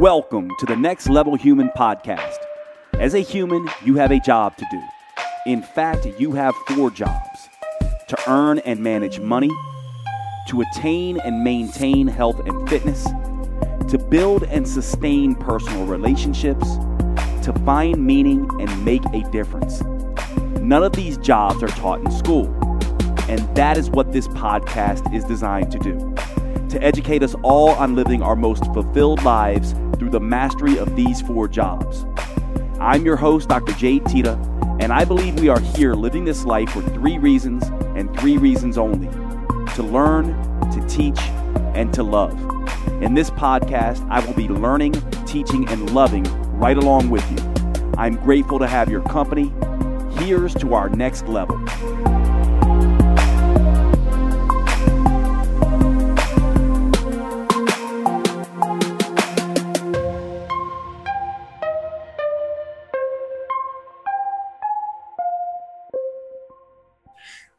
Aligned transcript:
Welcome 0.00 0.50
to 0.58 0.64
the 0.64 0.76
Next 0.76 1.10
Level 1.10 1.34
Human 1.34 1.68
podcast. 1.76 2.38
As 2.94 3.12
a 3.12 3.18
human, 3.18 3.68
you 3.84 3.96
have 3.96 4.10
a 4.10 4.18
job 4.18 4.56
to 4.56 4.64
do. 4.70 4.80
In 5.44 5.60
fact, 5.60 6.06
you 6.18 6.32
have 6.32 6.54
four 6.68 6.90
jobs 6.90 7.50
to 8.08 8.16
earn 8.26 8.60
and 8.60 8.80
manage 8.80 9.20
money, 9.20 9.50
to 10.48 10.62
attain 10.62 11.20
and 11.20 11.44
maintain 11.44 12.06
health 12.06 12.40
and 12.46 12.66
fitness, 12.66 13.04
to 13.90 13.98
build 13.98 14.44
and 14.44 14.66
sustain 14.66 15.34
personal 15.34 15.84
relationships, 15.84 16.76
to 17.42 17.52
find 17.66 18.02
meaning 18.02 18.48
and 18.58 18.82
make 18.82 19.04
a 19.12 19.20
difference. 19.30 19.82
None 20.62 20.82
of 20.82 20.92
these 20.92 21.18
jobs 21.18 21.62
are 21.62 21.68
taught 21.68 22.00
in 22.00 22.10
school, 22.10 22.46
and 23.28 23.54
that 23.54 23.76
is 23.76 23.90
what 23.90 24.14
this 24.14 24.28
podcast 24.28 25.14
is 25.14 25.24
designed 25.24 25.70
to 25.72 25.78
do 25.78 26.14
to 26.70 26.80
educate 26.82 27.20
us 27.20 27.34
all 27.42 27.70
on 27.70 27.96
living 27.96 28.22
our 28.22 28.36
most 28.36 28.64
fulfilled 28.66 29.20
lives 29.24 29.74
through 30.10 30.18
the 30.18 30.24
mastery 30.24 30.76
of 30.76 30.96
these 30.96 31.20
four 31.20 31.46
jobs. 31.46 32.04
I'm 32.80 33.04
your 33.04 33.16
host, 33.16 33.48
Dr. 33.48 33.72
Jade 33.74 34.04
Teta, 34.06 34.32
and 34.80 34.92
I 34.92 35.04
believe 35.04 35.38
we 35.38 35.48
are 35.48 35.60
here 35.60 35.94
living 35.94 36.24
this 36.24 36.44
life 36.44 36.70
for 36.70 36.82
three 36.82 37.18
reasons 37.18 37.64
and 37.96 38.18
three 38.18 38.36
reasons 38.36 38.76
only 38.76 39.08
to 39.74 39.82
learn, 39.82 40.26
to 40.72 40.84
teach, 40.88 41.20
and 41.74 41.92
to 41.94 42.02
love. 42.02 42.32
In 43.02 43.14
this 43.14 43.30
podcast, 43.30 44.06
I 44.10 44.24
will 44.24 44.34
be 44.34 44.48
learning, 44.48 44.94
teaching, 45.26 45.68
and 45.68 45.94
loving 45.94 46.24
right 46.58 46.76
along 46.76 47.10
with 47.10 47.28
you. 47.30 47.92
I'm 47.96 48.16
grateful 48.16 48.58
to 48.58 48.66
have 48.66 48.88
your 48.88 49.02
company. 49.02 49.52
Here's 50.24 50.54
to 50.56 50.74
our 50.74 50.88
next 50.88 51.28
level. 51.28 51.56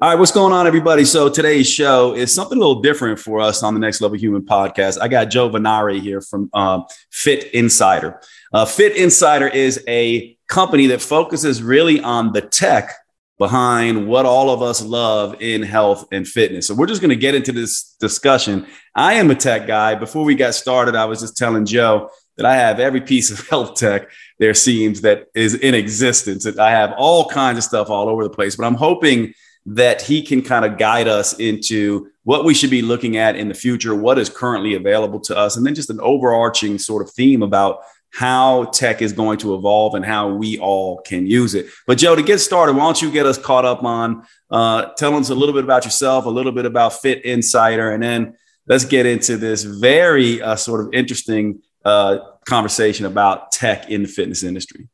All 0.04 0.10
right, 0.10 0.18
what's 0.18 0.32
going 0.32 0.52
on, 0.52 0.66
everybody? 0.66 1.06
So 1.06 1.30
today's 1.30 1.70
show 1.70 2.16
is 2.16 2.34
something 2.34 2.58
a 2.58 2.60
little 2.60 2.82
different 2.82 3.20
for 3.20 3.40
us 3.40 3.62
on 3.62 3.76
the 3.76 3.80
Next 3.80 4.02
Level 4.02 4.18
Human 4.18 4.42
podcast. 4.42 5.00
I 5.00 5.08
got 5.08 5.26
Joe 5.26 5.48
Vennare 5.48 6.02
here 6.02 6.22
from 6.22 6.50
uh, 6.54 6.82
Fitt 7.12 7.54
Insider. 7.54 8.20
Uh, 8.52 8.66
Fitt 8.66 8.98
Insider 8.98 9.48
is 9.48 9.84
a 9.88 10.36
company 10.48 10.88
that 10.88 11.04
focuses 11.04 11.62
really 11.62 12.00
on 12.02 12.34
the 12.34 12.42
tech 12.42 12.96
behind 13.38 14.08
what 14.08 14.26
all 14.26 14.50
of 14.50 14.64
us 14.64 14.82
love 14.82 15.40
in 15.40 15.62
health 15.62 16.08
and 16.12 16.28
fitness. 16.28 16.66
So 16.66 16.74
we're 16.74 16.88
just 16.88 17.02
going 17.02 17.10
to 17.10 17.16
get 17.16 17.36
into 17.36 17.52
this 17.52 17.96
discussion. 18.00 18.66
I 18.96 19.14
am 19.14 19.30
a 19.30 19.36
tech 19.36 19.68
guy. 19.68 19.94
Before 19.94 20.26
we 20.26 20.34
got 20.34 20.56
started, 20.56 20.96
I 20.96 21.06
was 21.06 21.20
just 21.20 21.38
telling 21.38 21.68
Joe 21.68 22.10
that 22.38 22.48
I 22.48 22.56
have 22.56 22.80
every 22.80 23.02
piece 23.02 23.30
of 23.30 23.48
health 23.50 23.76
tech 23.76 24.10
there 24.40 24.56
seems 24.56 25.02
that 25.02 25.28
is 25.36 25.54
in 25.54 25.76
existence. 25.76 26.48
I 26.58 26.72
have 26.72 26.96
all 26.98 27.30
kinds 27.30 27.60
of 27.60 27.64
stuff 27.64 27.92
all 27.92 28.10
over 28.10 28.24
the 28.24 28.32
place, 28.32 28.56
but 28.56 28.66
I'm 28.66 28.74
hoping 28.74 29.36
that 29.66 30.02
he 30.02 30.22
can 30.22 30.42
kind 30.42 30.66
of 30.66 30.78
guide 30.78 31.08
us 31.08 31.34
into 31.40 32.08
what 32.24 32.46
we 32.46 32.54
should 32.54 32.70
be 32.70 32.82
looking 32.82 33.18
at 33.18 33.36
in 33.36 33.48
the 33.48 33.54
future, 33.54 33.96
what 33.96 34.18
is 34.18 34.30
currently 34.30 34.76
available 34.76 35.20
to 35.20 35.38
us, 35.38 35.58
and 35.58 35.66
then 35.66 35.76
just 35.76 35.90
an 35.90 36.00
overarching 36.02 36.78
sort 36.78 37.02
of 37.02 37.12
theme 37.12 37.42
about 37.44 37.80
how 38.14 38.66
tech 38.66 39.02
is 39.02 39.14
going 39.14 39.38
to 39.38 39.56
evolve 39.56 39.96
and 39.96 40.04
how 40.04 40.30
we 40.30 40.60
all 40.60 41.00
can 41.02 41.26
use 41.26 41.56
it. 41.56 41.68
But 41.88 41.98
Joe, 41.98 42.16
to 42.16 42.22
get 42.22 42.40
started, 42.40 42.76
why 42.76 42.84
don't 42.84 43.02
you 43.02 43.10
get 43.10 43.26
us 43.26 43.38
caught 43.38 43.66
up 43.66 43.84
on 43.84 44.26
uh, 44.52 44.88
tell 44.98 45.16
us 45.16 45.30
a 45.30 45.36
little 45.36 45.56
bit 45.56 45.64
about 45.64 45.86
yourself, 45.86 46.26
a 46.26 46.30
little 46.30 46.52
bit 46.52 46.66
about 46.66 47.02
Fitt 47.02 47.24
Insider, 47.24 47.92
and 47.92 48.04
then 48.04 48.36
let's 48.68 48.86
get 48.86 49.06
into 49.06 49.38
this 49.38 49.64
very 49.64 50.42
uh, 50.42 50.58
sort 50.58 50.82
of 50.82 50.94
interesting 50.94 51.62
uh, 51.86 52.18
conversation 52.46 53.06
about 53.06 53.52
tech 53.52 53.90
in 53.90 54.04
the 54.04 54.10
fitness 54.10 54.44
industry. 54.44 54.90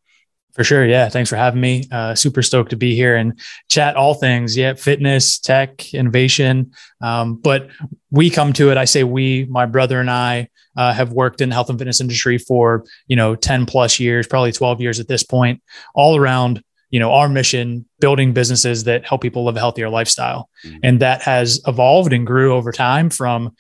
For 0.58 0.64
sure. 0.64 0.86
Yeah. 0.86 1.08
Thanks 1.08 1.30
for 1.30 1.36
having 1.36 1.62
me. 1.62 1.84
Uh, 1.92 2.16
super 2.16 2.42
stoked 2.42 2.72
to 2.72 2.76
be 2.76 2.96
here 2.96 3.16
and 3.16 3.40
chat 3.70 3.96
all 3.96 4.16
things. 4.16 4.58
Yeah. 4.58 4.74
Fitness, 4.74 5.38
tech, 5.38 5.94
innovation. 5.94 6.72
Um, 7.00 7.36
but 7.36 7.70
we 8.10 8.32
come 8.32 8.54
to 8.54 8.72
it. 8.72 8.78
I 8.78 8.86
say 8.86 9.04
we, 9.04 9.46
my 9.46 9.68
brother 9.68 10.00
and 10.00 10.10
I, 10.10 10.50
uh, 10.76 10.94
have 10.94 11.12
worked 11.12 11.42
in 11.42 11.50
the 11.50 11.56
health 11.56 11.70
and 11.70 11.78
fitness 11.78 12.02
industry 12.02 12.40
for, 12.40 12.86
you 13.08 13.16
know, 13.16 13.36
10 13.36 13.68
plus 13.68 14.00
years, 14.00 14.26
probably 14.26 14.52
12 14.52 14.82
years 14.82 15.00
at 15.00 15.08
this 15.08 15.24
point, 15.24 15.62
all 15.94 16.16
around, 16.18 16.64
you 16.90 17.00
know, 17.00 17.14
our 17.14 17.30
mission, 17.30 17.86
building 18.00 18.34
businesses 18.34 18.86
that 18.86 19.06
help 19.06 19.22
people 19.22 19.46
live 19.46 19.58
a 19.58 19.60
healthier 19.60 19.90
lifestyle. 19.90 20.50
Mm-hmm. 20.66 20.78
And 20.84 21.00
that 21.02 21.22
has 21.22 21.62
evolved 21.68 22.14
and 22.14 22.26
grew 22.26 22.56
over 22.56 22.72
time 22.72 23.12
from, 23.12 23.56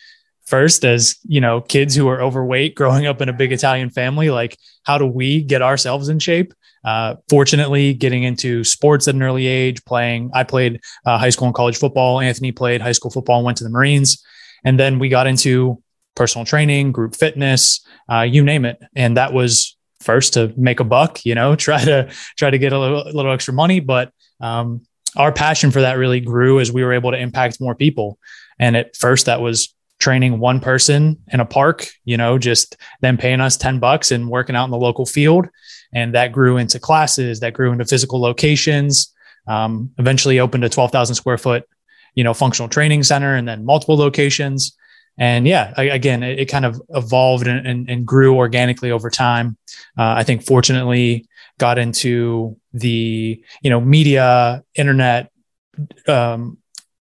first 0.48 0.86
as 0.86 1.18
you 1.26 1.42
know 1.42 1.60
kids 1.60 1.94
who 1.94 2.08
are 2.08 2.22
overweight 2.22 2.74
growing 2.74 3.06
up 3.06 3.22
in 3.22 3.30
a 3.30 3.34
big 3.34 3.52
italian 3.52 3.90
family 3.90 4.30
like 4.30 4.58
how 4.84 4.98
do 4.98 5.06
we 5.06 5.44
get 5.44 5.62
ourselves 5.62 6.08
in 6.10 6.20
shape 6.20 6.54
uh, 6.84 7.16
fortunately, 7.30 7.94
getting 7.94 8.24
into 8.24 8.64
sports 8.64 9.08
at 9.08 9.16
an 9.16 9.24
early 9.24 9.48
age, 9.48 9.84
playing, 9.86 10.32
I 10.34 10.44
played 10.44 10.80
uh, 11.06 11.18
high 11.18 11.30
school 11.30 11.48
and 11.48 11.56
college 11.56 11.78
football. 11.78 12.20
Anthony 12.20 12.52
played 12.52 12.82
high 12.82 12.92
school 12.92 13.12
football 13.12 13.38
and 13.38 13.46
went 13.46 13.58
to 13.58 13.64
the 13.64 13.70
Marines. 13.70 14.24
And 14.64 14.80
then 14.80 15.00
we 15.00 15.10
got 15.10 15.28
into 15.28 15.82
personal 16.16 16.46
training, 16.46 16.92
group 16.92 17.16
fitness, 17.16 17.86
uh, 18.12 18.22
you 18.22 18.44
name 18.44 18.66
it. 18.66 18.82
And 18.96 19.18
that 19.18 19.34
was 19.34 19.78
first 20.02 20.34
to 20.34 20.54
make 20.58 20.80
a 20.80 20.84
buck, 20.84 21.26
you 21.26 21.36
know, 21.36 21.56
try 21.68 21.84
to 21.84 22.12
try 22.38 22.50
to 22.50 22.58
get 22.58 22.74
a 22.74 22.80
little, 22.80 23.04
little 23.12 23.32
extra 23.32 23.54
money. 23.54 23.80
But 23.80 24.12
um, 24.40 24.82
our 25.16 25.32
passion 25.32 25.72
for 25.72 25.82
that 25.82 25.98
really 25.98 26.20
grew 26.20 26.60
as 26.60 26.72
we 26.72 26.84
were 26.84 26.94
able 26.94 27.12
to 27.12 27.18
impact 27.18 27.62
more 27.62 27.76
people. 27.76 28.18
And 28.60 28.76
at 28.76 28.96
first, 28.96 29.26
that 29.26 29.42
was 29.42 29.74
training 30.00 30.40
one 30.40 30.60
person 30.60 31.18
in 31.32 31.40
a 31.40 31.46
park, 31.46 31.88
you 32.06 32.18
know, 32.18 32.38
just 32.38 32.78
them 33.02 33.18
paying 33.18 33.42
us 33.42 33.58
10 33.58 33.80
bucks 33.80 34.12
and 34.12 34.30
working 34.30 34.56
out 34.56 34.66
in 34.66 34.72
the 34.72 34.78
local 34.78 35.06
field 35.06 35.48
and 35.94 36.14
that 36.14 36.32
grew 36.32 36.58
into 36.58 36.80
classes 36.80 37.40
that 37.40 37.54
grew 37.54 37.72
into 37.72 37.86
physical 37.86 38.20
locations 38.20 39.14
um, 39.48 39.92
eventually 39.98 40.40
opened 40.40 40.64
a 40.64 40.70
12000 40.70 41.16
square 41.16 41.38
foot 41.38 41.68
you 42.18 42.24
know 42.24 42.34
functional 42.34 42.68
training 42.68 43.04
center 43.04 43.36
and 43.36 43.48
then 43.48 43.64
multiple 43.64 43.96
locations. 43.96 44.76
And 45.20 45.48
yeah 45.48 45.74
again 45.80 46.22
it, 46.22 46.40
it 46.40 46.46
kind 46.46 46.66
of 46.66 46.82
evolved 46.90 47.48
and, 47.48 47.66
and, 47.66 47.90
and, 47.90 48.06
grew 48.06 48.36
organically 48.36 48.92
over 48.92 49.10
time. 49.10 49.58
Uh, 49.98 50.14
i 50.18 50.24
think 50.24 50.44
fortunately 50.44 51.28
got 51.58 51.80
into 51.80 52.56
the 52.74 53.42
you 53.64 53.70
know 53.70 53.82
media 53.82 54.64
internet 54.76 55.32
um, 56.08 56.58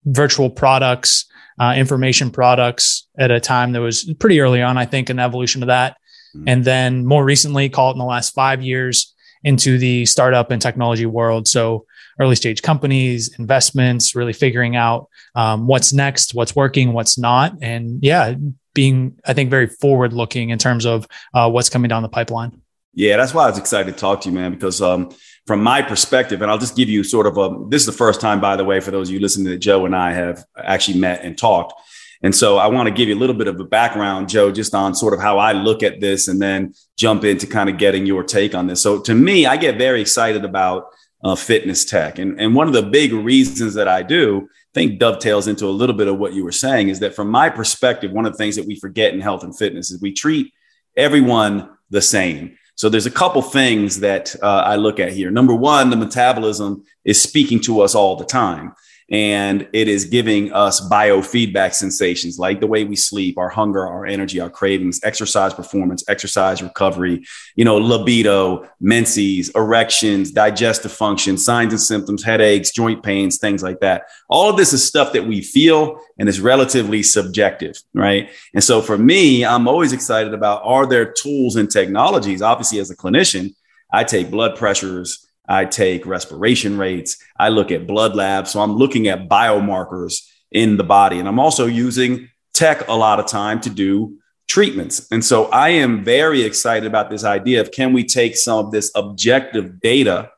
virtual 0.05 0.49
products 0.49 1.25
uh, 1.59 1.73
information 1.75 2.31
products 2.31 3.07
at 3.17 3.31
a 3.31 3.39
time 3.39 3.73
that 3.73 3.81
was 3.81 4.13
pretty 4.19 4.39
early 4.39 4.61
on 4.61 4.77
i 4.77 4.85
think 4.85 5.09
an 5.09 5.19
evolution 5.19 5.61
of 5.61 5.67
that 5.67 5.97
Mm-hmm. 6.35 6.47
And 6.47 6.65
then 6.65 7.05
more 7.05 7.23
recently, 7.23 7.69
call 7.69 7.89
it 7.89 7.93
in 7.93 7.99
the 7.99 8.05
last 8.05 8.33
five 8.33 8.61
years, 8.61 9.13
into 9.43 9.77
the 9.77 10.05
startup 10.05 10.51
and 10.51 10.61
technology 10.61 11.05
world. 11.05 11.47
So 11.47 11.85
early 12.19 12.35
stage 12.35 12.61
companies, 12.61 13.37
investments, 13.39 14.15
really 14.15 14.33
figuring 14.33 14.75
out 14.75 15.09
um, 15.35 15.67
what's 15.67 15.93
next, 15.93 16.33
what's 16.33 16.55
working, 16.55 16.93
what's 16.93 17.17
not. 17.17 17.53
And 17.61 18.03
yeah, 18.03 18.35
being, 18.73 19.17
I 19.25 19.33
think, 19.33 19.49
very 19.49 19.67
forward 19.67 20.13
looking 20.13 20.49
in 20.49 20.59
terms 20.59 20.85
of 20.85 21.07
uh, 21.33 21.49
what's 21.49 21.69
coming 21.69 21.89
down 21.89 22.03
the 22.03 22.09
pipeline. 22.09 22.61
Yeah, 22.93 23.17
that's 23.17 23.33
why 23.33 23.45
I 23.45 23.49
was 23.49 23.57
excited 23.57 23.93
to 23.93 23.97
talk 23.97 24.21
to 24.21 24.29
you, 24.29 24.35
man, 24.35 24.51
because 24.51 24.81
um, 24.81 25.11
from 25.47 25.63
my 25.63 25.81
perspective, 25.81 26.41
and 26.41 26.51
I'll 26.51 26.57
just 26.57 26.75
give 26.75 26.89
you 26.89 27.03
sort 27.03 27.25
of 27.25 27.37
a 27.37 27.65
this 27.69 27.83
is 27.83 27.85
the 27.85 27.91
first 27.91 28.19
time, 28.19 28.41
by 28.41 28.55
the 28.55 28.65
way, 28.65 28.79
for 28.79 28.91
those 28.91 29.09
of 29.09 29.13
you 29.13 29.19
listening 29.19 29.47
that 29.51 29.59
Joe 29.59 29.85
and 29.85 29.95
I 29.95 30.11
have 30.13 30.43
actually 30.57 30.99
met 30.99 31.23
and 31.23 31.37
talked. 31.37 31.73
And 32.21 32.35
so 32.35 32.57
I 32.57 32.67
want 32.67 32.87
to 32.87 32.93
give 32.93 33.07
you 33.07 33.15
a 33.15 33.19
little 33.19 33.35
bit 33.35 33.47
of 33.47 33.59
a 33.59 33.63
background, 33.63 34.27
Joe, 34.27 34.51
just 34.51 34.75
on 34.75 34.93
sort 34.93 35.13
of 35.13 35.21
how 35.21 35.37
I 35.37 35.53
look 35.53 35.83
at 35.83 36.01
this 36.01 36.27
and 36.27 36.41
then 36.41 36.73
jump 36.97 37.23
into 37.23 37.47
kind 37.47 37.69
of 37.69 37.77
getting 37.77 38.05
your 38.05 38.23
take 38.23 38.53
on 38.53 38.67
this. 38.67 38.81
So 38.81 38.99
to 39.01 39.15
me, 39.15 39.45
I 39.45 39.55
get 39.55 39.77
very 39.77 40.01
excited 40.01 40.43
about 40.43 40.87
uh, 41.23 41.35
fitness 41.35 41.85
tech. 41.85 42.19
And, 42.19 42.39
and 42.39 42.53
one 42.53 42.67
of 42.67 42.73
the 42.73 42.83
big 42.83 43.13
reasons 43.13 43.73
that 43.75 43.87
I 43.87 44.03
do 44.03 44.49
I 44.51 44.71
think 44.73 44.99
dovetails 44.99 45.47
into 45.47 45.65
a 45.65 45.71
little 45.71 45.95
bit 45.95 46.07
of 46.07 46.19
what 46.19 46.33
you 46.33 46.43
were 46.43 46.51
saying 46.51 46.89
is 46.89 46.99
that 46.99 47.15
from 47.15 47.29
my 47.29 47.49
perspective, 47.49 48.11
one 48.11 48.25
of 48.25 48.33
the 48.33 48.37
things 48.37 48.55
that 48.55 48.67
we 48.67 48.79
forget 48.79 49.13
in 49.13 49.19
health 49.19 49.43
and 49.43 49.57
fitness 49.57 49.89
is 49.89 50.01
we 50.01 50.13
treat 50.13 50.53
everyone 50.95 51.69
the 51.89 52.01
same. 52.01 52.55
So 52.75 52.87
there's 52.87 53.07
a 53.07 53.11
couple 53.11 53.41
things 53.41 53.99
that 54.01 54.35
uh, 54.41 54.63
I 54.65 54.75
look 54.75 54.99
at 54.99 55.11
here. 55.11 55.31
Number 55.31 55.55
one, 55.55 55.89
the 55.89 55.95
metabolism 55.95 56.83
is 57.03 57.21
speaking 57.21 57.59
to 57.61 57.81
us 57.81 57.95
all 57.95 58.15
the 58.15 58.25
time 58.25 58.73
and 59.11 59.67
it 59.73 59.87
is 59.87 60.05
giving 60.05 60.53
us 60.53 60.87
biofeedback 60.87 61.73
sensations 61.73 62.37
like 62.37 62.59
the 62.59 62.67
way 62.67 62.83
we 62.83 62.95
sleep, 62.95 63.37
our 63.37 63.49
hunger, 63.49 63.87
our 63.87 64.05
energy, 64.05 64.39
our 64.39 64.49
cravings, 64.49 64.99
exercise 65.03 65.53
performance, 65.53 66.03
exercise 66.07 66.61
recovery, 66.61 67.25
you 67.55 67.65
know, 67.65 67.77
libido, 67.77 68.69
menses, 68.79 69.49
erections, 69.55 70.31
digestive 70.31 70.91
function, 70.91 71.37
signs 71.37 71.73
and 71.73 71.81
symptoms, 71.81 72.23
headaches, 72.23 72.71
joint 72.71 73.01
pains, 73.01 73.39
things 73.39 73.63
like 73.63 73.79
that. 73.79 74.03
All 74.29 74.49
of 74.49 74.57
this 74.57 74.73
is 74.73 74.85
stuff 74.85 75.13
that 75.13 75.25
we 75.25 75.41
feel 75.41 75.99
and 76.19 76.29
is 76.29 76.39
relatively 76.39 77.01
subjective, 77.01 77.77
right? 77.95 78.29
And 78.53 78.63
so 78.63 78.81
for 78.81 78.97
me, 78.97 79.43
I'm 79.43 79.67
always 79.67 79.93
excited 79.93 80.33
about 80.33 80.61
are 80.63 80.85
there 80.85 81.11
tools 81.11 81.55
and 81.55 81.69
technologies? 81.69 82.41
Obviously, 82.41 82.79
as 82.79 82.91
a 82.91 82.95
clinician, 82.95 83.55
I 83.91 84.03
take 84.03 84.29
blood 84.29 84.55
pressures, 84.55 85.28
I 85.49 85.65
take 85.65 86.05
respiration 86.05 86.77
rates. 86.77 87.17
I 87.37 87.49
look 87.49 87.71
at 87.71 87.87
blood 87.87 88.15
labs. 88.15 88.51
So 88.51 88.61
I'm 88.61 88.75
looking 88.75 89.07
at 89.07 89.27
biomarkers 89.27 90.21
in 90.51 90.77
the 90.77 90.83
body. 90.83 91.17
And 91.19 91.27
I'm 91.27 91.39
also 91.39 91.65
using 91.65 92.29
tech 92.53 92.87
a 92.87 92.93
lot 92.93 93.19
of 93.19 93.25
time 93.25 93.59
to 93.61 93.69
do 93.69 94.19
treatments. 94.47 95.07
And 95.11 95.25
so 95.25 95.45
I 95.45 95.69
am 95.69 96.03
very 96.03 96.43
excited 96.43 96.85
about 96.85 97.09
this 97.09 97.23
idea 97.23 97.61
of 97.61 97.71
can 97.71 97.93
we 97.93 98.03
take 98.03 98.37
some 98.37 98.65
of 98.65 98.71
this 98.71 98.91
objective 98.95 99.79
data 99.79 100.31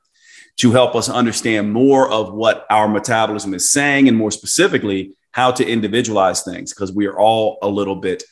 to 0.57 0.71
help 0.71 0.95
us 0.95 1.09
understand 1.09 1.71
more 1.73 2.09
of 2.09 2.33
what 2.33 2.65
our 2.69 2.87
metabolism 2.87 3.53
is 3.53 3.71
saying 3.71 4.07
and 4.07 4.17
more 4.17 4.31
specifically 4.31 5.15
how 5.31 5.51
to 5.51 5.65
individualize 5.65 6.43
things 6.43 6.73
because 6.73 6.91
we 6.91 7.05
are 7.07 7.17
all 7.17 7.57
a 7.61 7.67
little 7.67 7.95
bit 7.95 8.23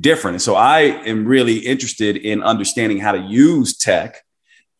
different. 0.00 0.34
And 0.36 0.42
so 0.42 0.54
I 0.54 0.80
am 0.80 1.24
really 1.24 1.58
interested 1.58 2.16
in 2.16 2.42
understanding 2.42 2.98
how 2.98 3.12
to 3.12 3.20
use 3.20 3.76
tech 3.76 4.24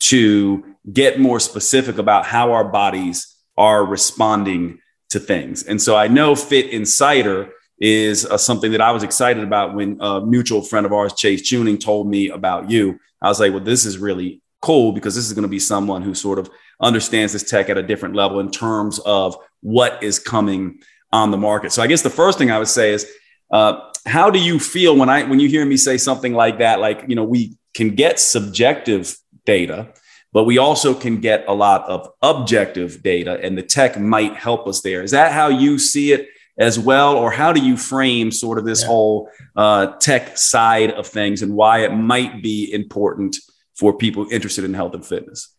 to 0.00 0.67
get 0.92 1.20
more 1.20 1.40
specific 1.40 1.98
about 1.98 2.26
how 2.26 2.52
our 2.52 2.64
bodies 2.64 3.36
are 3.56 3.84
responding 3.84 4.78
to 5.10 5.18
things. 5.18 5.62
And 5.64 5.80
so 5.80 5.96
I 5.96 6.08
know 6.08 6.34
Fitt 6.34 6.70
Insider 6.70 7.50
is 7.80 8.26
uh, 8.26 8.36
something 8.36 8.72
that 8.72 8.80
I 8.80 8.90
was 8.92 9.02
excited 9.02 9.42
about 9.42 9.74
when 9.74 9.98
a 10.00 10.20
mutual 10.20 10.62
friend 10.62 10.84
of 10.84 10.92
ours, 10.92 11.14
Chase 11.14 11.48
Tuning, 11.48 11.78
told 11.78 12.08
me 12.08 12.28
about 12.28 12.70
you. 12.70 12.98
I 13.22 13.28
was 13.28 13.40
like, 13.40 13.52
well, 13.52 13.62
this 13.62 13.84
is 13.84 13.98
really 13.98 14.42
cool 14.60 14.92
because 14.92 15.14
this 15.14 15.26
is 15.26 15.32
going 15.32 15.42
to 15.42 15.48
be 15.48 15.58
someone 15.58 16.02
who 16.02 16.14
sort 16.14 16.38
of 16.38 16.50
understands 16.80 17.32
this 17.32 17.48
tech 17.48 17.68
at 17.68 17.78
a 17.78 17.82
different 17.82 18.14
level 18.14 18.40
in 18.40 18.50
terms 18.50 18.98
of 19.00 19.36
what 19.60 20.02
is 20.02 20.18
coming 20.18 20.80
on 21.12 21.30
the 21.30 21.36
market. 21.36 21.72
So 21.72 21.82
I 21.82 21.86
guess 21.86 22.02
the 22.02 22.10
first 22.10 22.38
thing 22.38 22.50
I 22.50 22.58
would 22.58 22.68
say 22.68 22.92
is, 22.92 23.06
uh, 23.50 23.80
how 24.06 24.30
do 24.30 24.38
you 24.38 24.58
feel 24.58 24.96
when 24.96 25.08
I 25.08 25.24
when 25.24 25.40
you 25.40 25.48
hear 25.48 25.64
me 25.64 25.76
say 25.76 25.96
something 25.96 26.34
like 26.34 26.58
that? 26.58 26.80
Like 26.80 27.04
you 27.08 27.16
know, 27.16 27.24
we 27.24 27.56
can 27.74 27.94
get 27.94 28.20
subjective 28.20 29.16
data, 29.44 29.92
but 30.32 30.44
we 30.44 30.58
also 30.58 30.94
can 30.94 31.20
get 31.20 31.44
a 31.48 31.54
lot 31.54 31.88
of 31.88 32.08
objective 32.22 33.02
data, 33.02 33.38
and 33.42 33.56
the 33.56 33.62
tech 33.62 33.98
might 33.98 34.34
help 34.36 34.66
us 34.66 34.80
there. 34.82 35.02
Is 35.02 35.12
that 35.12 35.32
how 35.32 35.48
you 35.48 35.78
see 35.78 36.12
it? 36.12 36.28
as 36.60 36.76
well 36.76 37.16
or 37.16 37.30
how 37.30 37.52
do 37.52 37.64
you 37.64 37.76
frame 37.76 38.32
sort 38.32 38.58
of 38.58 38.64
this 38.64 38.80
yeah. 38.80 38.88
whole 38.88 39.30
uh, 39.54 39.86
tech 39.98 40.36
side 40.36 40.90
of 40.90 41.06
things 41.06 41.40
and 41.40 41.54
why 41.54 41.84
it 41.84 41.92
might 41.92 42.42
be 42.42 42.68
important 42.72 43.36
for 43.76 43.96
people 43.96 44.26
interested 44.32 44.64
in 44.64 44.74
health 44.74 44.92
and 44.92 45.06
fitness 45.06 45.54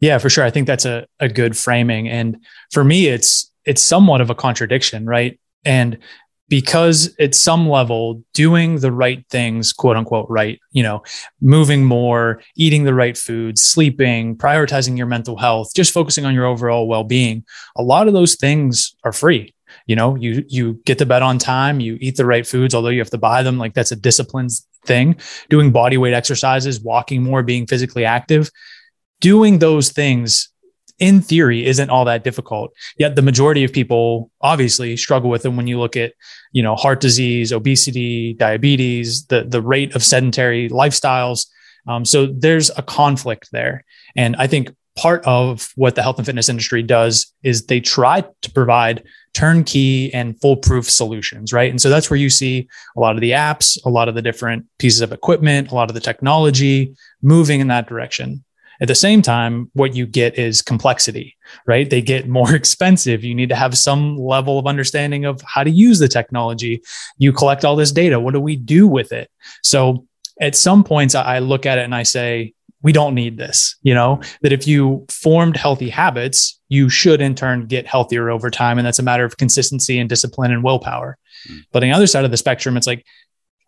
yeah 0.00 0.18
for 0.18 0.28
sure 0.28 0.42
i 0.42 0.50
think 0.50 0.66
that's 0.66 0.84
a, 0.84 1.06
a 1.20 1.28
good 1.28 1.56
framing 1.56 2.08
and 2.08 2.38
for 2.72 2.82
me 2.82 3.06
it's 3.06 3.52
it's 3.64 3.82
somewhat 3.82 4.20
of 4.20 4.30
a 4.30 4.34
contradiction, 4.34 5.06
right? 5.06 5.38
And 5.64 5.98
because 6.52 7.16
at 7.18 7.34
some 7.34 7.66
level, 7.66 8.22
doing 8.34 8.76
the 8.80 8.92
right 8.92 9.24
things, 9.30 9.72
quote 9.72 9.96
unquote, 9.96 10.26
right, 10.28 10.60
you 10.72 10.82
know, 10.82 11.02
moving 11.40 11.82
more, 11.82 12.42
eating 12.58 12.84
the 12.84 12.92
right 12.92 13.16
foods, 13.16 13.62
sleeping, 13.62 14.36
prioritizing 14.36 14.98
your 14.98 15.06
mental 15.06 15.38
health, 15.38 15.70
just 15.74 15.94
focusing 15.94 16.26
on 16.26 16.34
your 16.34 16.44
overall 16.44 16.86
well 16.86 17.04
being, 17.04 17.42
a 17.74 17.82
lot 17.82 18.06
of 18.06 18.12
those 18.12 18.34
things 18.34 18.94
are 19.02 19.14
free. 19.14 19.54
You 19.86 19.96
know, 19.96 20.14
you 20.14 20.44
you 20.46 20.74
get 20.84 20.98
to 20.98 21.06
bed 21.06 21.22
on 21.22 21.38
time, 21.38 21.80
you 21.80 21.96
eat 22.02 22.16
the 22.16 22.26
right 22.26 22.46
foods, 22.46 22.74
although 22.74 22.90
you 22.90 22.98
have 22.98 23.08
to 23.08 23.16
buy 23.16 23.42
them. 23.42 23.56
Like 23.56 23.72
that's 23.72 23.90
a 23.90 23.96
disciplines 23.96 24.68
thing. 24.84 25.16
Doing 25.48 25.72
body 25.72 25.96
weight 25.96 26.12
exercises, 26.12 26.82
walking 26.82 27.22
more, 27.22 27.42
being 27.42 27.66
physically 27.66 28.04
active, 28.04 28.50
doing 29.22 29.58
those 29.58 29.90
things 29.90 30.51
in 31.02 31.20
theory 31.20 31.66
isn't 31.66 31.90
all 31.90 32.04
that 32.04 32.22
difficult. 32.22 32.72
Yet 32.96 33.16
the 33.16 33.22
majority 33.22 33.64
of 33.64 33.72
people 33.72 34.30
obviously 34.40 34.96
struggle 34.96 35.28
with 35.30 35.42
them 35.42 35.56
when 35.56 35.66
you 35.66 35.78
look 35.78 35.96
at 35.96 36.12
you 36.52 36.62
know 36.62 36.76
heart 36.76 37.00
disease 37.00 37.52
obesity 37.52 38.34
diabetes 38.34 39.26
the 39.26 39.42
the 39.42 39.60
rate 39.60 39.94
of 39.96 40.04
sedentary 40.04 40.70
lifestyles. 40.70 41.46
Um, 41.88 42.04
so 42.04 42.26
there's 42.26 42.70
a 42.76 42.82
conflict 42.82 43.50
there. 43.50 43.84
And 44.14 44.36
i 44.36 44.46
think 44.46 44.70
part 44.94 45.24
of 45.24 45.72
what 45.74 45.94
the 45.94 46.02
health 46.02 46.18
and 46.18 46.26
fitness 46.26 46.50
industry 46.50 46.82
does 46.82 47.32
is 47.42 47.66
they 47.66 47.80
try 47.80 48.20
to 48.42 48.50
provide 48.52 49.02
turnkey 49.34 50.12
and 50.12 50.38
foolproof 50.40 50.88
solutions 50.88 51.52
right? 51.52 51.70
And 51.70 51.80
so 51.80 51.88
that's 51.88 52.10
where 52.10 52.18
you 52.18 52.30
see 52.30 52.68
a 52.96 53.00
lot 53.00 53.16
of 53.16 53.22
the 53.22 53.32
apps 53.32 53.78
a 53.84 53.90
lot 53.90 54.08
of 54.08 54.14
the 54.14 54.22
different 54.22 54.66
pieces 54.78 55.00
of 55.00 55.10
equipment 55.10 55.72
a 55.72 55.74
lot 55.74 55.90
of 55.90 55.94
the 55.94 56.00
technology 56.00 56.94
moving 57.22 57.60
in 57.60 57.68
that 57.68 57.88
direction 57.88 58.44
at 58.82 58.88
the 58.88 58.96
same 58.96 59.22
time, 59.22 59.70
what 59.74 59.94
you 59.94 60.06
get 60.06 60.36
is 60.36 60.60
complexity, 60.60 61.36
right? 61.66 61.88
They 61.88 62.02
get 62.02 62.28
more 62.28 62.52
expensive. 62.54 63.22
You 63.22 63.34
need 63.34 63.48
to 63.50 63.54
have 63.54 63.78
some 63.78 64.16
level 64.16 64.58
of 64.58 64.66
understanding 64.66 65.24
of 65.24 65.40
how 65.42 65.62
to 65.62 65.70
use 65.70 66.00
the 66.00 66.08
technology. 66.08 66.82
You 67.16 67.32
collect 67.32 67.64
all 67.64 67.76
this 67.76 67.92
data. 67.92 68.18
What 68.18 68.34
do 68.34 68.40
we 68.40 68.56
do 68.56 68.88
with 68.88 69.12
it? 69.12 69.30
So 69.62 70.08
at 70.40 70.56
some 70.56 70.82
points, 70.82 71.14
I 71.14 71.38
look 71.38 71.64
at 71.64 71.78
it 71.78 71.82
and 71.84 71.94
I 71.94 72.02
say, 72.02 72.54
we 72.82 72.92
don't 72.92 73.14
need 73.14 73.38
this, 73.38 73.76
you 73.82 73.94
know, 73.94 74.20
that 74.40 74.52
if 74.52 74.66
you 74.66 75.06
formed 75.08 75.56
healthy 75.56 75.88
habits, 75.88 76.60
you 76.68 76.88
should 76.88 77.20
in 77.20 77.36
turn 77.36 77.66
get 77.66 77.86
healthier 77.86 78.28
over 78.28 78.50
time. 78.50 78.76
And 78.76 78.84
that's 78.84 78.98
a 78.98 79.04
matter 79.04 79.24
of 79.24 79.36
consistency 79.36 80.00
and 80.00 80.08
discipline 80.08 80.50
and 80.50 80.64
willpower. 80.64 81.16
Mm. 81.48 81.60
But 81.70 81.84
on 81.84 81.90
the 81.90 81.94
other 81.94 82.08
side 82.08 82.24
of 82.24 82.32
the 82.32 82.36
spectrum, 82.36 82.76
it's 82.76 82.88
like, 82.88 83.06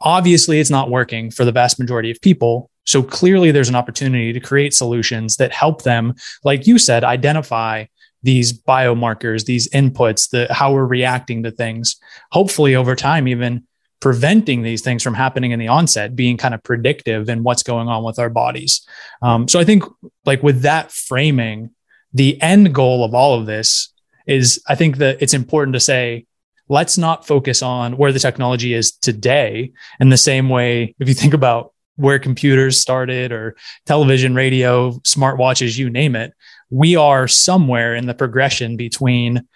obviously 0.01 0.59
it's 0.59 0.71
not 0.71 0.91
working 0.91 1.31
for 1.31 1.45
the 1.45 1.53
vast 1.53 1.79
majority 1.79 2.11
of 2.11 2.21
people. 2.21 2.71
So 2.85 3.03
clearly 3.03 3.51
there's 3.51 3.69
an 3.69 3.75
opportunity 3.75 4.33
to 4.33 4.41
create 4.41 4.75
solutions 4.75 5.37
that 5.37 5.53
help 5.53 5.83
them, 5.83 6.15
like 6.45 6.67
you 6.67 6.79
said, 6.79 7.05
identify 7.05 7.87
these 8.23 8.53
biomarkers, 8.53 9.45
these 9.45 9.69
inputs, 9.71 10.31
the 10.31 10.53
how 10.53 10.73
we're 10.73 10.87
reacting 10.87 11.43
to 11.43 11.51
things. 11.51 11.97
Hopefully 12.33 12.75
over 12.75 12.97
time, 12.97 13.29
even 13.29 13.65
preventing 14.01 14.63
these 14.63 14.83
things 14.83 15.03
from 15.03 15.15
happening 15.15 15.53
in 15.53 15.59
the 15.59 15.69
onset, 15.69 16.17
being 16.17 16.37
kind 16.37 16.55
of 16.55 16.63
predictive 16.63 17.29
in 17.29 17.43
what's 17.43 17.63
going 17.63 17.89
on 17.89 18.03
with 18.03 18.19
our 18.19 18.31
bodies. 18.31 18.87
Um, 19.23 19.47
so 19.49 19.61
I 19.61 19.65
think 19.65 19.85
like 20.25 20.43
with 20.43 20.63
that 20.63 20.91
framing, 20.91 21.71
the 22.13 22.41
end 22.41 22.75
goal 22.75 23.05
of 23.05 23.15
all 23.15 23.39
of 23.39 23.47
this 23.47 23.93
is 24.27 24.63
I 24.69 24.75
think 24.75 24.99
that 24.99 25.21
it's 25.21 25.35
important 25.35 25.75
to 25.75 25.81
say, 25.81 26.27
let's 26.69 26.97
not 26.97 27.27
focus 27.27 27.63
on 27.63 27.97
where 27.99 28.13
the 28.13 28.19
technology 28.19 28.73
is 28.73 28.93
today 28.93 29.73
in 30.01 30.09
the 30.09 30.17
same 30.17 30.49
way 30.49 30.95
if 30.99 31.09
you 31.09 31.15
think 31.15 31.35
about 31.35 31.74
where 31.97 32.19
computers 32.19 32.79
started 32.79 33.33
or 33.33 33.57
television 33.87 34.35
radio 34.35 34.93
smartwatches 35.01 35.79
you 35.79 35.91
name 35.91 36.17
it 36.17 36.33
we 36.71 36.97
are 36.97 37.29
somewhere 37.29 37.95
in 37.95 38.07
the 38.07 38.15
progression 38.15 38.77
between 38.77 39.47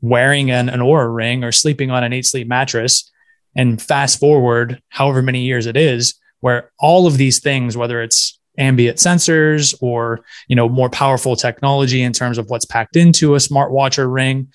wearing 0.00 0.50
an, 0.50 0.68
an 0.68 0.80
Oura 0.80 1.14
ring 1.14 1.44
or 1.44 1.52
sleeping 1.52 1.90
on 1.90 2.02
an 2.02 2.12
Eight 2.12 2.26
Sleep 2.26 2.48
mattress 2.48 3.10
and 3.54 3.80
fast 3.80 4.18
forward 4.18 4.80
however 4.88 5.22
many 5.22 5.42
years 5.42 5.66
it 5.66 5.76
is 5.76 6.14
where 6.40 6.70
all 6.78 7.06
of 7.06 7.18
these 7.18 7.40
things 7.40 7.76
whether 7.76 8.02
it's 8.02 8.38
ambient 8.58 8.98
sensors 8.98 9.74
or 9.80 10.20
you 10.48 10.56
know 10.56 10.68
more 10.68 10.90
powerful 10.90 11.36
technology 11.36 12.02
in 12.02 12.12
terms 12.12 12.38
of 12.38 12.50
what's 12.50 12.66
packed 12.66 12.96
into 12.96 13.34
a 13.34 13.38
smartwatch 13.38 13.98
or 13.98 14.08
ring 14.08 14.48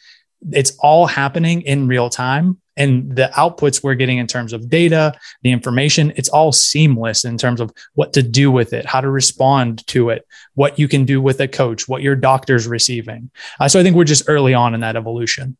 it's 0.52 0.76
all 0.80 1.06
happening 1.06 1.62
in 1.62 1.88
real 1.88 2.10
time 2.10 2.60
and 2.76 3.16
the 3.16 3.30
outputs 3.34 3.84
we're 3.84 3.96
getting 3.96 4.20
in 4.20 4.28
terms 4.28 4.54
of 4.54 4.70
data 4.70 5.14
the 5.42 5.52
information 5.52 6.14
it's 6.16 6.30
all 6.30 6.52
seamless 6.52 7.26
in 7.26 7.38
terms 7.38 7.60
of 7.60 7.72
what 7.96 8.14
to 8.14 8.22
do 8.22 8.52
with 8.52 8.72
it 8.74 8.86
how 8.86 9.02
to 9.02 9.10
respond 9.10 9.86
to 9.88 10.10
it 10.10 10.26
what 10.54 10.78
you 10.78 10.88
can 10.88 11.04
do 11.04 11.22
with 11.22 11.40
a 11.42 11.48
coach 11.48 11.88
what 11.88 12.02
your 12.02 12.16
doctor's 12.16 12.68
receiving 12.68 13.30
uh, 13.60 13.68
so 13.68 13.80
i 13.80 13.84
think 13.84 13.96
we're 13.96 14.04
just 14.04 14.26
early 14.28 14.54
on 14.54 14.74
in 14.74 14.82
that 14.82 14.96
evolution 14.96 15.58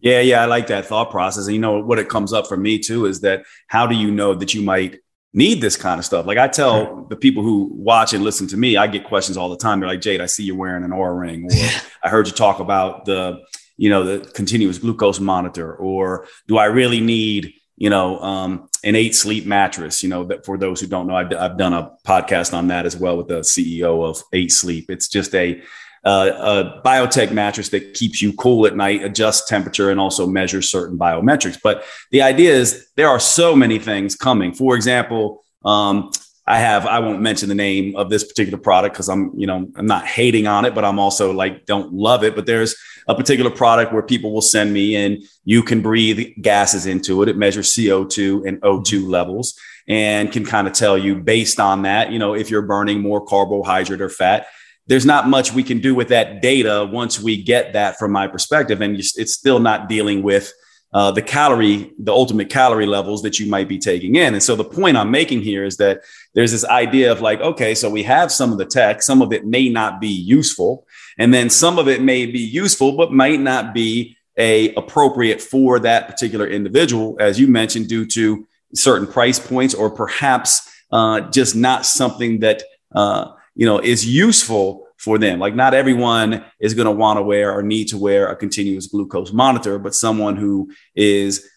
yeah 0.00 0.20
yeah 0.20 0.42
i 0.42 0.44
like 0.44 0.66
that 0.66 0.84
thought 0.84 1.10
process 1.10 1.46
and 1.46 1.54
you 1.54 1.60
know 1.60 1.80
what 1.80 1.98
it 1.98 2.08
comes 2.08 2.32
up 2.32 2.46
for 2.46 2.56
me 2.56 2.78
too 2.78 3.06
is 3.06 3.22
that 3.22 3.44
how 3.66 3.86
do 3.86 3.94
you 3.94 4.10
know 4.10 4.34
that 4.34 4.52
you 4.54 4.62
might 4.62 5.00
need 5.32 5.60
this 5.60 5.76
kind 5.76 5.98
of 5.98 6.04
stuff. 6.04 6.26
Like 6.26 6.38
I 6.38 6.48
tell 6.48 7.04
the 7.08 7.16
people 7.16 7.42
who 7.42 7.68
watch 7.72 8.12
and 8.14 8.24
listen 8.24 8.46
to 8.48 8.56
me, 8.56 8.76
I 8.76 8.86
get 8.86 9.04
questions 9.04 9.36
all 9.36 9.50
the 9.50 9.56
time. 9.56 9.80
They're 9.80 9.88
like, 9.88 10.00
Jade, 10.00 10.20
I 10.20 10.26
see 10.26 10.42
you're 10.42 10.56
wearing 10.56 10.84
an 10.84 10.90
Oura 10.90 11.20
ring, 11.20 11.44
or 11.44 11.50
I 12.02 12.08
heard 12.08 12.26
you 12.26 12.32
talk 12.32 12.60
about 12.60 13.04
the 13.04 13.40
you 13.78 13.88
know, 13.88 14.04
the 14.04 14.30
continuous 14.32 14.76
glucose 14.76 15.20
monitor, 15.20 15.74
or 15.74 16.26
do 16.46 16.58
I 16.58 16.66
really 16.66 17.00
need, 17.00 17.54
you 17.76 17.88
know, 17.88 18.18
um, 18.18 18.68
an 18.84 18.96
Eight 18.96 19.14
Sleep 19.14 19.46
mattress? 19.46 20.02
You 20.02 20.10
know, 20.10 20.24
that 20.24 20.44
for 20.44 20.58
those 20.58 20.80
who 20.80 20.88
don't 20.88 21.06
know, 21.06 21.16
I've, 21.16 21.32
I've 21.32 21.56
done 21.56 21.72
a 21.72 21.92
podcast 22.06 22.52
on 22.52 22.68
that 22.68 22.84
as 22.84 22.96
well 22.96 23.16
with 23.16 23.28
the 23.28 23.40
CEO 23.40 24.04
of 24.06 24.22
Eight 24.34 24.52
Sleep. 24.52 24.90
It's 24.90 25.08
just 25.08 25.34
a 25.34 25.62
uh, 26.04 26.80
a 26.80 26.86
biotech 26.86 27.32
mattress 27.32 27.70
that 27.70 27.94
keeps 27.94 28.22
you 28.22 28.32
cool 28.34 28.66
at 28.66 28.76
night, 28.76 29.02
adjusts 29.02 29.48
temperature, 29.48 29.90
and 29.90 30.00
also 30.00 30.26
measures 30.26 30.70
certain 30.70 30.96
biometrics. 30.96 31.58
But 31.62 31.84
the 32.10 32.22
idea 32.22 32.54
is 32.54 32.88
there 32.96 33.08
are 33.08 33.20
so 33.20 33.54
many 33.56 33.78
things 33.78 34.14
coming. 34.14 34.54
For 34.54 34.76
example, 34.76 35.44
um, 35.64 36.10
I 36.48 36.58
have 36.58 36.86
I 36.86 36.98
won't 36.98 37.20
mention 37.20 37.48
the 37.50 37.54
name 37.54 37.94
of 37.94 38.08
this 38.08 38.24
particular 38.24 38.58
product 38.58 38.94
because 38.94 39.08
I'm 39.08 39.32
you 39.36 39.46
know 39.46 39.70
I'm 39.76 39.86
not 39.86 40.06
hating 40.06 40.46
on 40.46 40.64
it, 40.64 40.74
but 40.74 40.84
I'm 40.84 40.98
also 40.98 41.32
like 41.32 41.66
don't 41.66 41.92
love 41.92 42.24
it. 42.24 42.34
But 42.34 42.46
there's 42.46 42.74
a 43.06 43.14
particular 43.14 43.50
product 43.50 43.92
where 43.92 44.02
people 44.02 44.32
will 44.32 44.42
send 44.42 44.72
me 44.72 44.96
and 44.96 45.22
you 45.44 45.62
can 45.62 45.82
breathe 45.82 46.26
gases 46.40 46.86
into 46.86 47.22
it. 47.22 47.28
It 47.28 47.36
measures 47.36 47.74
CO2 47.74 48.46
and 48.46 48.60
O2 48.62 48.82
mm-hmm. 48.82 49.10
levels 49.10 49.58
and 49.88 50.32
can 50.32 50.44
kind 50.44 50.66
of 50.66 50.72
tell 50.72 50.96
you 50.96 51.16
based 51.16 51.60
on 51.60 51.82
that, 51.82 52.12
you 52.12 52.18
know, 52.18 52.34
if 52.34 52.50
you're 52.50 52.62
burning 52.62 53.00
more 53.00 53.24
carbohydrate 53.24 54.00
or 54.00 54.10
fat. 54.10 54.46
There's 54.86 55.06
not 55.06 55.28
much 55.28 55.52
we 55.52 55.62
can 55.62 55.80
do 55.80 55.94
with 55.94 56.08
that 56.08 56.40
data 56.40 56.88
once 56.90 57.20
we 57.20 57.42
get 57.42 57.74
that 57.74 57.98
from 57.98 58.10
my 58.10 58.26
perspective. 58.26 58.80
And 58.80 58.96
it's 58.98 59.34
still 59.34 59.58
not 59.58 59.86
dealing 59.86 60.22
with 60.22 60.50
uh, 60.92 61.10
the 61.10 61.22
calorie, 61.22 61.92
the 61.98 62.12
ultimate 62.12 62.48
calorie 62.48 62.86
levels 62.86 63.22
that 63.22 63.38
you 63.38 63.48
might 63.48 63.68
be 63.68 63.78
taking 63.78 64.16
in. 64.16 64.34
And 64.34 64.42
so 64.42 64.56
the 64.56 64.64
point 64.64 64.96
I'm 64.96 65.10
making 65.10 65.42
here 65.42 65.64
is 65.64 65.76
that 65.76 66.02
there's 66.34 66.52
this 66.52 66.64
idea 66.64 67.12
of 67.12 67.20
like, 67.20 67.40
okay, 67.40 67.74
so 67.74 67.90
we 67.90 68.02
have 68.04 68.32
some 68.32 68.52
of 68.52 68.58
the 68.58 68.64
tech, 68.64 69.02
some 69.02 69.20
of 69.20 69.32
it 69.32 69.44
may 69.44 69.68
not 69.68 70.00
be 70.00 70.08
useful. 70.08 70.86
And 71.18 71.34
then 71.34 71.50
some 71.50 71.78
of 71.78 71.88
it 71.88 72.00
may 72.00 72.26
be 72.26 72.40
useful, 72.40 72.96
but 72.96 73.12
might 73.12 73.40
not 73.40 73.74
be 73.74 74.16
a 74.38 74.72
appropriate 74.74 75.42
for 75.42 75.78
that 75.80 76.08
particular 76.08 76.46
individual, 76.46 77.16
as 77.20 77.38
you 77.38 77.48
mentioned, 77.48 77.88
due 77.88 78.06
to 78.06 78.46
certain 78.74 79.06
price 79.06 79.38
points 79.38 79.74
or 79.74 79.90
perhaps 79.90 80.70
uh, 80.92 81.20
just 81.20 81.54
not 81.54 81.84
something 81.84 82.40
that 82.40 82.62
uh, 82.94 83.32
you 83.54 83.66
know 83.66 83.78
is 83.78 84.06
useful 84.06 84.87
for 84.98 85.18
them. 85.18 85.38
Like 85.38 85.54
not 85.54 85.74
everyone 85.74 86.44
is 86.60 86.74
going 86.74 86.86
to 86.86 86.92
want 86.92 87.18
to 87.18 87.22
wear 87.22 87.56
or 87.56 87.62
need 87.62 87.88
to 87.88 87.98
wear 87.98 88.28
a 88.28 88.36
continuous 88.36 88.88
glucose 88.88 89.32
monitor, 89.32 89.78
but 89.78 89.94
someone 89.94 90.36
who 90.36 90.70
is 90.94 91.48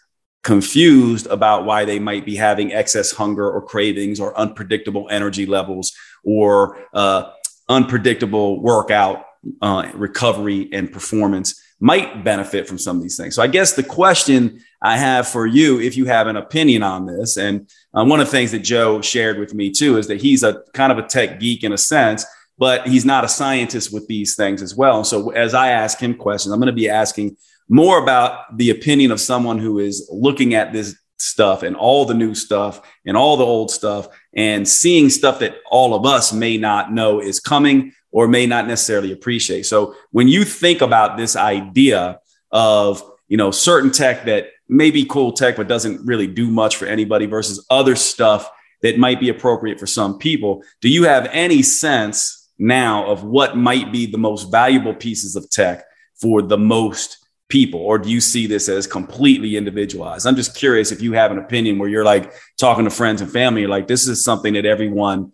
confused 0.43 1.27
about 1.27 1.65
why 1.65 1.86
they 1.86 2.00
might 2.00 2.25
be 2.25 2.36
having 2.36 2.71
excess 2.71 3.12
hunger 3.12 3.50
or 3.50 3.62
cravings 3.62 4.19
or 4.19 4.38
unpredictable 4.39 5.07
energy 5.12 5.45
levels 5.45 5.93
or 6.24 6.79
uh, 6.93 7.31
unpredictable 7.69 8.62
workout 8.62 9.25
uh, 9.62 9.89
recovery 9.93 10.69
and 10.71 10.91
performance 10.91 11.62
might 11.79 12.24
benefit 12.24 12.67
from 12.67 12.77
some 12.77 12.98
of 12.98 13.01
these 13.01 13.17
things. 13.17 13.36
So 13.36 13.41
I 13.41 13.48
guess 13.48 13.74
the 13.74 13.83
question 13.83 14.62
I 14.83 14.98
have 14.98 15.27
for 15.27 15.48
you, 15.48 15.81
if 15.81 15.98
you 15.98 16.05
have 16.05 16.27
an 16.27 16.38
opinion 16.38 16.83
on 16.83 17.07
this, 17.07 17.38
and 17.38 17.67
um, 17.95 18.07
one 18.07 18.19
of 18.19 18.27
the 18.27 18.31
things 18.31 18.51
that 18.51 18.60
Joe 18.60 19.01
shared 19.01 19.39
with 19.39 19.55
me 19.55 19.71
too 19.71 19.98
is 19.98 20.07
that 20.07 20.21
he's 20.21 20.43
a 20.43 20.62
kind 20.74 20.91
of 20.91 21.00
a 21.00 21.07
tech 21.07 21.39
geek 21.39 21.63
in 21.63 21.74
a 21.74 21.77
sense, 21.77 22.24
but 22.62 22.88
he's 22.88 23.06
not 23.06 23.24
a 23.24 23.27
scientist 23.27 23.91
with 23.91 24.08
these 24.08 24.36
things 24.36 24.62
as 24.62 24.75
well. 24.75 25.03
So 25.03 25.32
as 25.32 25.56
I 25.56 25.70
ask 25.70 26.00
him 26.00 26.13
questions, 26.13 26.53
I'm 26.53 26.60
going 26.60 26.68
to 26.68 26.74
be 26.74 26.89
asking 26.89 27.36
more 27.68 27.98
about 27.98 28.56
the 28.56 28.70
opinion 28.70 29.10
of 29.10 29.20
someone 29.20 29.58
who 29.58 29.80
is 29.80 30.08
looking 30.13 30.53
at 30.53 30.72
this 30.72 30.96
stuff 31.18 31.63
and 31.63 31.75
all 31.75 32.06
the 32.06 32.13
new 32.13 32.36
stuff 32.36 32.80
and 33.03 33.18
all 33.18 33.36
the 33.36 33.44
old 33.44 33.72
stuff 33.72 34.10
and 34.36 34.68
seeing 34.68 35.10
stuff 35.10 35.39
that 35.39 35.56
all 35.72 35.96
of 35.96 36.06
us 36.06 36.32
may 36.32 36.56
not 36.56 36.94
know 36.94 37.20
is 37.20 37.39
coming 37.39 37.94
or 38.12 38.27
may 38.27 38.46
not 38.46 38.68
necessarily 38.68 39.12
appreciate. 39.12 39.65
So 39.65 39.96
when 40.12 40.27
you 40.27 40.44
think 40.46 40.82
about 40.82 41.18
this 41.18 41.36
idea 41.36 42.20
of, 42.51 43.03
you 43.27 43.38
know, 43.38 43.50
certain 43.50 43.89
tech 43.89 44.25
that 44.25 44.50
may 44.70 44.91
be 44.91 45.03
cool 45.06 45.32
tech, 45.32 45.56
but 45.56 45.68
doesn't 45.68 46.06
really 46.06 46.27
do 46.27 46.51
much 46.51 46.75
for 46.75 46.86
anybody 46.86 47.25
versus 47.25 47.65
other 47.72 47.96
stuff 47.96 48.51
that 48.84 49.00
might 49.00 49.20
be 49.20 49.30
appropriate 49.30 49.80
for 49.80 49.88
some 49.88 50.20
people, 50.20 50.63
do 50.80 50.89
you 50.89 51.06
have 51.06 51.27
any 51.32 51.63
sense 51.63 52.38
now 52.62 53.06
of 53.08 53.24
what 53.24 53.58
might 53.58 53.91
be 53.91 54.06
the 54.06 54.18
most 54.18 54.51
valuable 54.51 54.94
pieces 54.94 55.36
of 55.36 55.50
tech 55.50 55.84
for 56.15 56.41
the 56.41 56.58
most 56.58 57.18
people 57.50 57.82
or 57.82 57.98
do 57.98 58.10
you 58.10 58.22
see 58.22 58.48
this 58.48 58.70
as 58.70 58.88
completely 58.88 59.58
individualized 59.58 60.25
i'm 60.25 60.38
just 60.38 60.56
curious 60.56 60.91
if 60.91 61.01
you 61.01 61.12
have 61.12 61.32
an 61.32 61.38
opinion 61.38 61.77
where 61.77 61.89
you're 61.89 62.06
like 62.06 62.32
talking 62.58 62.86
to 62.86 62.89
friends 62.89 63.20
and 63.22 63.32
family 63.32 63.68
like 63.68 63.88
this 63.88 64.08
is 64.08 64.24
something 64.24 64.53
that 64.53 64.65
everyone 64.65 65.32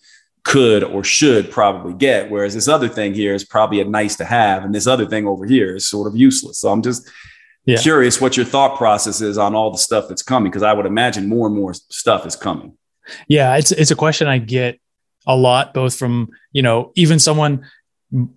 could 0.47 0.81
or 0.81 1.03
should 1.03 1.51
probably 1.51 1.93
get. 1.93 2.31
Whereas 2.31 2.53
this 2.53 2.69
other 2.69 2.87
thing 2.87 3.13
here 3.13 3.35
is 3.35 3.43
probably 3.43 3.81
a 3.81 3.85
nice 3.85 4.15
to 4.15 4.25
have, 4.25 4.63
and 4.63 4.73
this 4.73 4.87
other 4.87 5.05
thing 5.05 5.27
over 5.27 5.45
here 5.45 5.75
is 5.75 5.89
sort 5.89 6.07
of 6.07 6.15
useless. 6.15 6.59
So 6.59 6.71
I'm 6.71 6.81
just 6.81 7.07
yeah. 7.65 7.77
curious 7.77 8.21
what 8.21 8.37
your 8.37 8.45
thought 8.45 8.77
process 8.77 9.19
is 9.19 9.37
on 9.37 9.55
all 9.55 9.71
the 9.71 9.77
stuff 9.77 10.07
that's 10.07 10.23
coming, 10.23 10.49
because 10.49 10.63
I 10.63 10.71
would 10.71 10.85
imagine 10.85 11.27
more 11.27 11.47
and 11.47 11.55
more 11.55 11.73
stuff 11.73 12.25
is 12.25 12.37
coming. 12.37 12.77
Yeah, 13.27 13.57
it's 13.57 13.73
it's 13.73 13.91
a 13.91 13.95
question 13.95 14.27
I 14.27 14.37
get 14.37 14.79
a 15.27 15.35
lot, 15.35 15.73
both 15.73 15.95
from 15.95 16.29
you 16.51 16.63
know 16.63 16.91
even 16.95 17.19
someone. 17.19 17.65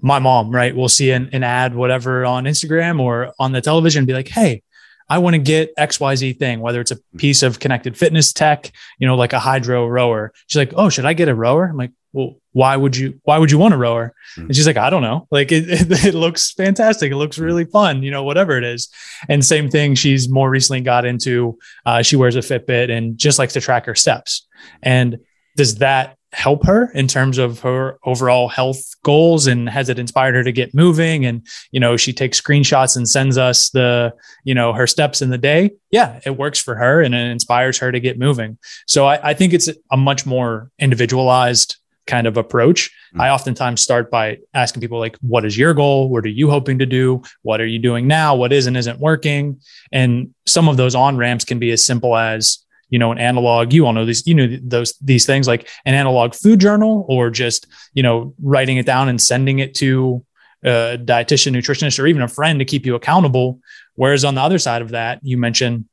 My 0.03 0.19
mom, 0.19 0.51
right, 0.51 0.75
We'll 0.75 0.89
see 0.89 1.13
an, 1.13 1.31
an 1.33 1.45
ad, 1.45 1.77
whatever, 1.77 2.25
on 2.25 2.43
Instagram 2.43 2.99
or 2.99 3.33
on 3.39 3.53
the 3.53 3.61
television, 3.61 4.01
and 4.01 4.07
be 4.07 4.13
like, 4.13 4.27
"Hey, 4.27 4.65
I 5.11 5.19
want 5.19 5.35
to 5.35 5.39
get 5.39 5.77
XYZ 5.77 6.39
thing, 6.39 6.61
whether 6.61 6.81
it's 6.81 6.93
a 6.93 6.99
piece 7.19 7.43
of 7.43 7.59
connected 7.59 7.99
fitness 7.99 8.33
tech, 8.33 8.71
you 9.01 9.09
know, 9.09 9.17
like 9.17 9.33
a 9.33 9.41
Hydrow 9.41 9.89
rower. 9.89 10.33
She's 10.47 10.57
like, 10.57 10.73
Oh, 10.77 10.89
should 10.89 11.05
I 11.05 11.15
get 11.15 11.29
a 11.29 11.35
rower? 11.35 11.67
I'm 11.67 11.77
like, 11.77 11.91
well, 12.13 12.37
why 12.53 12.77
would 12.77 12.97
you, 12.97 13.21
why 13.25 13.37
would 13.37 13.51
you 13.51 13.59
want 13.59 13.75
a 13.75 13.77
rower? 13.77 14.15
Mm-hmm. 14.33 14.47
And 14.47 14.57
she's 14.57 14.69
like, 14.69 14.77
I 14.77 14.89
don't 14.89 15.03
know. 15.03 15.27
Like 15.33 15.51
it, 15.51 15.65
it, 15.69 16.05
it, 16.07 16.15
looks 16.15 16.53
fantastic. 16.53 17.11
It 17.11 17.17
looks 17.17 17.39
really 17.39 17.65
fun, 17.65 18.05
you 18.05 18.13
know, 18.13 18.23
whatever 18.23 18.57
it 18.57 18.63
is. 18.63 18.89
And 19.29 19.45
same 19.45 19.69
thing. 19.69 19.97
She's 19.97 20.29
more 20.29 20.49
recently 20.49 20.81
got 20.81 21.05
into, 21.05 21.59
uh, 21.85 22.03
she 22.03 22.15
wears 22.15 22.37
a 22.37 22.41
Fitbit 22.41 22.91
and 22.91 23.19
just 23.19 23.39
likes 23.39 23.55
to 23.55 23.61
track 23.61 23.87
her 23.87 23.97
steps. 23.97 24.47
And 24.81 25.19
does 25.57 25.77
that 25.77 26.17
help 26.33 26.65
her 26.65 26.91
in 26.93 27.09
terms 27.09 27.39
of 27.39 27.61
her 27.61 27.99
overall 28.05 28.49
health 28.49 28.95
goals 29.03 29.47
and 29.47 29.69
has 29.69 29.89
it 29.89 29.99
inspired 29.99 30.35
her 30.35 30.45
to 30.45 30.53
get 30.53 30.75
moving? 30.75 31.27
And 31.27 31.47
you 31.71 31.81
know 31.81 31.97
she 31.97 32.13
takes 32.13 32.41
screenshots 32.41 32.97
and 32.97 33.09
sends 33.09 33.37
us 33.39 33.71
the 33.71 34.15
you 34.45 34.55
know 34.55 34.73
her 34.73 34.87
steps 34.87 35.23
in 35.23 35.31
the 35.31 35.39
day. 35.39 35.71
Yeah 35.91 36.21
it 36.25 36.37
works 36.37 36.59
for 36.59 36.75
her 36.77 37.01
and 37.01 37.15
it 37.15 37.31
inspires 37.31 37.79
her 37.79 37.93
to 37.93 38.01
get 38.01 38.19
moving. 38.19 38.59
So 38.87 39.07
i, 39.07 39.31
I 39.31 39.35
think 39.35 39.53
it's 39.53 39.69
a 39.91 39.97
much 39.97 40.27
more 40.27 40.71
individualized 40.79 41.77
kind 42.07 42.27
of 42.27 42.37
approach. 42.37 42.91
Mm-hmm. 42.91 43.21
i 43.23 43.31
oftentimes 43.31 43.81
start 43.81 44.11
by 44.11 44.39
asking 44.55 44.81
people 44.81 44.99
like 44.99 45.17
what 45.21 45.45
is 45.45 45.57
your 45.57 45.75
goal? 45.75 46.09
What 46.09 46.25
are 46.25 46.29
you 46.29 46.51
hoping 46.51 46.79
to 46.79 46.87
do? 46.87 47.23
What 47.43 47.61
are 47.61 47.67
you 47.67 47.79
doing 47.79 48.07
now? 48.07 48.35
What 48.35 48.53
is 48.53 48.67
and 48.67 48.77
isn't 48.77 49.01
working? 49.01 49.61
And 49.93 50.35
some 50.47 50.69
of 50.69 50.77
those 50.77 50.95
on 50.95 51.17
ramps 51.17 51.45
can 51.45 51.59
be 51.59 51.71
as 51.71 51.87
simple 51.87 52.17
as 52.17 52.59
you 52.91 52.99
know, 52.99 53.13
an 53.13 53.19
analog, 53.19 53.73
you 53.73 53.87
all 53.87 53.93
know 53.93 54.05
these, 54.05 54.27
you 54.27 54.35
know, 54.35 54.59
those, 54.63 54.95
these 55.01 55.25
things 55.25 55.47
like 55.47 55.69
an 55.85 55.95
analog 55.95 56.35
food 56.35 56.61
journal 56.61 57.07
or 57.09 57.31
just, 57.31 57.67
you 57.95 58.03
know, 58.03 58.35
writing 58.43 58.77
it 58.77 58.87
down 58.87 59.09
and 59.09 59.21
sending 59.21 59.61
it 59.61 59.75
to 59.77 60.25
a 60.63 60.99
dietitian, 61.03 61.57
nutritionist, 61.57 61.99
or 61.99 62.07
even 62.07 62.23
a 62.23 62.29
friend 62.29 62.59
to 62.59 62.65
keep 62.65 62.85
you 62.85 62.95
accountable. 62.95 63.61
Whereas 63.95 64.25
on 64.25 64.35
the 64.35 64.43
other 64.43 64.59
side 64.59 64.83
of 64.83 64.91
that, 64.91 65.21
you 65.23 65.39
mentioned 65.39 65.87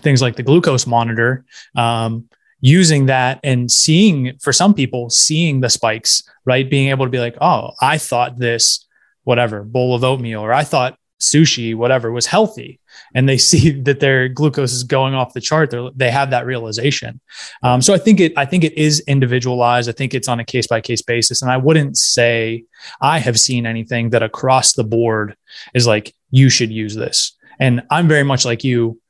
things 0.00 0.22
like 0.22 0.36
the 0.36 0.42
glucose 0.42 0.86
monitor, 0.86 1.44
um, 1.76 2.28
using 2.60 3.06
that 3.06 3.40
and 3.42 3.70
seeing 3.70 4.36
for 4.40 4.52
some 4.52 4.74
people, 4.74 5.10
seeing 5.10 5.60
the 5.60 5.70
spikes, 5.70 6.22
right? 6.44 6.68
Being 6.68 6.88
able 6.88 7.06
to 7.06 7.10
be 7.10 7.18
like, 7.18 7.36
oh, 7.40 7.70
I 7.80 7.98
thought 7.98 8.38
this, 8.38 8.86
whatever, 9.24 9.62
bowl 9.62 9.94
of 9.94 10.04
oatmeal, 10.04 10.40
or 10.40 10.52
I 10.52 10.64
thought 10.64 10.98
sushi, 11.20 11.74
whatever, 11.74 12.10
was 12.10 12.26
healthy, 12.26 12.79
and 13.14 13.28
they 13.28 13.38
see 13.50 13.70
that 13.82 14.00
their 14.00 14.28
glucose 14.28 14.72
is 14.72 14.84
going 14.84 15.14
off 15.14 15.32
the 15.32 15.40
chart, 15.40 15.74
they 15.94 16.10
have 16.10 16.30
that 16.30 16.46
realization. 16.46 17.20
Um, 17.62 17.82
so 17.82 17.94
I 17.94 17.98
think 17.98 18.20
it, 18.20 18.32
I 18.36 18.44
think 18.44 18.64
it 18.64 18.76
is 18.76 19.00
individualized. 19.06 19.88
I 19.88 19.92
think 19.92 20.14
it's 20.14 20.28
on 20.28 20.40
a 20.40 20.44
case 20.44 20.66
by 20.66 20.80
case 20.80 21.02
basis, 21.02 21.42
and 21.42 21.50
I 21.50 21.56
wouldn't 21.56 21.96
say 21.96 22.64
I 23.00 23.18
have 23.18 23.38
seen 23.38 23.66
anything 23.66 24.10
that 24.10 24.22
across 24.22 24.74
the 24.74 24.84
board 24.84 25.36
is 25.74 25.86
like 25.86 26.14
you 26.30 26.48
should 26.48 26.70
use 26.70 26.94
this. 26.94 27.36
And 27.58 27.82
I'm 27.90 28.08
very 28.08 28.24
much 28.24 28.44
like 28.44 28.64
you. 28.64 29.00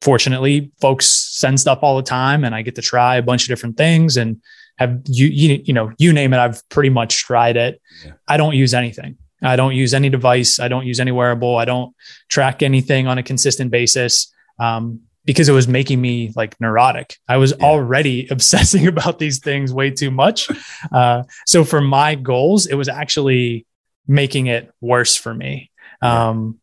Fortunately, 0.00 0.70
folks 0.82 1.06
send 1.06 1.58
stuff 1.58 1.78
all 1.80 1.96
the 1.96 2.02
time, 2.02 2.44
and 2.44 2.54
I 2.54 2.60
get 2.60 2.74
to 2.74 2.82
try 2.82 3.16
a 3.16 3.22
bunch 3.22 3.44
of 3.44 3.48
different 3.48 3.78
things 3.78 4.18
and 4.18 4.42
have 4.76 5.00
you 5.06 5.28
you 5.28 5.62
you 5.64 5.72
know 5.72 5.92
you 5.98 6.12
name 6.12 6.32
it. 6.32 6.38
I've 6.38 6.68
pretty 6.68 6.90
much 6.90 7.24
tried 7.24 7.56
it. 7.56 7.80
Yeah. 8.04 8.12
I 8.28 8.36
don't 8.36 8.54
use 8.54 8.74
anything. 8.74 9.16
I 9.42 9.56
don't 9.56 9.74
use 9.74 9.94
any 9.94 10.08
device. 10.08 10.58
I 10.58 10.68
don't 10.68 10.86
use 10.86 11.00
any 11.00 11.12
wearable. 11.12 11.56
I 11.56 11.64
don't 11.64 11.94
track 12.28 12.62
anything 12.62 13.06
on 13.06 13.18
a 13.18 13.22
consistent 13.22 13.70
basis 13.70 14.32
um, 14.58 15.00
because 15.24 15.48
it 15.48 15.52
was 15.52 15.68
making 15.68 16.00
me 16.00 16.32
like 16.36 16.60
neurotic. 16.60 17.16
I 17.28 17.36
was 17.38 17.52
yeah. 17.58 17.66
already 17.66 18.28
obsessing 18.30 18.86
about 18.86 19.18
these 19.18 19.40
things 19.40 19.72
way 19.72 19.90
too 19.90 20.10
much. 20.10 20.48
Uh, 20.92 21.24
so 21.46 21.64
for 21.64 21.80
my 21.80 22.14
goals, 22.14 22.66
it 22.66 22.74
was 22.74 22.88
actually 22.88 23.66
making 24.06 24.46
it 24.46 24.70
worse 24.80 25.16
for 25.16 25.34
me. 25.34 25.70
Um, 26.02 26.60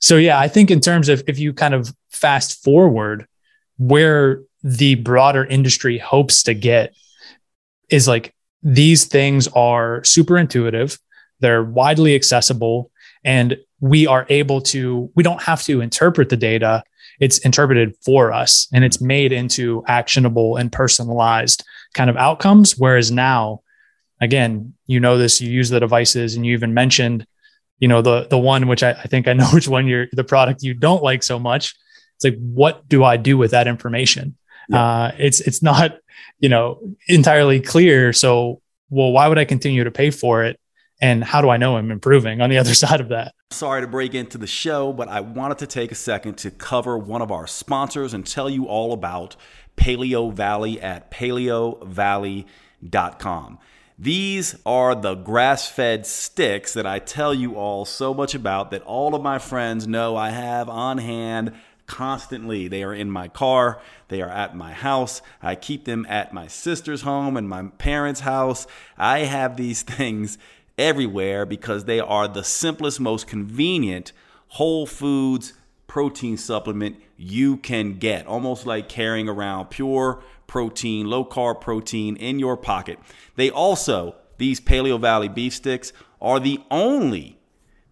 so 0.00 0.16
yeah, 0.16 0.38
I 0.38 0.48
think 0.48 0.70
in 0.70 0.80
terms 0.80 1.08
of 1.08 1.22
if 1.28 1.38
you 1.38 1.52
kind 1.52 1.74
of 1.74 1.94
fast 2.10 2.64
forward 2.64 3.26
where 3.78 4.42
the 4.62 4.96
broader 4.96 5.44
industry 5.44 5.98
hopes 5.98 6.42
to 6.44 6.54
get 6.54 6.94
is 7.88 8.08
like 8.08 8.34
these 8.62 9.06
things 9.06 9.48
are 9.48 10.04
super 10.04 10.36
intuitive 10.36 10.98
they're 11.40 11.64
widely 11.64 12.14
accessible 12.14 12.90
and 13.24 13.58
we 13.80 14.06
are 14.06 14.26
able 14.28 14.60
to, 14.60 15.10
we 15.14 15.22
don't 15.22 15.42
have 15.42 15.62
to 15.64 15.80
interpret 15.80 16.28
the 16.28 16.36
data. 16.36 16.82
It's 17.18 17.38
interpreted 17.38 17.96
for 18.04 18.32
us 18.32 18.68
and 18.72 18.84
it's 18.84 19.00
made 19.00 19.32
into 19.32 19.82
actionable 19.86 20.56
and 20.56 20.70
personalized 20.70 21.64
kind 21.94 22.08
of 22.08 22.16
outcomes. 22.16 22.78
Whereas 22.78 23.10
now, 23.10 23.62
again, 24.20 24.74
you 24.86 25.00
know 25.00 25.18
this, 25.18 25.40
you 25.40 25.50
use 25.50 25.70
the 25.70 25.80
devices 25.80 26.34
and 26.34 26.44
you 26.44 26.52
even 26.52 26.74
mentioned, 26.74 27.26
you 27.78 27.88
know, 27.88 28.02
the, 28.02 28.26
the 28.28 28.38
one, 28.38 28.68
which 28.68 28.82
I, 28.82 28.90
I 28.90 29.04
think 29.04 29.26
I 29.26 29.32
know 29.32 29.46
which 29.48 29.68
one 29.68 29.86
you're 29.86 30.06
the 30.12 30.24
product 30.24 30.62
you 30.62 30.74
don't 30.74 31.02
like 31.02 31.22
so 31.22 31.38
much. 31.38 31.74
It's 32.16 32.24
like, 32.24 32.38
what 32.38 32.86
do 32.86 33.02
I 33.02 33.16
do 33.16 33.38
with 33.38 33.52
that 33.52 33.66
information? 33.66 34.36
Yeah. 34.68 34.82
Uh, 34.82 35.14
it's, 35.18 35.40
it's 35.40 35.62
not, 35.62 35.98
you 36.38 36.50
know, 36.50 36.80
entirely 37.08 37.60
clear. 37.60 38.12
So, 38.12 38.60
well, 38.90 39.12
why 39.12 39.26
would 39.26 39.38
I 39.38 39.46
continue 39.46 39.84
to 39.84 39.90
pay 39.90 40.10
for 40.10 40.44
it? 40.44 40.59
And 41.00 41.24
how 41.24 41.40
do 41.40 41.48
I 41.48 41.56
know 41.56 41.76
I'm 41.76 41.90
improving 41.90 42.40
on 42.40 42.50
the 42.50 42.58
other 42.58 42.74
side 42.74 43.00
of 43.00 43.08
that? 43.08 43.34
Sorry 43.50 43.80
to 43.80 43.86
break 43.86 44.14
into 44.14 44.38
the 44.38 44.46
show, 44.46 44.92
but 44.92 45.08
I 45.08 45.20
wanted 45.20 45.58
to 45.58 45.66
take 45.66 45.92
a 45.92 45.96
second 45.96 46.36
to 46.38 46.50
cover 46.50 46.98
one 46.98 47.22
of 47.22 47.32
our 47.32 47.46
sponsors 47.46 48.14
and 48.14 48.26
tell 48.26 48.50
you 48.50 48.66
all 48.66 48.92
about 48.92 49.36
Paleo 49.76 50.32
Valley 50.32 50.80
at 50.80 51.10
paleovalley.com. 51.10 53.58
These 53.98 54.56
are 54.64 54.94
the 54.94 55.14
grass 55.14 55.68
fed 55.68 56.06
sticks 56.06 56.72
that 56.72 56.86
I 56.86 57.00
tell 57.00 57.34
you 57.34 57.56
all 57.56 57.84
so 57.84 58.14
much 58.14 58.34
about 58.34 58.70
that 58.70 58.80
all 58.82 59.14
of 59.14 59.22
my 59.22 59.38
friends 59.38 59.86
know 59.86 60.16
I 60.16 60.30
have 60.30 60.70
on 60.70 60.96
hand 60.96 61.52
constantly. 61.86 62.66
They 62.66 62.82
are 62.82 62.94
in 62.94 63.10
my 63.10 63.28
car, 63.28 63.78
they 64.08 64.22
are 64.22 64.30
at 64.30 64.56
my 64.56 64.72
house. 64.72 65.20
I 65.42 65.54
keep 65.54 65.84
them 65.84 66.06
at 66.08 66.32
my 66.32 66.46
sister's 66.46 67.02
home 67.02 67.36
and 67.36 67.46
my 67.46 67.64
parents' 67.76 68.20
house. 68.20 68.66
I 68.96 69.18
have 69.20 69.58
these 69.58 69.82
things 69.82 70.38
everywhere 70.80 71.44
because 71.44 71.84
they 71.84 72.00
are 72.00 72.26
the 72.26 72.42
simplest, 72.42 72.98
most 72.98 73.26
convenient 73.26 74.12
whole 74.48 74.86
foods 74.86 75.52
protein 75.86 76.36
supplement 76.36 76.96
you 77.16 77.56
can 77.56 77.98
get, 77.98 78.26
almost 78.26 78.64
like 78.64 78.88
carrying 78.88 79.28
around 79.28 79.66
pure 79.70 80.22
protein, 80.46 81.06
low 81.06 81.24
carb 81.24 81.60
protein 81.60 82.16
in 82.16 82.38
your 82.38 82.56
pocket. 82.56 82.98
They 83.36 83.50
also, 83.50 84.16
these 84.38 84.60
Paleo 84.60 84.98
Valley 85.00 85.28
beef 85.28 85.54
sticks, 85.54 85.92
are 86.20 86.40
the 86.40 86.60
only, 86.70 87.38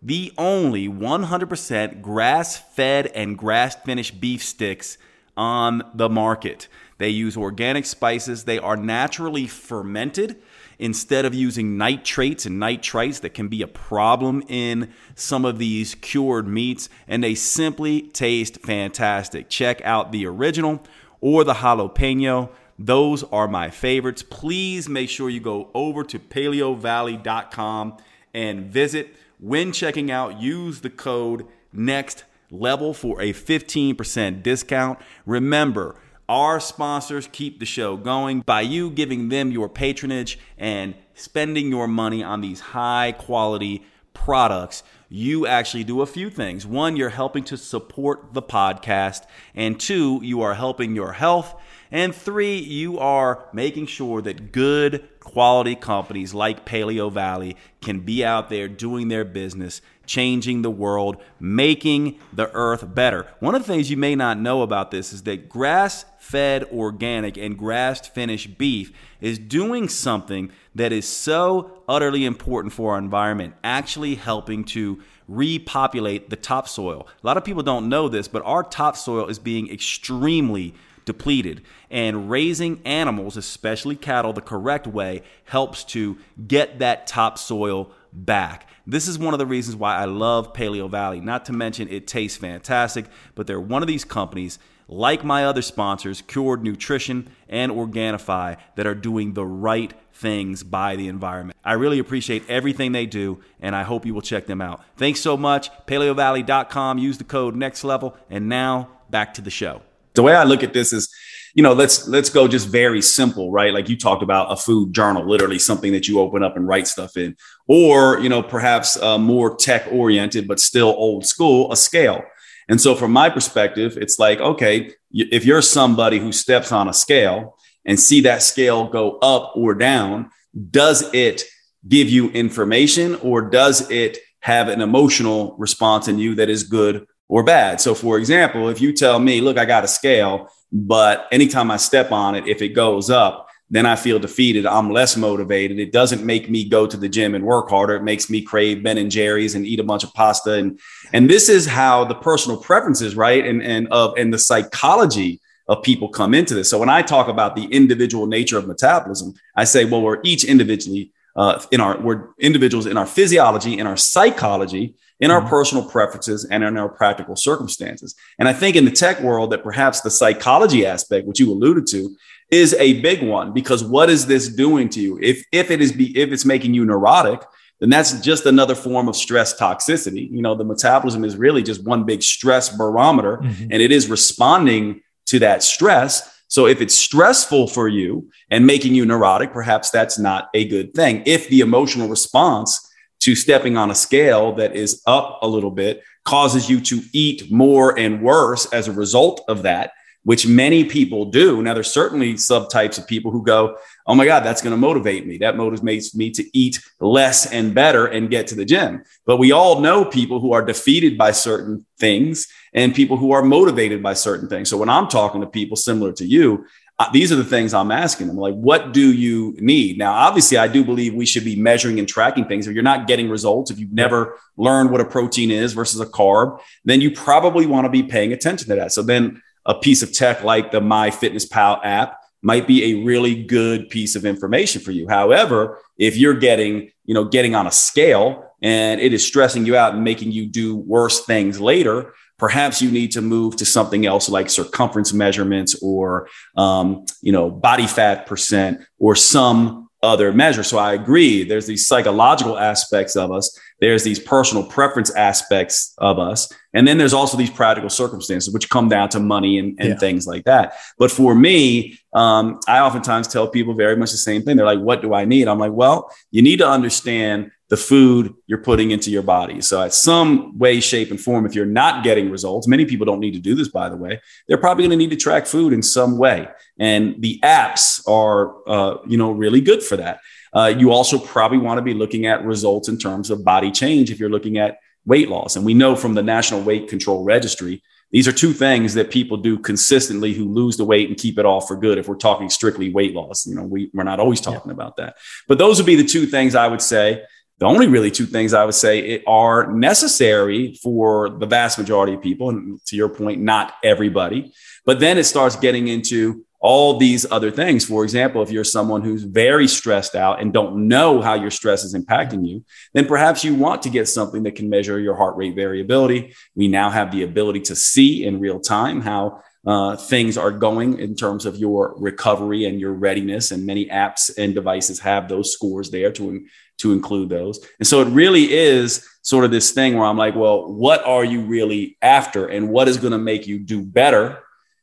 the 0.02 0.32
only 0.38 0.88
100% 0.88 2.00
grass 2.00 2.56
fed 2.56 3.08
and 3.08 3.36
grass 3.36 3.76
finished 3.76 4.20
beef 4.20 4.42
sticks 4.42 4.96
on 5.36 5.82
the 5.94 6.08
market. 6.08 6.68
They 6.98 7.10
use 7.10 7.36
organic 7.36 7.84
spices, 7.84 8.44
they 8.44 8.58
are 8.58 8.76
naturally 8.76 9.46
fermented 9.46 10.40
instead 10.78 11.24
of 11.24 11.34
using 11.34 11.76
nitrates 11.76 12.46
and 12.46 12.60
nitrites 12.60 13.20
that 13.20 13.34
can 13.34 13.48
be 13.48 13.62
a 13.62 13.66
problem 13.66 14.42
in 14.48 14.92
some 15.14 15.44
of 15.44 15.58
these 15.58 15.94
cured 15.96 16.46
meats, 16.46 16.88
and 17.06 17.22
they 17.22 17.34
simply 17.34 18.02
taste 18.02 18.60
fantastic. 18.62 19.48
Check 19.48 19.80
out 19.84 20.12
the 20.12 20.26
original 20.26 20.82
or 21.20 21.44
the 21.44 21.54
jalapeno. 21.54 22.50
Those 22.78 23.24
are 23.24 23.48
my 23.48 23.70
favorites. 23.70 24.22
Please 24.22 24.88
make 24.88 25.10
sure 25.10 25.28
you 25.28 25.40
go 25.40 25.70
over 25.74 26.04
to 26.04 26.18
paleovalley.com 26.18 27.96
and 28.32 28.66
visit. 28.66 29.16
When 29.40 29.72
checking 29.72 30.10
out, 30.10 30.40
use 30.40 30.80
the 30.80 30.90
code 30.90 31.46
NEXT 31.72 32.24
level 32.50 32.94
for 32.94 33.20
a 33.20 33.32
15% 33.32 34.42
discount. 34.42 34.98
Remember, 35.26 35.96
our 36.28 36.60
sponsors 36.60 37.28
keep 37.32 37.58
the 37.58 37.66
show 37.66 37.96
going 37.96 38.40
by 38.40 38.60
you 38.60 38.90
giving 38.90 39.28
them 39.28 39.50
your 39.50 39.68
patronage 39.68 40.38
and 40.58 40.94
spending 41.14 41.68
your 41.68 41.88
money 41.88 42.22
on 42.22 42.40
these 42.40 42.60
high 42.60 43.12
quality 43.12 43.84
products. 44.12 44.82
You 45.08 45.46
actually 45.46 45.84
do 45.84 46.02
a 46.02 46.06
few 46.06 46.28
things. 46.28 46.66
One, 46.66 46.96
you're 46.96 47.08
helping 47.08 47.44
to 47.44 47.56
support 47.56 48.34
the 48.34 48.42
podcast. 48.42 49.22
And 49.54 49.80
two, 49.80 50.20
you 50.22 50.42
are 50.42 50.54
helping 50.54 50.94
your 50.94 51.14
health. 51.14 51.54
And 51.90 52.14
three, 52.14 52.58
you 52.58 52.98
are 52.98 53.48
making 53.54 53.86
sure 53.86 54.20
that 54.20 54.52
good 54.52 55.08
quality 55.20 55.74
companies 55.74 56.34
like 56.34 56.66
Paleo 56.66 57.10
Valley 57.10 57.56
can 57.80 58.00
be 58.00 58.22
out 58.22 58.50
there 58.50 58.68
doing 58.68 59.08
their 59.08 59.24
business, 59.24 59.80
changing 60.04 60.60
the 60.60 60.70
world, 60.70 61.16
making 61.40 62.18
the 62.32 62.50
earth 62.52 62.94
better. 62.94 63.26
One 63.40 63.54
of 63.54 63.62
the 63.62 63.72
things 63.72 63.90
you 63.90 63.96
may 63.96 64.14
not 64.14 64.38
know 64.38 64.60
about 64.60 64.90
this 64.90 65.14
is 65.14 65.22
that 65.22 65.48
grass 65.48 66.04
fed 66.18 66.64
organic 66.64 67.36
and 67.36 67.56
grass 67.56 68.06
finished 68.06 68.58
beef 68.58 68.92
is 69.20 69.38
doing 69.38 69.88
something 69.88 70.50
that 70.74 70.92
is 70.92 71.08
so 71.08 71.82
utterly 71.88 72.24
important 72.24 72.72
for 72.72 72.92
our 72.92 72.98
environment, 72.98 73.54
actually 73.64 74.14
helping 74.14 74.64
to 74.64 75.00
repopulate 75.26 76.30
the 76.30 76.36
topsoil. 76.36 77.06
A 77.22 77.26
lot 77.26 77.36
of 77.36 77.44
people 77.44 77.62
don't 77.62 77.88
know 77.88 78.08
this, 78.08 78.28
but 78.28 78.42
our 78.44 78.62
topsoil 78.62 79.26
is 79.26 79.38
being 79.38 79.70
extremely 79.70 80.74
depleted. 81.04 81.62
And 81.90 82.30
raising 82.30 82.80
animals, 82.84 83.36
especially 83.36 83.96
cattle, 83.96 84.32
the 84.32 84.40
correct 84.40 84.86
way 84.86 85.22
helps 85.44 85.84
to 85.84 86.18
get 86.46 86.78
that 86.80 87.06
topsoil 87.06 87.90
back. 88.12 88.68
This 88.86 89.08
is 89.08 89.18
one 89.18 89.34
of 89.34 89.38
the 89.38 89.46
reasons 89.46 89.76
why 89.76 89.96
I 89.96 90.06
love 90.06 90.52
Paleo 90.52 90.88
Valley. 90.90 91.20
Not 91.20 91.44
to 91.46 91.52
mention 91.52 91.88
it 91.88 92.06
tastes 92.06 92.38
fantastic, 92.38 93.06
but 93.34 93.46
they're 93.46 93.60
one 93.60 93.82
of 93.82 93.88
these 93.88 94.04
companies 94.04 94.58
like 94.88 95.22
my 95.22 95.44
other 95.44 95.62
sponsors, 95.62 96.22
Cured 96.22 96.64
Nutrition 96.64 97.28
and 97.48 97.70
Organifi, 97.70 98.56
that 98.74 98.86
are 98.86 98.94
doing 98.94 99.34
the 99.34 99.44
right 99.44 99.92
things 100.14 100.62
by 100.62 100.96
the 100.96 101.06
environment. 101.08 101.56
I 101.64 101.74
really 101.74 101.98
appreciate 101.98 102.42
everything 102.48 102.92
they 102.92 103.06
do, 103.06 103.40
and 103.60 103.76
I 103.76 103.82
hope 103.82 104.06
you 104.06 104.14
will 104.14 104.22
check 104.22 104.46
them 104.46 104.60
out. 104.60 104.82
Thanks 104.96 105.20
so 105.20 105.36
much. 105.36 105.70
PaleoValley.com. 105.86 106.98
Use 106.98 107.18
the 107.18 107.24
code 107.24 107.54
next 107.54 107.84
level. 107.84 108.16
And 108.30 108.48
now 108.48 108.88
back 109.10 109.34
to 109.34 109.42
the 109.42 109.50
show. 109.50 109.82
The 110.14 110.22
way 110.22 110.34
I 110.34 110.44
look 110.44 110.62
at 110.64 110.72
this 110.72 110.92
is, 110.92 111.14
you 111.54 111.62
know, 111.62 111.72
let's 111.72 112.08
let's 112.08 112.30
go 112.30 112.48
just 112.48 112.68
very 112.68 113.00
simple, 113.00 113.52
right? 113.52 113.72
Like 113.72 113.88
you 113.88 113.96
talked 113.96 114.22
about 114.22 114.50
a 114.50 114.56
food 114.56 114.92
journal, 114.92 115.28
literally 115.28 115.58
something 115.58 115.92
that 115.92 116.08
you 116.08 116.18
open 116.18 116.42
up 116.42 116.56
and 116.56 116.66
write 116.66 116.88
stuff 116.88 117.16
in, 117.16 117.36
or 117.68 118.18
you 118.20 118.28
know, 118.28 118.42
perhaps 118.42 118.96
uh, 119.00 119.18
more 119.18 119.56
tech 119.56 119.86
oriented 119.92 120.48
but 120.48 120.60
still 120.60 120.88
old 120.88 121.24
school, 121.24 121.72
a 121.72 121.76
scale 121.76 122.22
and 122.68 122.80
so, 122.80 122.94
from 122.94 123.12
my 123.12 123.30
perspective, 123.30 123.96
it's 123.96 124.18
like, 124.18 124.40
okay, 124.40 124.92
if 125.10 125.44
you're 125.44 125.62
somebody 125.62 126.18
who 126.18 126.32
steps 126.32 126.70
on 126.70 126.88
a 126.88 126.92
scale 126.92 127.56
and 127.86 127.98
see 127.98 128.20
that 128.22 128.42
scale 128.42 128.88
go 128.88 129.18
up 129.18 129.52
or 129.56 129.74
down, 129.74 130.30
does 130.70 131.02
it 131.14 131.44
give 131.86 132.10
you 132.10 132.28
information 132.30 133.14
or 133.16 133.40
does 133.40 133.90
it 133.90 134.18
have 134.40 134.68
an 134.68 134.82
emotional 134.82 135.56
response 135.56 136.08
in 136.08 136.18
you 136.18 136.34
that 136.34 136.50
is 136.50 136.62
good 136.64 137.06
or 137.28 137.42
bad? 137.42 137.80
So, 137.80 137.94
for 137.94 138.18
example, 138.18 138.68
if 138.68 138.82
you 138.82 138.92
tell 138.92 139.18
me, 139.18 139.40
look, 139.40 139.56
I 139.56 139.64
got 139.64 139.84
a 139.84 139.88
scale, 139.88 140.48
but 140.70 141.26
anytime 141.32 141.70
I 141.70 141.78
step 141.78 142.12
on 142.12 142.34
it, 142.34 142.46
if 142.46 142.60
it 142.60 142.70
goes 142.70 143.08
up, 143.08 143.47
then 143.70 143.84
I 143.84 143.96
feel 143.96 144.18
defeated. 144.18 144.66
I'm 144.66 144.90
less 144.90 145.16
motivated. 145.16 145.78
It 145.78 145.92
doesn't 145.92 146.24
make 146.24 146.48
me 146.48 146.68
go 146.68 146.86
to 146.86 146.96
the 146.96 147.08
gym 147.08 147.34
and 147.34 147.44
work 147.44 147.68
harder. 147.68 147.96
It 147.96 148.02
makes 148.02 148.30
me 148.30 148.40
crave 148.40 148.82
Ben 148.82 148.98
and 148.98 149.10
Jerry's 149.10 149.54
and 149.54 149.66
eat 149.66 149.80
a 149.80 149.84
bunch 149.84 150.04
of 150.04 150.14
pasta. 150.14 150.54
And 150.54 150.80
and 151.12 151.28
this 151.28 151.48
is 151.48 151.66
how 151.66 152.04
the 152.04 152.14
personal 152.14 152.58
preferences, 152.58 153.14
right? 153.14 153.44
And 153.44 153.62
and 153.62 153.88
of 153.88 154.14
and 154.16 154.32
the 154.32 154.38
psychology 154.38 155.40
of 155.68 155.82
people 155.82 156.08
come 156.08 156.32
into 156.32 156.54
this. 156.54 156.70
So 156.70 156.78
when 156.78 156.88
I 156.88 157.02
talk 157.02 157.28
about 157.28 157.54
the 157.54 157.64
individual 157.64 158.26
nature 158.26 158.56
of 158.56 158.66
metabolism, 158.66 159.34
I 159.54 159.64
say, 159.64 159.84
well, 159.84 160.00
we're 160.00 160.20
each 160.24 160.44
individually 160.44 161.12
uh, 161.36 161.62
in 161.70 161.80
our 161.80 162.00
we're 162.00 162.30
individuals 162.38 162.86
in 162.86 162.96
our 162.96 163.06
physiology, 163.06 163.78
in 163.78 163.86
our 163.86 163.96
psychology, 163.96 164.94
in 165.20 165.30
our 165.30 165.40
mm-hmm. 165.40 165.50
personal 165.50 165.84
preferences, 165.84 166.46
and 166.46 166.64
in 166.64 166.78
our 166.78 166.88
practical 166.88 167.36
circumstances. 167.36 168.14
And 168.38 168.48
I 168.48 168.54
think 168.54 168.76
in 168.76 168.86
the 168.86 168.90
tech 168.90 169.20
world 169.20 169.52
that 169.52 169.62
perhaps 169.62 170.00
the 170.00 170.10
psychology 170.10 170.86
aspect, 170.86 171.26
which 171.26 171.38
you 171.38 171.52
alluded 171.52 171.86
to, 171.88 172.16
is 172.50 172.74
a 172.74 173.00
big 173.00 173.22
one 173.22 173.52
because 173.52 173.84
what 173.84 174.08
is 174.08 174.26
this 174.26 174.48
doing 174.48 174.88
to 174.90 175.00
you? 175.00 175.18
If 175.20 175.44
if 175.52 175.70
it 175.70 175.80
is 175.80 175.92
be, 175.92 176.16
if 176.18 176.32
it's 176.32 176.44
making 176.44 176.74
you 176.74 176.84
neurotic, 176.84 177.42
then 177.80 177.90
that's 177.90 178.20
just 178.20 178.46
another 178.46 178.74
form 178.74 179.08
of 179.08 179.16
stress 179.16 179.58
toxicity. 179.58 180.30
You 180.30 180.42
know, 180.42 180.54
the 180.54 180.64
metabolism 180.64 181.24
is 181.24 181.36
really 181.36 181.62
just 181.62 181.84
one 181.84 182.04
big 182.04 182.22
stress 182.22 182.74
barometer, 182.76 183.38
mm-hmm. 183.38 183.64
and 183.70 183.82
it 183.82 183.92
is 183.92 184.08
responding 184.08 185.02
to 185.26 185.38
that 185.40 185.62
stress. 185.62 186.34
So 186.48 186.66
if 186.66 186.80
it's 186.80 186.96
stressful 186.96 187.68
for 187.68 187.88
you 187.88 188.30
and 188.50 188.66
making 188.66 188.94
you 188.94 189.04
neurotic, 189.04 189.52
perhaps 189.52 189.90
that's 189.90 190.18
not 190.18 190.48
a 190.54 190.66
good 190.66 190.94
thing. 190.94 191.22
If 191.26 191.48
the 191.50 191.60
emotional 191.60 192.08
response 192.08 192.86
to 193.20 193.34
stepping 193.34 193.76
on 193.76 193.90
a 193.90 193.94
scale 193.94 194.54
that 194.54 194.74
is 194.74 195.02
up 195.06 195.40
a 195.42 195.48
little 195.48 195.70
bit 195.70 196.02
causes 196.24 196.70
you 196.70 196.80
to 196.80 197.02
eat 197.12 197.50
more 197.50 197.98
and 197.98 198.22
worse 198.22 198.66
as 198.72 198.88
a 198.88 198.92
result 198.92 199.42
of 199.48 199.62
that, 199.62 199.92
which 200.28 200.46
many 200.46 200.84
people 200.84 201.24
do. 201.24 201.62
Now, 201.62 201.72
there's 201.72 201.90
certainly 201.90 202.34
subtypes 202.34 202.98
of 202.98 203.06
people 203.06 203.30
who 203.30 203.42
go, 203.42 203.78
Oh 204.06 204.14
my 204.14 204.26
God, 204.26 204.40
that's 204.40 204.60
going 204.60 204.74
to 204.74 204.76
motivate 204.76 205.26
me. 205.26 205.38
That 205.38 205.54
motivates 205.54 206.14
me 206.14 206.30
to 206.32 206.44
eat 206.52 206.84
less 207.00 207.50
and 207.50 207.74
better 207.74 208.04
and 208.04 208.28
get 208.28 208.46
to 208.48 208.54
the 208.54 208.66
gym. 208.66 209.04
But 209.24 209.38
we 209.38 209.52
all 209.52 209.80
know 209.80 210.04
people 210.04 210.38
who 210.38 210.52
are 210.52 210.60
defeated 210.60 211.16
by 211.16 211.30
certain 211.30 211.86
things 211.98 212.46
and 212.74 212.94
people 212.94 213.16
who 213.16 213.32
are 213.32 213.40
motivated 213.40 214.02
by 214.02 214.12
certain 214.12 214.50
things. 214.50 214.68
So 214.68 214.76
when 214.76 214.90
I'm 214.90 215.08
talking 215.08 215.40
to 215.40 215.46
people 215.46 215.78
similar 215.78 216.12
to 216.12 216.26
you, 216.26 216.66
these 217.10 217.32
are 217.32 217.36
the 217.36 217.44
things 217.44 217.72
I'm 217.72 217.90
asking 217.90 218.26
them. 218.26 218.36
Like, 218.36 218.54
what 218.54 218.92
do 218.92 219.10
you 219.12 219.56
need? 219.60 219.96
Now, 219.96 220.12
obviously, 220.12 220.58
I 220.58 220.68
do 220.68 220.84
believe 220.84 221.14
we 221.14 221.24
should 221.24 221.44
be 221.44 221.56
measuring 221.56 221.98
and 222.00 222.08
tracking 222.08 222.44
things. 222.44 222.66
If 222.66 222.74
you're 222.74 222.82
not 222.82 223.06
getting 223.06 223.30
results, 223.30 223.70
if 223.70 223.78
you've 223.78 223.92
never 223.92 224.38
learned 224.58 224.90
what 224.90 225.00
a 225.00 225.06
protein 225.06 225.50
is 225.50 225.72
versus 225.72 226.00
a 226.00 226.06
carb, 226.06 226.60
then 226.84 227.00
you 227.00 227.12
probably 227.12 227.64
want 227.64 227.86
to 227.86 227.88
be 227.88 228.02
paying 228.02 228.34
attention 228.34 228.68
to 228.68 228.74
that. 228.74 228.92
So 228.92 229.02
then 229.02 229.40
a 229.68 229.74
piece 229.74 230.02
of 230.02 230.12
tech 230.12 230.42
like 230.42 230.72
the 230.72 230.80
MyFitnessPal 230.80 231.80
app 231.84 232.18
might 232.42 232.66
be 232.66 232.92
a 232.92 233.04
really 233.04 233.44
good 233.44 233.88
piece 233.90 234.16
of 234.16 234.24
information 234.24 234.80
for 234.80 234.90
you. 234.90 235.06
However, 235.08 235.78
if 235.98 236.16
you're 236.16 236.34
getting, 236.34 236.90
you 237.04 237.14
know, 237.14 237.24
getting 237.24 237.54
on 237.54 237.66
a 237.66 237.70
scale 237.70 238.52
and 238.62 239.00
it 239.00 239.12
is 239.12 239.26
stressing 239.26 239.66
you 239.66 239.76
out 239.76 239.94
and 239.94 240.02
making 240.02 240.32
you 240.32 240.46
do 240.46 240.76
worse 240.76 241.24
things 241.24 241.60
later, 241.60 242.14
perhaps 242.38 242.80
you 242.80 242.90
need 242.90 243.12
to 243.12 243.20
move 243.20 243.56
to 243.56 243.66
something 243.66 244.06
else 244.06 244.28
like 244.28 244.48
circumference 244.48 245.12
measurements 245.12 245.80
or, 245.82 246.28
um, 246.56 247.04
you 247.20 247.32
know, 247.32 247.50
body 247.50 247.86
fat 247.86 248.26
percent 248.26 248.80
or 248.98 249.14
some 249.14 249.88
other 250.02 250.32
measure. 250.32 250.62
So 250.62 250.78
I 250.78 250.94
agree. 250.94 251.42
There's 251.42 251.66
these 251.66 251.86
psychological 251.86 252.56
aspects 252.56 253.16
of 253.16 253.32
us. 253.32 253.58
There's 253.80 254.04
these 254.04 254.18
personal 254.18 254.64
preference 254.64 255.14
aspects 255.14 255.94
of 255.98 256.18
us. 256.18 256.52
And 256.74 256.86
then 256.86 256.98
there's 256.98 257.14
also 257.14 257.36
these 257.36 257.50
practical 257.50 257.90
circumstances, 257.90 258.52
which 258.52 258.68
come 258.68 258.88
down 258.88 259.08
to 259.10 259.20
money 259.20 259.58
and, 259.58 259.76
and 259.78 259.90
yeah. 259.90 259.96
things 259.96 260.26
like 260.26 260.44
that. 260.44 260.74
But 260.98 261.10
for 261.10 261.34
me, 261.34 261.98
um, 262.12 262.58
I 262.66 262.80
oftentimes 262.80 263.28
tell 263.28 263.48
people 263.48 263.74
very 263.74 263.96
much 263.96 264.10
the 264.10 264.18
same 264.18 264.42
thing. 264.42 264.56
They're 264.56 264.66
like, 264.66 264.80
what 264.80 265.02
do 265.02 265.14
I 265.14 265.24
need? 265.24 265.48
I'm 265.48 265.58
like, 265.58 265.72
well, 265.72 266.10
you 266.30 266.42
need 266.42 266.58
to 266.58 266.68
understand 266.68 267.50
the 267.68 267.76
food 267.76 268.34
you're 268.46 268.62
putting 268.62 268.90
into 268.90 269.10
your 269.10 269.22
body. 269.22 269.60
So, 269.60 269.82
at 269.82 269.92
some 269.92 270.58
way, 270.58 270.80
shape, 270.80 271.10
and 271.10 271.20
form, 271.20 271.44
if 271.44 271.54
you're 271.54 271.66
not 271.66 272.02
getting 272.02 272.30
results, 272.30 272.66
many 272.66 272.86
people 272.86 273.04
don't 273.04 273.20
need 273.20 273.34
to 273.34 273.40
do 273.40 273.54
this, 273.54 273.68
by 273.68 273.88
the 273.90 273.96
way, 273.96 274.20
they're 274.46 274.56
probably 274.58 274.84
going 274.84 274.90
to 274.90 274.96
need 274.96 275.10
to 275.10 275.16
track 275.16 275.46
food 275.46 275.72
in 275.72 275.82
some 275.82 276.16
way. 276.16 276.48
And 276.78 277.20
the 277.20 277.38
apps 277.42 278.06
are, 278.08 278.56
uh, 278.66 278.98
you 279.06 279.18
know, 279.18 279.32
really 279.32 279.60
good 279.60 279.82
for 279.82 279.96
that. 279.98 280.20
Uh, 280.52 280.72
you 280.76 280.92
also 280.92 281.18
probably 281.18 281.58
want 281.58 281.78
to 281.78 281.82
be 281.82 281.94
looking 281.94 282.26
at 282.26 282.44
results 282.44 282.88
in 282.88 282.98
terms 282.98 283.30
of 283.30 283.44
body 283.44 283.70
change 283.70 284.10
if 284.10 284.18
you're 284.18 284.30
looking 284.30 284.58
at 284.58 284.78
weight 285.04 285.28
loss. 285.28 285.56
And 285.56 285.64
we 285.64 285.74
know 285.74 285.96
from 285.96 286.14
the 286.14 286.22
National 286.22 286.60
Weight 286.60 286.88
Control 286.88 287.24
Registry, 287.24 287.82
these 288.10 288.26
are 288.26 288.32
two 288.32 288.52
things 288.52 288.94
that 288.94 289.10
people 289.10 289.36
do 289.36 289.58
consistently 289.58 290.32
who 290.32 290.46
lose 290.46 290.76
the 290.76 290.84
weight 290.84 291.08
and 291.08 291.18
keep 291.18 291.38
it 291.38 291.44
off 291.44 291.68
for 291.68 291.76
good. 291.76 291.98
If 291.98 292.08
we're 292.08 292.16
talking 292.16 292.48
strictly 292.48 292.90
weight 292.90 293.14
loss, 293.14 293.46
you 293.46 293.54
know, 293.54 293.64
we, 293.64 293.90
we're 293.92 294.04
not 294.04 294.20
always 294.20 294.40
talking 294.40 294.70
yeah. 294.70 294.72
about 294.72 294.96
that. 294.96 295.16
But 295.46 295.58
those 295.58 295.78
would 295.78 295.86
be 295.86 295.96
the 295.96 296.04
two 296.04 296.26
things 296.26 296.54
I 296.54 296.68
would 296.68 296.80
say. 296.80 297.22
The 297.58 297.66
only 297.66 297.88
really 297.88 298.10
two 298.10 298.24
things 298.24 298.54
I 298.54 298.64
would 298.64 298.74
say 298.74 299.22
are 299.26 299.70
necessary 299.72 300.78
for 300.82 301.28
the 301.28 301.46
vast 301.46 301.76
majority 301.76 302.14
of 302.14 302.22
people. 302.22 302.50
And 302.50 302.80
to 302.86 302.96
your 302.96 303.08
point, 303.08 303.42
not 303.42 303.74
everybody. 303.82 304.52
But 304.86 305.00
then 305.00 305.18
it 305.18 305.24
starts 305.24 305.56
getting 305.56 305.88
into 305.88 306.46
all 306.60 306.98
these 306.98 307.24
other 307.30 307.50
things. 307.50 307.84
For 307.84 308.02
example, 308.02 308.42
if 308.42 308.50
you're 308.50 308.64
someone 308.64 309.02
who's 309.02 309.22
very 309.22 309.68
stressed 309.68 310.14
out 310.14 310.40
and 310.40 310.52
don't 310.52 310.88
know 310.88 311.20
how 311.20 311.34
your 311.34 311.50
stress 311.50 311.84
is 311.84 311.94
impacting 311.94 312.46
you, 312.46 312.64
then 312.94 313.06
perhaps 313.06 313.44
you 313.44 313.54
want 313.54 313.82
to 313.82 313.90
get 313.90 314.08
something 314.08 314.42
that 314.42 314.56
can 314.56 314.68
measure 314.68 314.98
your 314.98 315.14
heart 315.14 315.36
rate 315.36 315.54
variability. 315.54 316.34
We 316.56 316.68
now 316.68 316.90
have 316.90 317.12
the 317.12 317.22
ability 317.22 317.60
to 317.62 317.76
see 317.76 318.24
in 318.24 318.40
real 318.40 318.58
time 318.58 319.00
how 319.00 319.42
uh, 319.66 319.96
things 319.96 320.38
are 320.38 320.50
going 320.50 320.98
in 320.98 321.14
terms 321.14 321.46
of 321.46 321.56
your 321.56 321.94
recovery 321.98 322.64
and 322.64 322.80
your 322.80 322.92
readiness. 322.92 323.50
And 323.50 323.66
many 323.66 323.86
apps 323.86 324.30
and 324.36 324.54
devices 324.54 324.98
have 325.00 325.28
those 325.28 325.52
scores 325.52 325.90
there 325.90 326.10
to, 326.12 326.44
to 326.78 326.92
include 326.92 327.28
those. 327.28 327.64
And 327.78 327.86
so 327.86 328.00
it 328.00 328.06
really 328.06 328.52
is 328.52 329.06
sort 329.22 329.44
of 329.44 329.50
this 329.50 329.72
thing 329.72 329.94
where 329.94 330.06
I'm 330.06 330.16
like, 330.16 330.34
well, 330.34 330.72
what 330.72 331.04
are 331.04 331.24
you 331.24 331.42
really 331.42 331.98
after? 332.02 332.46
And 332.46 332.70
what 332.70 332.88
is 332.88 332.96
going 332.96 333.12
to 333.12 333.18
make 333.18 333.46
you 333.46 333.58
do 333.58 333.82
better? 333.82 334.42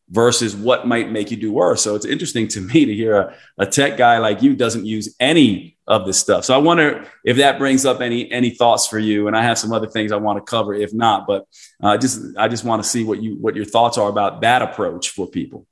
Versus 0.10 0.56
what 0.56 0.88
might 0.88 1.12
make 1.12 1.32
you 1.32 1.38
do 1.38 1.52
worse. 1.52 1.82
So 1.82 1.96
it's 1.96 2.06
interesting 2.06 2.48
to 2.50 2.62
me 2.62 2.86
to 2.86 2.94
hear 2.94 3.18
a, 3.18 3.36
a, 3.58 3.66
tech 3.66 3.98
guy 3.98 4.20
like 4.20 4.42
you 4.42 4.56
doesn't 4.56 4.86
use 4.86 5.16
any 5.20 5.78
of 5.88 6.06
this 6.06 6.20
stuff. 6.20 6.46
So 6.46 6.54
I 6.54 6.58
wonder 6.58 7.06
if 7.24 7.38
that 7.38 7.58
brings 7.58 7.86
up 7.86 8.02
any 8.02 8.32
any 8.32 8.52
thoughts 8.52 8.88
for 8.88 9.00
you. 9.00 9.28
And 9.28 9.36
I 9.36 9.44
have 9.44 9.58
some 9.58 9.74
other 9.74 9.88
things 9.88 10.12
I 10.12 10.18
want 10.18 10.38
to 10.38 10.50
cover 10.50 10.74
if 10.74 10.94
not, 10.94 11.26
but 11.28 11.46
uh, 11.82 11.98
just 11.98 12.22
I 12.38 12.48
just 12.48 12.64
want 12.64 12.84
to 12.84 12.90
see 12.90 13.04
what 13.04 13.22
you 13.22 13.36
what 13.36 13.56
your 13.56 13.66
thoughts 13.66 13.98
are 13.98 14.10
about 14.10 14.42
that 14.42 14.62
approach 14.62 15.10
for 15.10 15.28
people. 15.28 15.66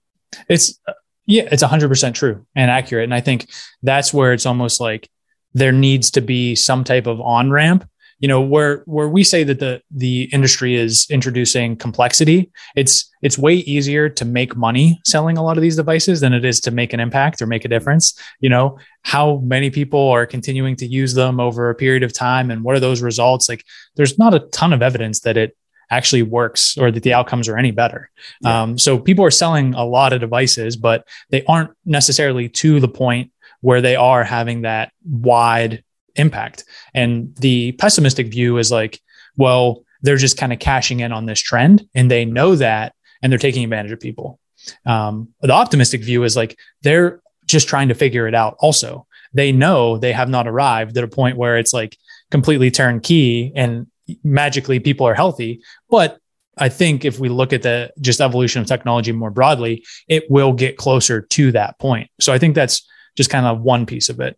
It's 0.49 0.79
yeah, 1.25 1.47
it's 1.51 1.63
100% 1.63 2.13
true 2.15 2.45
and 2.55 2.69
accurate 2.69 3.05
and 3.05 3.13
I 3.13 3.21
think 3.21 3.49
that's 3.81 4.13
where 4.13 4.33
it's 4.33 4.45
almost 4.45 4.81
like 4.81 5.09
there 5.53 5.71
needs 5.71 6.11
to 6.11 6.21
be 6.21 6.55
some 6.55 6.83
type 6.83 7.07
of 7.07 7.21
on 7.21 7.51
ramp 7.51 7.87
you 8.23 8.29
know 8.29 8.39
where 8.39 8.83
where 8.85 9.09
we 9.09 9.21
say 9.21 9.43
that 9.43 9.59
the 9.59 9.81
the 9.91 10.23
industry 10.31 10.75
is 10.75 11.05
introducing 11.09 11.75
complexity 11.75 12.49
it's 12.73 13.11
it's 13.21 13.37
way 13.37 13.55
easier 13.55 14.07
to 14.07 14.23
make 14.23 14.55
money 14.55 14.97
selling 15.05 15.37
a 15.37 15.43
lot 15.43 15.57
of 15.57 15.61
these 15.61 15.75
devices 15.75 16.21
than 16.21 16.31
it 16.31 16.45
is 16.45 16.61
to 16.61 16.71
make 16.71 16.93
an 16.93 17.01
impact 17.01 17.41
or 17.41 17.45
make 17.45 17.65
a 17.65 17.67
difference 17.67 18.17
you 18.39 18.47
know 18.47 18.79
how 19.01 19.41
many 19.43 19.69
people 19.69 20.07
are 20.09 20.25
continuing 20.25 20.77
to 20.77 20.87
use 20.87 21.13
them 21.13 21.41
over 21.41 21.69
a 21.69 21.75
period 21.75 22.01
of 22.01 22.13
time 22.13 22.49
and 22.49 22.63
what 22.63 22.75
are 22.75 22.79
those 22.79 23.01
results 23.01 23.49
like 23.49 23.65
there's 23.97 24.17
not 24.17 24.33
a 24.33 24.39
ton 24.39 24.71
of 24.71 24.81
evidence 24.81 25.19
that 25.19 25.35
it 25.35 25.57
actually 25.89 26.23
works 26.23 26.77
or 26.77 26.91
that 26.91 27.03
the 27.03 27.13
outcomes 27.13 27.47
are 27.47 27.57
any 27.57 27.69
better. 27.69 28.09
Yeah. 28.41 28.63
Um, 28.63 28.77
so 28.79 28.97
people 28.97 29.23
are 29.25 29.29
selling 29.31 29.75
a 29.75 29.83
lot 29.83 30.11
of 30.11 30.21
devices, 30.21 30.75
but 30.75 31.07
they 31.29 31.43
aren't 31.43 31.71
necessarily 31.85 32.49
to 32.49 32.79
the 32.79 32.87
point 32.87 33.31
where 33.61 33.81
they 33.81 33.95
are 33.95 34.23
having 34.23 34.63
that 34.63 34.91
wide 35.05 35.83
impact. 36.15 36.65
And 36.93 37.35
the 37.37 37.73
pessimistic 37.73 38.27
view 38.27 38.57
is 38.57 38.71
like, 38.71 38.99
well, 39.37 39.83
they're 40.01 40.17
just 40.17 40.37
kind 40.37 40.53
of 40.53 40.59
cashing 40.59 40.99
in 40.99 41.11
on 41.11 41.25
this 41.25 41.39
trend 41.39 41.87
and 41.95 42.11
they 42.11 42.25
know 42.25 42.55
that 42.55 42.93
and 43.21 43.31
they're 43.31 43.39
taking 43.39 43.63
advantage 43.63 43.91
of 43.91 43.99
people. 43.99 44.39
Um, 44.85 45.29
the 45.41 45.53
optimistic 45.53 46.03
view 46.03 46.23
is 46.23 46.35
like 46.35 46.57
they're 46.81 47.21
just 47.45 47.67
trying 47.67 47.87
to 47.89 47.95
figure 47.95 48.27
it 48.27 48.35
out 48.35 48.55
also. 48.59 49.07
They 49.33 49.51
know 49.51 49.97
they 49.97 50.13
have 50.13 50.29
not 50.29 50.47
arrived 50.47 50.97
at 50.97 51.03
a 51.03 51.07
point 51.07 51.37
where 51.37 51.57
it's 51.57 51.73
like 51.73 51.97
completely 52.31 52.69
turnkey 52.69 53.51
and 53.55 53.87
magically 54.23 54.79
people 54.79 55.07
are 55.07 55.15
healthy. 55.15 55.61
But 55.89 56.19
I 56.57 56.69
think 56.69 57.03
if 57.03 57.19
we 57.19 57.29
look 57.29 57.51
at 57.51 57.63
the 57.63 57.91
just 57.99 58.21
evolution 58.21 58.61
of 58.61 58.67
technology 58.67 59.11
more 59.11 59.31
broadly, 59.31 59.85
it 60.07 60.29
will 60.29 60.53
get 60.53 60.77
closer 60.77 61.21
to 61.21 61.51
that 61.53 61.79
point. 61.79 62.09
So 62.21 62.31
I 62.31 62.37
think 62.37 62.55
that's 62.55 62.87
just 63.15 63.29
kind 63.29 63.45
of 63.45 63.61
one 63.61 63.85
piece 63.85 64.09
of 64.09 64.19
it. 64.19 64.37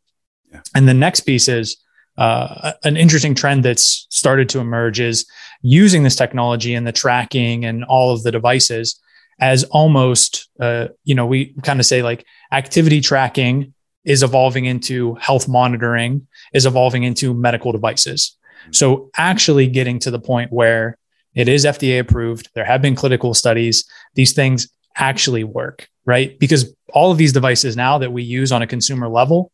Yeah. 0.55 0.61
And 0.73 0.87
the 0.87 0.93
next 0.93 1.21
piece 1.21 1.47
is 1.47 1.77
uh, 2.17 2.73
an 2.83 2.97
interesting 2.97 3.35
trend 3.35 3.63
that's 3.63 4.07
started 4.09 4.49
to 4.49 4.59
emerge 4.59 4.99
is 4.99 5.25
using 5.61 6.03
this 6.03 6.15
technology 6.15 6.73
and 6.73 6.87
the 6.87 6.91
tracking 6.91 7.65
and 7.65 7.83
all 7.83 8.13
of 8.13 8.23
the 8.23 8.31
devices 8.31 8.99
as 9.39 9.65
almost, 9.65 10.47
uh, 10.59 10.87
you 11.03 11.13
know, 11.13 11.25
we 11.25 11.53
kind 11.63 11.79
of 11.79 11.85
say 11.85 12.01
like 12.01 12.25
activity 12.51 13.01
tracking 13.01 13.73
is 14.05 14.23
evolving 14.23 14.65
into 14.65 15.15
health 15.15 15.47
monitoring, 15.47 16.25
is 16.53 16.65
evolving 16.65 17.03
into 17.03 17.33
medical 17.33 17.71
devices. 17.71 18.37
Mm-hmm. 18.61 18.73
So 18.73 19.09
actually 19.17 19.67
getting 19.67 19.99
to 19.99 20.11
the 20.11 20.19
point 20.19 20.53
where 20.53 20.97
it 21.33 21.49
is 21.49 21.65
FDA 21.65 21.99
approved, 21.99 22.49
there 22.55 22.63
have 22.63 22.81
been 22.81 22.95
clinical 22.95 23.33
studies, 23.33 23.83
these 24.13 24.31
things 24.31 24.69
actually 24.95 25.43
work, 25.43 25.89
right? 26.05 26.39
Because 26.39 26.73
all 26.93 27.11
of 27.11 27.17
these 27.17 27.33
devices 27.33 27.75
now 27.75 27.97
that 27.97 28.13
we 28.13 28.23
use 28.23 28.53
on 28.53 28.61
a 28.61 28.67
consumer 28.67 29.09
level 29.09 29.51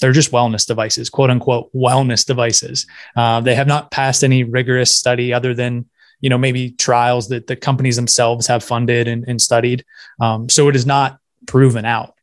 they're 0.00 0.12
just 0.12 0.32
wellness 0.32 0.66
devices, 0.66 1.10
quote 1.10 1.30
unquote 1.30 1.72
wellness 1.74 2.26
devices. 2.26 2.86
Uh, 3.16 3.40
they 3.40 3.54
have 3.54 3.66
not 3.66 3.90
passed 3.90 4.22
any 4.22 4.44
rigorous 4.44 4.96
study 4.96 5.32
other 5.32 5.54
than 5.54 5.86
you 6.20 6.30
know 6.30 6.38
maybe 6.38 6.70
trials 6.70 7.28
that 7.28 7.46
the 7.46 7.56
companies 7.56 7.96
themselves 7.96 8.46
have 8.46 8.64
funded 8.64 9.08
and, 9.08 9.24
and 9.26 9.40
studied. 9.40 9.84
Um, 10.20 10.48
so 10.48 10.68
it 10.68 10.76
is 10.76 10.86
not 10.86 11.18
proven 11.46 11.84
out. 11.84 12.14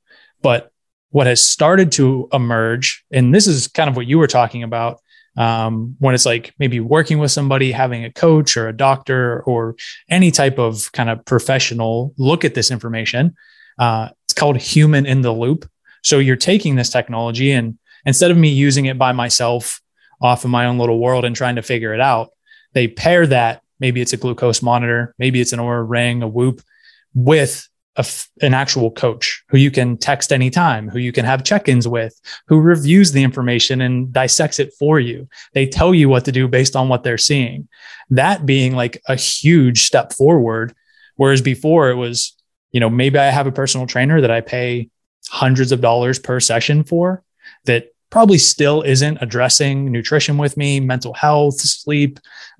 But 0.41 0.71
what 1.09 1.27
has 1.27 1.45
started 1.45 1.91
to 1.93 2.27
emerge, 2.33 3.05
and 3.12 3.33
this 3.33 3.47
is 3.47 3.67
kind 3.67 3.89
of 3.89 3.95
what 3.95 4.07
you 4.07 4.17
were 4.17 4.27
talking 4.27 4.63
about, 4.63 4.99
um, 5.38 5.95
when 5.99 6.13
it's 6.13 6.25
like 6.25 6.53
maybe 6.59 6.79
working 6.79 7.17
with 7.19 7.31
somebody, 7.31 7.71
having 7.71 8.03
a 8.03 8.12
coach 8.12 8.57
or 8.57 8.67
a 8.67 8.75
doctor 8.75 9.41
or 9.43 9.75
any 10.09 10.31
type 10.31 10.59
of 10.59 10.91
kind 10.91 11.09
of 11.09 11.23
professional 11.25 12.13
look 12.17 12.45
at 12.45 12.53
this 12.53 12.71
information. 12.71 13.36
Uh, 13.79 14.09
it's 14.25 14.33
called 14.33 14.57
human 14.57 15.05
in 15.05 15.21
the 15.21 15.31
loop. 15.31 15.69
So 16.03 16.19
you're 16.19 16.35
taking 16.35 16.75
this 16.75 16.89
technology 16.89 17.51
and 17.51 17.77
instead 18.05 18.31
of 18.31 18.37
me 18.37 18.49
using 18.49 18.85
it 18.85 18.97
by 18.99 19.11
myself 19.11 19.81
off 20.21 20.45
of 20.45 20.51
my 20.51 20.67
own 20.67 20.77
little 20.77 20.99
world 20.99 21.25
and 21.25 21.35
trying 21.35 21.55
to 21.55 21.61
figure 21.61 21.93
it 21.93 22.01
out, 22.01 22.29
they 22.73 22.87
pair 22.87 23.25
that. 23.27 23.61
Maybe 23.79 23.99
it's 23.99 24.13
a 24.13 24.17
glucose 24.17 24.61
monitor, 24.61 25.13
maybe 25.17 25.41
it's 25.41 25.51
an 25.51 25.59
Oura 25.59 25.83
ring, 25.85 26.23
a 26.23 26.27
whoop 26.27 26.61
with 27.13 27.67
an 28.41 28.53
actual 28.53 28.89
coach 28.89 29.43
who 29.49 29.57
you 29.57 29.71
can 29.71 29.97
text 29.97 30.31
anytime, 30.31 30.87
who 30.87 30.99
you 30.99 31.11
can 31.11 31.25
have 31.25 31.43
check-ins 31.43 31.87
with, 31.87 32.17
who 32.47 32.61
reviews 32.61 33.11
the 33.11 33.23
information 33.23 33.81
and 33.81 34.13
dissects 34.13 34.57
it 34.57 34.73
for 34.79 34.99
you. 34.99 35.27
They 35.53 35.67
tell 35.67 35.93
you 35.93 36.07
what 36.07 36.23
to 36.25 36.31
do 36.31 36.47
based 36.47 36.75
on 36.75 36.87
what 36.87 37.03
they're 37.03 37.17
seeing. 37.17 37.67
That 38.09 38.45
being 38.45 38.73
like 38.73 39.01
a 39.07 39.15
huge 39.15 39.83
step 39.83 40.13
forward. 40.13 40.73
Whereas 41.17 41.41
before 41.41 41.89
it 41.89 41.95
was, 41.95 42.35
you 42.71 42.79
know, 42.79 42.89
maybe 42.89 43.19
I 43.19 43.25
have 43.25 43.47
a 43.47 43.51
personal 43.51 43.85
trainer 43.85 44.21
that 44.21 44.31
I 44.31 44.41
pay 44.41 44.89
hundreds 45.29 45.71
of 45.71 45.81
dollars 45.81 46.19
per 46.19 46.39
session 46.39 46.83
for 46.83 47.23
that 47.65 47.93
probably 48.09 48.38
still 48.38 48.83
isn't 48.83 49.17
addressing 49.21 49.91
nutrition 49.91 50.38
with 50.38 50.55
me, 50.55 50.79
mental 50.79 51.13
health, 51.13 51.59
sleep, 51.59 52.19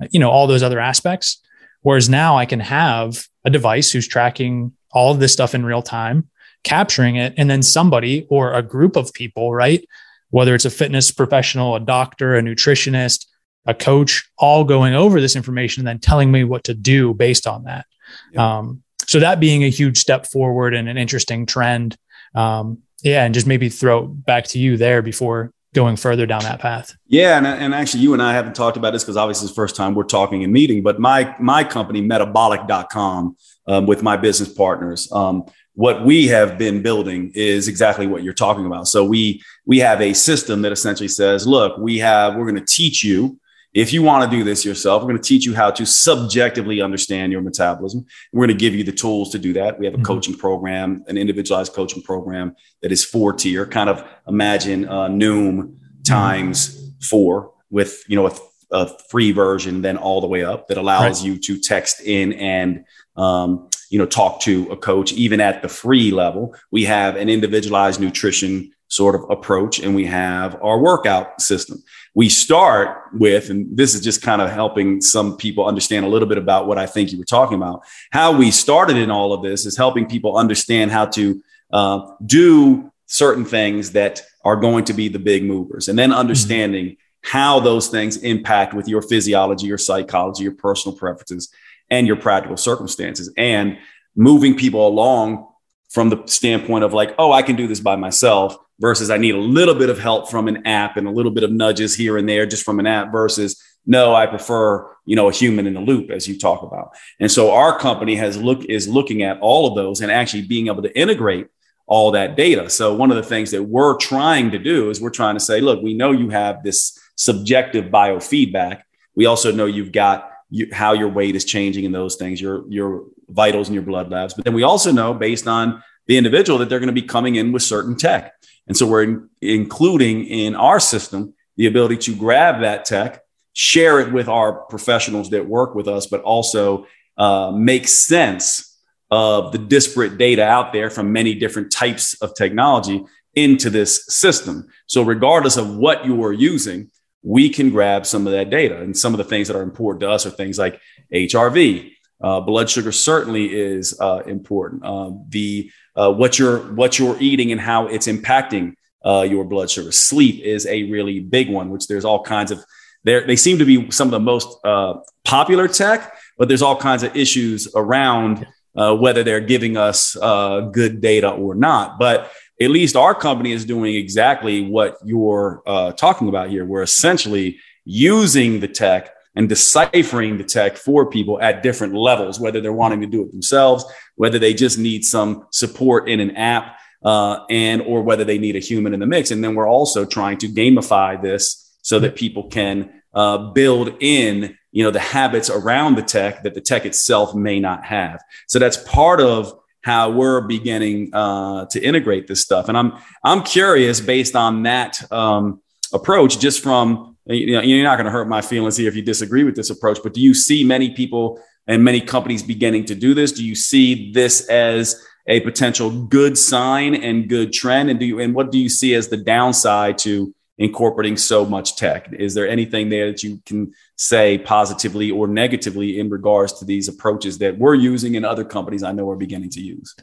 you 0.10 0.20
know, 0.20 0.32
all 0.32 0.48
those 0.48 0.64
other 0.64 0.80
aspects. 0.80 1.42
Whereas 1.82 2.10
now 2.10 2.38
I 2.38 2.46
can 2.46 2.60
have 2.60 3.28
a 3.46 3.50
device 3.50 3.92
who's 3.92 4.08
tracking 4.08 4.72
all 4.92 5.12
of 5.12 5.20
this 5.20 5.34
stuff 5.34 5.54
in 5.54 5.66
real 5.66 5.84
time, 5.84 6.28
capturing 6.64 7.18
it, 7.18 7.34
and 7.38 7.50
then 7.50 7.62
somebody 7.62 8.26
or 8.30 8.54
a 8.54 8.64
group 8.64 8.96
of 8.96 9.14
people, 9.14 9.54
right? 9.54 9.88
Whether 10.32 10.56
it's 10.56 10.66
a 10.66 10.72
fitness 10.72 11.12
professional, 11.12 11.76
a 11.76 11.80
doctor, 11.80 12.36
a 12.36 12.42
nutritionist, 12.42 13.28
a 13.66 13.74
coach, 13.74 14.28
all 14.38 14.64
going 14.64 14.96
over 14.96 15.22
this 15.22 15.36
information 15.36 15.82
and 15.82 15.88
then 15.88 16.00
telling 16.00 16.32
me 16.32 16.44
what 16.44 16.64
to 16.64 16.74
do 16.74 17.14
based 17.14 17.46
on 17.46 17.66
that. 17.66 17.86
Yeah. 18.32 18.58
Um, 18.58 18.84
so 19.06 19.20
that 19.20 19.40
being 19.40 19.64
a 19.64 19.70
huge 19.70 19.98
step 19.98 20.26
forward 20.26 20.74
and 20.74 20.90
an 20.90 20.98
interesting 20.98 21.46
trend 21.46 21.98
um, 22.36 22.80
yeah, 23.04 23.26
and 23.26 23.34
just 23.34 23.48
maybe 23.48 23.70
throw 23.70 24.08
back 24.08 24.46
to 24.50 24.60
you 24.60 24.78
there 24.78 25.02
before 25.02 25.52
going 25.74 25.96
further 25.96 26.26
down 26.26 26.44
that 26.44 26.60
path. 26.60 26.96
Yeah, 27.08 27.38
and, 27.38 27.48
and 27.48 27.74
actually, 27.74 28.02
you 28.02 28.14
and 28.14 28.22
I 28.22 28.34
haven't 28.34 28.56
talked 28.56 28.78
about 28.78 28.94
this 28.94 29.04
because 29.04 29.18
obviously 29.18 29.46
it's 29.46 29.54
the 29.54 29.56
first 29.56 29.76
time 29.76 29.96
we're 29.96 30.04
talking 30.04 30.44
and 30.44 30.54
meeting. 30.54 30.84
But 30.84 31.00
my 31.00 31.36
my 31.40 31.64
company, 31.64 32.02
Metabolic.com, 32.02 33.36
um, 33.68 33.86
with 33.86 34.04
my 34.04 34.16
business 34.16 34.54
partners, 34.54 35.12
um, 35.12 35.46
what 35.74 36.06
we 36.06 36.28
have 36.28 36.58
been 36.58 36.82
building 36.82 37.32
is 37.34 37.68
exactly 37.68 38.08
what 38.08 38.24
you're 38.24 38.34
talking 38.34 38.66
about. 38.66 38.88
So 38.88 39.04
we 39.04 39.42
we 39.66 39.80
have 39.80 40.02
a 40.02 40.14
system 40.14 40.62
that 40.62 40.72
essentially 40.72 41.10
says, 41.10 41.48
look, 41.48 41.78
we 41.78 41.98
have 42.00 42.36
we're 42.36 42.50
going 42.50 42.64
to 42.64 42.66
teach 42.66 43.04
you 43.04 43.40
if 43.74 43.92
you 43.92 44.04
want 44.04 44.30
to 44.30 44.38
do 44.38 44.44
this 44.44 44.64
yourself, 44.64 45.02
we're 45.02 45.10
going 45.10 45.22
to 45.22 45.28
teach 45.28 45.46
you 45.46 45.56
how 45.56 45.72
to 45.72 45.86
subjectively 45.86 46.82
understand 46.82 47.32
your 47.32 47.42
metabolism. 47.42 48.06
We're 48.32 48.46
going 48.46 48.58
to 48.58 48.62
give 48.62 48.76
you 48.76 48.84
the 48.84 48.92
tools 48.92 49.32
to 49.32 49.40
do 49.40 49.54
that. 49.54 49.80
We 49.80 49.86
have 49.86 49.96
a 49.96 49.98
mm-hmm. 49.98 50.06
coaching 50.06 50.38
program, 50.38 51.04
an 51.08 51.18
individualized 51.18 51.74
coaching 51.74 52.04
program 52.04 52.56
that 52.82 52.92
is 52.92 53.04
four 53.04 53.34
tier. 53.34 53.66
Kind 53.66 53.90
of 53.90 54.08
imagine 54.28 54.88
uh, 54.88 55.08
Noom 55.08 55.76
times 56.06 56.76
mm-hmm. 56.76 56.90
four 57.02 57.52
with 57.72 58.04
you 58.08 58.16
know 58.16 58.28
a, 58.28 58.34
a, 58.72 58.98
free 59.10 59.32
version, 59.32 59.82
then 59.82 59.98
all 59.98 60.22
the 60.22 60.28
way 60.28 60.44
up 60.44 60.68
that 60.68 60.78
allows 60.78 61.22
right. 61.22 61.28
you 61.28 61.40
to 61.40 61.60
text 61.60 62.00
in 62.02 62.34
and 62.34 62.86
um, 63.16 63.70
you 63.90 63.98
know 63.98 64.06
talk 64.06 64.40
to 64.42 64.70
a 64.72 64.78
coach 64.78 65.14
even 65.14 65.42
at 65.42 65.64
the 65.64 65.70
free 65.70 66.12
level. 66.12 66.56
We 66.70 66.84
have 66.84 67.16
an 67.16 67.28
individualized 67.28 68.00
nutrition 68.00 68.72
sort 68.94 69.16
of 69.16 69.28
approach 69.32 69.80
and 69.80 69.96
we 69.96 70.06
have 70.06 70.56
our 70.62 70.78
workout 70.80 71.42
system. 71.42 71.84
We 72.16 72.30
start 72.30 73.10
with, 73.14 73.50
and 73.50 73.76
this 73.76 73.96
is 73.96 74.02
just 74.02 74.22
kind 74.22 74.42
of 74.42 74.52
helping 74.52 75.02
some 75.02 75.36
people 75.36 75.66
understand 75.66 76.06
a 76.06 76.10
little 76.10 76.28
bit 76.28 76.38
about 76.38 76.68
what 76.68 76.78
I 76.78 76.86
think 76.86 77.12
you 77.12 77.18
were 77.18 77.26
talking 77.26 77.58
about. 77.58 77.84
How 78.12 78.32
we 78.32 78.52
started 78.52 78.98
in 78.98 79.10
all 79.10 79.34
of 79.34 79.42
this 79.42 79.66
is 79.66 79.76
helping 79.76 80.06
people 80.08 80.38
understand 80.38 80.92
how 80.92 81.08
to 81.08 81.42
uh, 81.72 82.08
do 82.26 82.92
certain 83.08 83.46
things 83.46 83.92
that 83.92 84.22
are 84.44 84.56
going 84.56 84.86
to 84.86 84.94
be 84.94 85.08
the 85.08 85.20
big 85.20 85.44
movers 85.44 85.88
and 85.88 85.98
then 85.98 86.10
mm-hmm. 86.10 86.20
understanding 86.20 86.86
mm-hmm. 86.86 87.38
how 87.38 87.60
those 87.60 87.88
things 87.88 88.18
impact 88.18 88.74
with 88.74 88.88
your 88.88 89.02
physiology, 89.02 89.68
your 89.68 89.78
psychology, 89.78 90.44
your 90.44 90.54
personal 90.54 90.98
preferences, 90.98 91.52
and 91.90 92.08
your 92.08 92.16
practical 92.16 92.58
circumstances, 92.58 93.32
and 93.38 93.78
moving 94.16 94.56
people 94.56 94.88
along 94.88 95.48
from 95.90 96.10
the 96.10 96.24
standpoint 96.26 96.84
of 96.84 96.94
like, 96.94 97.14
oh, 97.20 97.32
I 97.32 97.44
can 97.44 97.56
do 97.56 97.68
this 97.68 97.80
by 97.80 97.96
myself 97.96 98.58
versus 98.80 99.10
I 99.10 99.18
need 99.18 99.36
a 99.36 99.40
little 99.40 99.76
bit 99.76 99.90
of 99.90 100.00
help 100.00 100.30
from 100.30 100.48
an 100.48 100.66
app 100.66 100.98
and 100.98 101.08
a 101.08 101.12
little 101.12 101.32
bit 101.32 101.44
of 101.44 101.52
nudges 101.52 101.96
here 101.96 102.18
and 102.18 102.28
there 102.28 102.46
just 102.46 102.64
from 102.64 102.80
an 102.80 102.88
app 102.88 103.12
versus 103.12 103.62
no, 103.86 104.16
I 104.16 104.28
prefer, 104.28 104.90
you 105.06 105.16
know, 105.16 105.28
a 105.28 105.32
human 105.32 105.68
in 105.68 105.74
the 105.74 105.82
loop 105.82 106.10
as 106.10 106.28
you 106.28 106.40
talk 106.40 106.64
about. 106.64 106.96
And 107.20 107.32
so 107.32 107.52
our 107.52 107.78
company 107.78 108.16
has 108.16 108.38
look 108.38 108.64
is 108.66 108.88
looking 108.88 109.24
at 109.24 109.40
all 109.42 109.68
of 109.68 109.76
those 109.76 110.02
and 110.02 110.12
actually 110.12 110.44
being 110.44 110.68
able 110.68 110.84
to 110.84 110.98
integrate 110.98 111.48
all 111.86 112.12
that 112.12 112.38
data. 112.38 112.70
So 112.70 112.94
one 112.94 113.12
of 113.12 113.18
the 113.18 113.24
things 113.24 113.52
that 113.52 113.64
we're 113.64 113.98
trying 113.98 114.52
to 114.52 114.58
do 114.58 114.90
is 114.90 115.02
we're 115.02 115.10
trying 115.10 115.36
to 115.36 115.42
say, 115.42 115.60
look, 115.60 115.82
we 115.82 115.94
know 115.94 116.12
you 116.12 116.30
have 116.30 116.64
this 116.64 116.98
subjective 117.16 117.86
biofeedback. 117.86 118.84
We 119.16 119.26
also 119.26 119.52
know 119.52 119.66
you've 119.66 119.92
got 119.92 120.32
you, 120.50 120.70
how 120.72 120.94
your 120.94 121.10
weight 121.10 121.36
is 121.36 121.44
changing 121.46 121.86
and 121.86 121.94
those 121.94 122.16
things, 122.16 122.40
your 122.40 122.64
your 122.70 123.06
vitals 123.30 123.68
and 123.68 123.76
your 123.76 123.84
blood 123.84 124.10
labs. 124.10 124.34
But 124.34 124.46
then 124.46 124.54
we 124.54 124.64
also 124.64 124.92
know 124.92 125.14
based 125.14 125.48
on 125.48 125.84
the 126.08 126.18
individual 126.18 126.60
that 126.60 126.70
they're 126.70 126.80
going 126.80 126.88
to 126.88 126.94
be 126.94 127.02
coming 127.02 127.36
in 127.36 127.52
with 127.52 127.64
certain 127.64 127.98
tech. 127.98 128.34
And 128.68 128.78
so 128.78 128.88
we're 128.88 129.04
in, 129.04 129.30
including 129.42 130.26
in 130.26 130.56
our 130.56 130.80
system 130.80 131.34
the 131.58 131.68
ability 131.68 131.98
to 131.98 132.16
grab 132.16 132.62
that 132.62 132.86
tech, 132.86 133.22
share 133.54 134.00
it 134.00 134.12
with 134.12 134.28
our 134.28 134.54
professionals 134.66 135.30
that 135.30 135.48
work 135.48 135.76
with 135.76 135.88
us, 135.88 136.08
but 136.08 136.22
also 136.22 136.88
uh, 137.18 137.52
make 137.56 137.88
sense 137.88 138.80
of 139.12 139.52
the 139.52 139.60
disparate 139.60 140.18
data 140.18 140.44
out 140.44 140.74
there 140.74 140.90
from 140.90 141.14
many 141.14 141.36
different 141.36 141.72
types 141.72 142.16
of 142.22 142.34
technology 142.34 143.04
into 143.36 143.70
this 143.70 144.06
system. 144.08 144.68
So, 144.88 145.04
regardless 145.04 145.58
of 145.58 145.76
what 145.76 146.06
you 146.06 146.24
are 146.24 146.34
using, 146.34 146.90
we 147.22 147.50
can 147.50 147.70
grab 147.70 148.06
some 148.06 148.28
of 148.28 148.34
that 148.34 148.50
data. 148.50 148.82
And 148.82 148.98
some 148.98 149.14
of 149.14 149.18
the 149.18 149.24
things 149.24 149.48
that 149.48 149.58
are 149.58 149.62
important 149.62 150.02
to 150.02 150.10
us 150.10 150.26
are 150.26 150.32
things 150.32 150.60
like 150.60 150.80
HRV. 151.14 151.92
Uh, 152.24 152.40
blood 152.40 152.70
sugar 152.70 152.92
certainly 152.92 153.54
is 153.54 154.00
uh, 154.00 154.24
important. 154.26 154.84
Uh, 154.84 155.12
the 155.30 155.70
uh, 155.96 156.12
what 156.12 156.40
you're 156.40 156.60
what 156.74 156.98
you're 156.98 157.18
eating 157.20 157.52
and 157.52 157.62
how 157.62 157.88
it's 157.88 158.08
impacting 158.08 158.74
uh, 159.06 159.26
your 159.30 159.44
blood 159.44 159.70
sugar. 159.70 159.92
Sleep 159.92 160.42
is 160.44 160.66
a 160.66 160.84
really 160.84 161.20
big 161.20 161.50
one, 161.50 161.70
which 161.70 161.88
there's 161.88 162.06
all 162.06 162.24
kinds 162.24 162.52
of. 162.52 162.64
There, 163.06 163.28
they 163.28 163.36
seem 163.36 163.60
to 163.60 163.66
be 163.66 163.92
some 163.92 164.08
of 164.08 164.12
the 164.12 164.20
most 164.22 164.58
uh, 164.64 164.96
popular 165.26 165.68
tech, 165.68 166.16
but 166.38 166.48
there's 166.48 166.62
all 166.62 166.78
kinds 166.78 167.04
of 167.04 167.16
issues 167.18 167.68
around 167.76 168.48
uh, 168.78 168.96
whether 168.96 169.24
they're 169.24 169.42
giving 169.42 169.76
us 169.76 170.16
uh, 170.22 170.62
good 170.72 171.02
data 171.02 171.30
or 171.30 171.54
not. 171.54 172.00
But 172.00 172.32
at 172.62 172.70
least 172.70 172.96
our 172.96 173.14
company 173.14 173.52
is 173.52 173.66
doing 173.66 173.96
exactly 173.96 174.66
what 174.66 174.98
you're 175.04 175.62
uh, 175.66 175.92
talking 175.92 176.30
about 176.30 176.50
here. 176.50 176.66
We're 176.66 176.84
essentially 176.84 177.60
using 177.84 178.62
the 178.62 178.70
tech 178.70 179.14
and 179.36 179.50
deciphering 179.50 180.38
the 180.38 180.44
tech 180.44 180.78
for 180.78 181.10
people 181.10 181.42
at 181.42 181.64
different 181.64 181.94
levels, 181.94 182.40
whether 182.40 182.62
they're 182.62 182.74
wanting 182.74 183.02
to 183.02 183.08
do 183.08 183.24
it 183.24 183.32
themselves, 183.32 183.84
whether 184.16 184.40
they 184.40 184.54
just 184.54 184.78
need 184.78 185.04
some 185.04 185.48
support 185.52 186.08
in 186.10 186.20
an 186.20 186.36
app, 186.36 186.78
uh, 187.04 187.46
and 187.50 187.82
or 187.82 188.02
whether 188.02 188.24
they 188.24 188.38
need 188.38 188.56
a 188.56 188.60
human 188.60 188.94
in 188.94 189.00
the 189.00 189.06
mix. 189.06 189.32
And 189.32 189.44
then 189.44 189.56
we're 189.56 189.68
also 189.68 190.06
trying 190.06 190.38
to 190.40 190.48
gamify 190.48 191.22
this 191.22 191.78
so 191.82 192.00
that 192.00 192.16
people 192.16 192.48
can 192.48 193.02
uh, 193.14 193.52
build 193.52 193.98
in, 194.00 194.58
you 194.72 194.84
know, 194.84 194.92
the 194.92 195.00
habits 195.00 195.50
around 195.50 195.96
the 195.96 196.02
tech 196.02 196.44
that 196.44 196.54
the 196.54 196.62
tech 196.62 196.86
itself 196.86 197.36
may 197.36 197.60
not 197.60 197.84
have. 197.86 198.22
So 198.48 198.60
that's 198.60 198.78
part 198.78 199.20
of 199.20 199.60
how 199.82 200.12
we're 200.12 200.42
beginning 200.42 201.14
uh, 201.14 201.66
to 201.66 201.82
integrate 201.82 202.28
this 202.28 202.42
stuff. 202.42 202.70
And 202.70 202.78
I'm 202.78 202.94
I'm 203.24 203.44
curious 203.44 204.00
based 204.00 204.36
on 204.36 204.64
that 204.64 205.12
um, 205.12 205.62
approach, 205.92 206.40
just 206.40 206.64
from 206.64 207.13
you 207.26 207.54
know, 207.54 207.62
you're 207.62 207.84
not 207.84 207.96
going 207.96 208.06
to 208.06 208.12
hurt 208.12 208.28
my 208.28 208.42
feelings 208.42 208.78
here 208.78 208.88
if 208.88 208.96
you 208.96 209.02
disagree 209.02 209.44
with 209.44 209.56
this 209.56 209.70
approach, 209.70 210.00
but 210.04 210.14
do 210.14 210.22
you 210.22 210.34
see 210.34 210.64
many 210.64 210.92
people 210.92 211.40
and 211.68 211.84
many 211.84 212.02
companies 212.02 212.44
beginning 212.44 212.86
to 212.86 212.96
do 212.96 213.14
this? 213.14 213.32
Do 213.32 213.46
you 213.46 213.56
see 213.56 214.12
this 214.12 214.48
as 214.50 215.02
a 215.28 215.40
potential 215.42 215.90
good 215.90 216.38
sign 216.38 216.96
and 216.96 217.30
good 217.30 217.54
trend? 217.54 217.90
And 217.90 218.00
do 218.00 218.06
you, 218.06 218.20
and 218.20 218.36
what 218.36 218.52
do 218.52 218.60
you 218.60 218.70
see 218.70 218.94
as 218.94 219.08
the 219.08 219.18
downside 219.18 219.98
to 220.00 220.34
incorporating 220.58 221.18
so 221.18 221.46
much 221.46 221.78
tech? 221.78 222.12
Is 222.14 222.34
there 222.34 222.48
anything 222.48 222.90
there 222.90 223.08
that 223.08 223.24
you 223.24 223.42
can 223.46 223.74
say 223.96 224.38
positively 224.38 225.10
or 225.10 225.28
negatively 225.28 226.00
in 226.00 226.10
regards 226.10 226.54
to 226.60 226.66
these 226.66 226.88
approaches 226.88 227.38
that 227.40 227.58
we're 227.58 227.76
using 227.76 228.16
and 228.16 228.26
other 228.26 228.44
companies 228.44 228.84
I 228.84 228.92
know 228.92 229.10
are 229.10 229.16
beginning 229.16 229.50
to 229.52 229.62
use? 229.62 229.96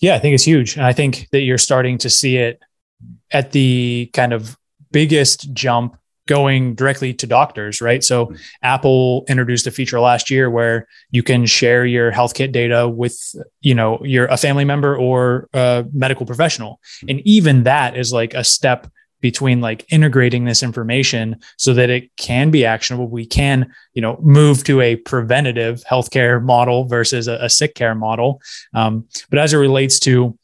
Yeah, 0.00 0.14
I 0.14 0.18
think 0.18 0.34
it's 0.34 0.44
huge. 0.44 0.78
I 0.78 0.92
think 0.92 1.28
that 1.32 1.40
you're 1.40 1.58
starting 1.58 1.98
to 1.98 2.10
see 2.10 2.36
it 2.36 2.62
at 3.32 3.52
the 3.52 4.10
kind 4.12 4.32
of 4.32 4.56
biggest 4.92 5.52
jump 5.52 5.96
going 6.30 6.76
directly 6.76 7.12
to 7.12 7.26
doctors, 7.26 7.80
right? 7.80 8.04
So 8.04 8.26
mm-hmm. 8.26 8.36
Apple 8.62 9.24
introduced 9.28 9.66
a 9.66 9.72
feature 9.72 9.98
last 9.98 10.30
year 10.30 10.48
where 10.48 10.86
you 11.10 11.24
can 11.24 11.44
share 11.44 11.84
your 11.84 12.12
HealthKit 12.12 12.52
data 12.52 12.88
with, 12.88 13.18
you 13.62 13.74
know, 13.74 13.98
your 14.04 14.26
a 14.26 14.36
family 14.36 14.64
member 14.64 14.96
or 14.96 15.48
a 15.52 15.84
medical 15.92 16.24
professional. 16.24 16.74
Mm-hmm. 16.74 17.08
And 17.10 17.20
even 17.26 17.64
that 17.64 17.96
is 17.96 18.12
like 18.12 18.32
a 18.34 18.44
step 18.44 18.86
between 19.20 19.60
like 19.60 19.84
integrating 19.92 20.44
this 20.44 20.62
information 20.62 21.36
so 21.58 21.74
that 21.74 21.90
it 21.90 22.16
can 22.16 22.52
be 22.52 22.64
actionable. 22.64 23.08
We 23.08 23.26
can, 23.26 23.74
you 23.92 24.00
know, 24.00 24.16
move 24.22 24.62
to 24.64 24.80
a 24.80 24.96
preventative 24.96 25.82
healthcare 25.82 26.40
model 26.40 26.86
versus 26.86 27.26
a, 27.26 27.34
a 27.42 27.50
sick 27.50 27.74
care 27.74 27.96
model. 27.96 28.40
Um, 28.72 29.08
but 29.30 29.40
as 29.40 29.52
it 29.52 29.58
relates 29.58 29.98
to 30.00 30.38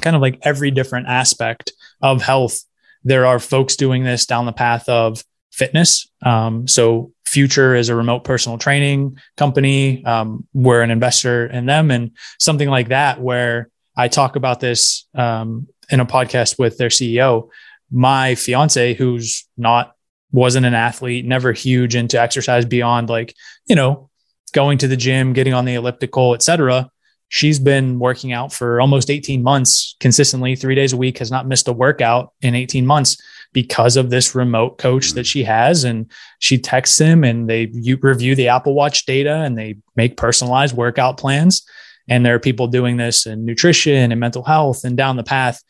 kind 0.00 0.16
of 0.16 0.22
like 0.22 0.38
every 0.42 0.70
different 0.70 1.06
aspect 1.06 1.72
of 2.00 2.22
health, 2.22 2.64
there 3.04 3.26
are 3.26 3.38
folks 3.38 3.76
doing 3.76 4.04
this 4.04 4.26
down 4.26 4.46
the 4.46 4.52
path 4.52 4.88
of 4.88 5.24
fitness. 5.50 6.08
Um, 6.22 6.66
so 6.68 7.12
Future 7.26 7.74
is 7.74 7.88
a 7.88 7.94
remote 7.94 8.24
personal 8.24 8.58
training 8.58 9.18
company. 9.36 10.04
Um, 10.04 10.46
we're 10.54 10.82
an 10.82 10.90
investor 10.90 11.46
in 11.46 11.66
them 11.66 11.90
and 11.90 12.12
something 12.38 12.68
like 12.68 12.88
that, 12.88 13.20
where 13.20 13.68
I 13.96 14.08
talk 14.08 14.36
about 14.36 14.60
this 14.60 15.06
um, 15.14 15.68
in 15.90 16.00
a 16.00 16.06
podcast 16.06 16.58
with 16.58 16.78
their 16.78 16.88
CEO. 16.88 17.50
My 17.90 18.34
fiance, 18.34 18.94
who's 18.94 19.46
not, 19.56 19.94
wasn't 20.32 20.66
an 20.66 20.74
athlete, 20.74 21.26
never 21.26 21.52
huge 21.52 21.94
into 21.94 22.20
exercise 22.20 22.64
beyond 22.64 23.08
like, 23.08 23.34
you 23.66 23.76
know, 23.76 24.08
going 24.54 24.78
to 24.78 24.88
the 24.88 24.96
gym, 24.96 25.32
getting 25.34 25.54
on 25.54 25.64
the 25.64 25.74
elliptical, 25.74 26.34
etc 26.34 26.90
she's 27.28 27.58
been 27.58 27.98
working 27.98 28.32
out 28.32 28.52
for 28.52 28.80
almost 28.80 29.10
18 29.10 29.42
months 29.42 29.96
consistently, 30.00 30.56
three 30.56 30.74
days 30.74 30.92
a 30.92 30.96
week, 30.96 31.18
has 31.18 31.30
not 31.30 31.46
missed 31.46 31.68
a 31.68 31.72
workout 31.72 32.32
in 32.40 32.54
18 32.54 32.86
months 32.86 33.20
because 33.52 33.96
of 33.96 34.10
this 34.10 34.34
remote 34.34 34.78
coach 34.78 35.12
that 35.12 35.22
mm. 35.22 35.30
she 35.30 35.42
has. 35.44 35.84
And 35.84 36.10
she 36.38 36.58
texts 36.58 36.98
him 36.98 37.24
and 37.24 37.48
they 37.48 37.66
review 38.00 38.34
the 38.34 38.48
Apple 38.48 38.74
Watch 38.74 39.06
data 39.06 39.36
and 39.36 39.56
they 39.56 39.76
make 39.96 40.16
personalized 40.16 40.76
workout 40.76 41.18
plans. 41.18 41.66
And 42.08 42.24
there 42.24 42.34
are 42.34 42.40
people 42.40 42.66
doing 42.66 42.96
this 42.96 43.26
in 43.26 43.44
nutrition 43.44 44.12
and 44.12 44.20
mental 44.20 44.42
health 44.42 44.84
and 44.84 44.96
down 44.96 45.16
the 45.16 45.22
path, 45.22 45.62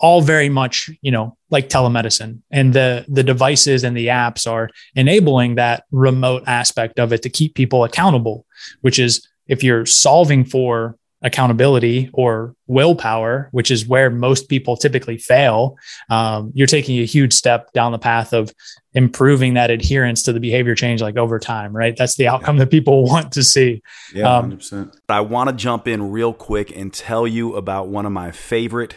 all 0.00 0.20
very 0.20 0.48
much, 0.48 0.90
you 1.02 1.12
know, 1.12 1.36
like 1.50 1.68
telemedicine. 1.68 2.40
And 2.50 2.72
the 2.72 3.04
the 3.08 3.22
devices 3.22 3.84
and 3.84 3.96
the 3.96 4.08
apps 4.08 4.50
are 4.50 4.70
enabling 4.96 5.54
that 5.54 5.84
remote 5.92 6.42
aspect 6.48 6.98
of 6.98 7.12
it 7.12 7.22
to 7.22 7.30
keep 7.30 7.54
people 7.54 7.84
accountable, 7.84 8.44
which 8.80 8.98
is 8.98 9.26
if 9.46 9.62
you're 9.62 9.86
solving 9.86 10.44
for 10.44 10.96
accountability 11.24 12.10
or 12.12 12.54
willpower, 12.66 13.48
which 13.50 13.70
is 13.70 13.86
where 13.86 14.10
most 14.10 14.48
people 14.48 14.76
typically 14.76 15.16
fail, 15.16 15.76
um, 16.10 16.52
you're 16.54 16.66
taking 16.66 17.00
a 17.00 17.04
huge 17.04 17.32
step 17.32 17.72
down 17.72 17.92
the 17.92 17.98
path 17.98 18.34
of 18.34 18.52
improving 18.92 19.54
that 19.54 19.70
adherence 19.70 20.22
to 20.22 20.32
the 20.32 20.38
behavior 20.38 20.74
change 20.74 21.00
like 21.00 21.16
over 21.16 21.38
time, 21.38 21.74
right? 21.74 21.96
That's 21.96 22.16
the 22.16 22.28
outcome 22.28 22.58
that 22.58 22.70
people 22.70 23.04
want 23.08 23.32
to 23.32 23.42
see. 23.42 23.82
Yeah, 24.12 24.36
um, 24.36 24.52
100%. 24.52 24.94
I 25.08 25.22
want 25.22 25.48
to 25.48 25.56
jump 25.56 25.88
in 25.88 26.10
real 26.10 26.34
quick 26.34 26.76
and 26.76 26.92
tell 26.92 27.26
you 27.26 27.56
about 27.56 27.88
one 27.88 28.04
of 28.04 28.12
my 28.12 28.30
favorite 28.30 28.96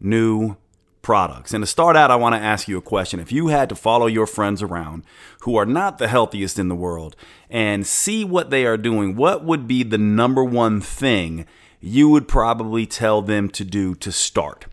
new 0.00 0.56
products. 1.08 1.54
And 1.54 1.62
to 1.62 1.66
start 1.66 1.96
out, 1.96 2.10
I 2.10 2.16
want 2.16 2.34
to 2.34 2.38
ask 2.38 2.68
you 2.68 2.76
a 2.76 2.82
question. 2.82 3.18
If 3.18 3.32
you 3.32 3.48
had 3.48 3.70
to 3.70 3.74
follow 3.74 4.04
your 4.04 4.26
friends 4.26 4.60
around 4.60 5.04
who 5.40 5.56
are 5.56 5.64
not 5.64 5.96
the 5.96 6.06
healthiest 6.06 6.58
in 6.58 6.68
the 6.68 6.74
world 6.74 7.16
and 7.48 7.86
see 7.86 8.26
what 8.26 8.50
they 8.50 8.66
are 8.66 8.76
doing, 8.76 9.16
what 9.16 9.42
would 9.42 9.66
be 9.66 9.82
the 9.82 9.96
number 9.96 10.44
one 10.44 10.82
thing 10.82 11.46
you 11.80 12.10
would 12.10 12.28
probably 12.28 12.84
tell 12.84 13.22
them 13.22 13.48
to 13.48 13.64
do 13.64 13.94
to 13.94 14.12
start? 14.12 14.66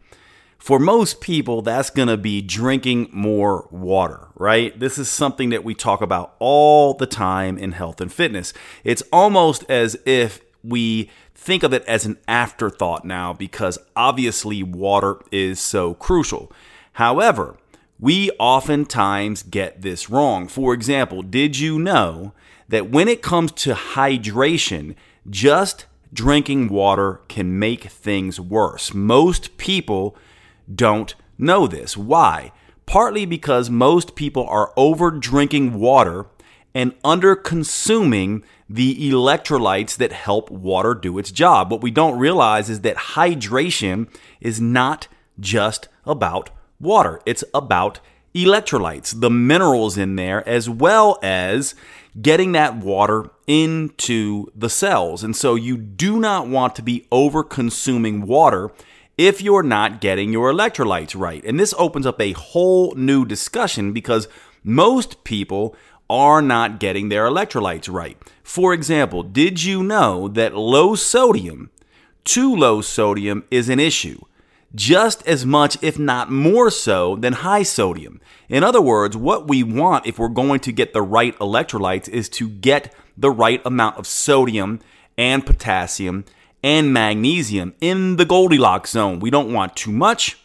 For 0.58 0.78
most 0.78 1.22
people, 1.22 1.62
that's 1.62 1.90
going 1.90 2.10
to 2.10 2.18
be 2.18 2.42
drinking 2.42 3.12
more 3.14 3.70
water, 3.72 4.28
right? 4.36 4.78
This 4.78 4.98
is 4.98 5.08
something 5.08 5.52
that 5.52 5.64
we 5.64 5.74
talk 5.74 6.02
about 6.02 6.36
all 6.40 6.96
the 6.96 7.08
time 7.08 7.58
in 7.58 7.72
health 7.72 8.02
and 8.02 8.12
fitness. 8.12 8.52
It's 8.84 9.04
almost 9.14 9.64
as 9.70 9.96
if 10.06 10.42
we 10.66 11.10
think 11.46 11.62
of 11.62 11.74
it 11.74 11.86
as 11.86 12.06
an 12.06 12.18
afterthought 12.28 13.06
now 13.06 13.32
because 13.32 13.78
obviously 13.96 14.64
water 14.64 15.18
is 15.32 15.60
so 15.60 15.94
crucial. 15.94 16.52
However, 16.94 17.56
we 18.00 18.32
oftentimes 18.40 19.44
get 19.44 19.84
this 19.84 20.10
wrong. 20.10 20.48
For 20.48 20.74
example, 20.74 21.22
did 21.22 21.60
you 21.60 21.78
know 21.78 22.34
that 22.68 22.90
when 22.90 23.08
it 23.08 23.22
comes 23.22 23.52
to 23.52 23.76
hydration, 23.76 24.96
just 25.30 25.86
drinking 26.12 26.70
water 26.70 27.22
can 27.28 27.60
make 27.60 27.84
things 27.84 28.40
worse? 28.40 28.94
Most 28.94 29.58
people 29.58 30.18
don't 30.74 31.14
know 31.38 31.68
this. 31.68 31.96
Why? 31.96 32.54
Partly 32.88 33.26
because 33.26 33.70
most 33.70 34.16
people 34.16 34.48
are 34.48 34.74
over 34.76 35.12
drinking 35.12 35.76
water 35.76 36.26
and 36.76 36.94
under 37.06 37.36
consuming 37.36 38.44
the 38.70 39.10
electrolytes 39.10 39.96
that 39.96 40.12
help 40.12 40.52
water 40.52 40.94
do 40.94 41.18
its 41.18 41.32
job. 41.32 41.72
What 41.72 41.82
we 41.82 41.90
don't 41.90 42.20
realize 42.20 42.70
is 42.70 42.82
that 42.82 42.98
hydration 42.98 44.10
is 44.42 44.60
not 44.60 45.08
just 45.40 45.88
about 46.06 46.50
water, 46.80 47.22
it's 47.26 47.44
about 47.54 48.02
electrolytes, 48.36 49.20
the 49.20 49.30
minerals 49.30 49.98
in 49.98 50.18
there, 50.18 50.48
as 50.48 50.70
well 50.70 51.18
as 51.24 51.74
getting 52.22 52.52
that 52.52 52.76
water 52.76 53.30
into 53.48 54.48
the 54.54 54.70
cells. 54.70 55.24
And 55.24 55.36
so 55.36 55.56
you 55.56 55.78
do 55.78 56.20
not 56.20 56.48
want 56.48 56.76
to 56.76 56.82
be 56.82 57.08
over 57.12 57.44
consuming 57.44 58.28
water 58.28 58.72
if 59.18 59.42
you're 59.42 59.64
not 59.64 60.02
getting 60.02 60.34
your 60.34 60.52
electrolytes 60.52 61.18
right. 61.18 61.44
And 61.46 61.58
this 61.58 61.74
opens 61.78 62.06
up 62.06 62.20
a 62.20 62.34
whole 62.34 62.94
new 62.96 63.26
discussion 63.26 63.94
because 63.94 64.28
most 64.64 65.24
people 65.24 65.76
are 66.10 66.42
not 66.42 66.80
getting 66.80 67.10
their 67.10 67.26
electrolytes 67.26 67.92
right. 67.92 68.18
For 68.44 68.74
example, 68.74 69.24
did 69.24 69.64
you 69.64 69.84
know 69.84 70.28
that 70.28 70.56
low 70.56 70.96
sodium, 70.96 71.72
too 72.24 72.56
low 72.56 72.82
sodium, 72.82 73.44
is 73.50 73.70
an 73.70 73.80
issue? 73.80 74.22
Just 74.74 75.26
as 75.28 75.46
much, 75.46 75.82
if 75.82 75.98
not 75.98 76.32
more 76.32 76.70
so, 76.70 77.16
than 77.16 77.34
high 77.34 77.64
sodium. 77.64 78.20
In 78.50 78.64
other 78.64 78.82
words, 78.82 79.16
what 79.16 79.48
we 79.48 79.64
want 79.64 80.06
if 80.06 80.20
we're 80.20 80.28
going 80.28 80.60
to 80.62 80.72
get 80.72 80.94
the 80.94 81.02
right 81.02 81.38
electrolytes 81.40 82.10
is 82.10 82.28
to 82.30 82.50
get 82.50 82.94
the 83.18 83.32
right 83.32 83.62
amount 83.66 83.98
of 83.98 84.06
sodium 84.06 84.82
and 85.18 85.46
potassium 85.46 86.26
and 86.62 86.92
magnesium 86.92 87.74
in 87.80 88.18
the 88.18 88.26
Goldilocks 88.26 88.92
zone. 88.92 89.20
We 89.20 89.30
don't 89.30 89.54
want 89.54 89.76
too 89.76 89.92
much. 89.92 90.38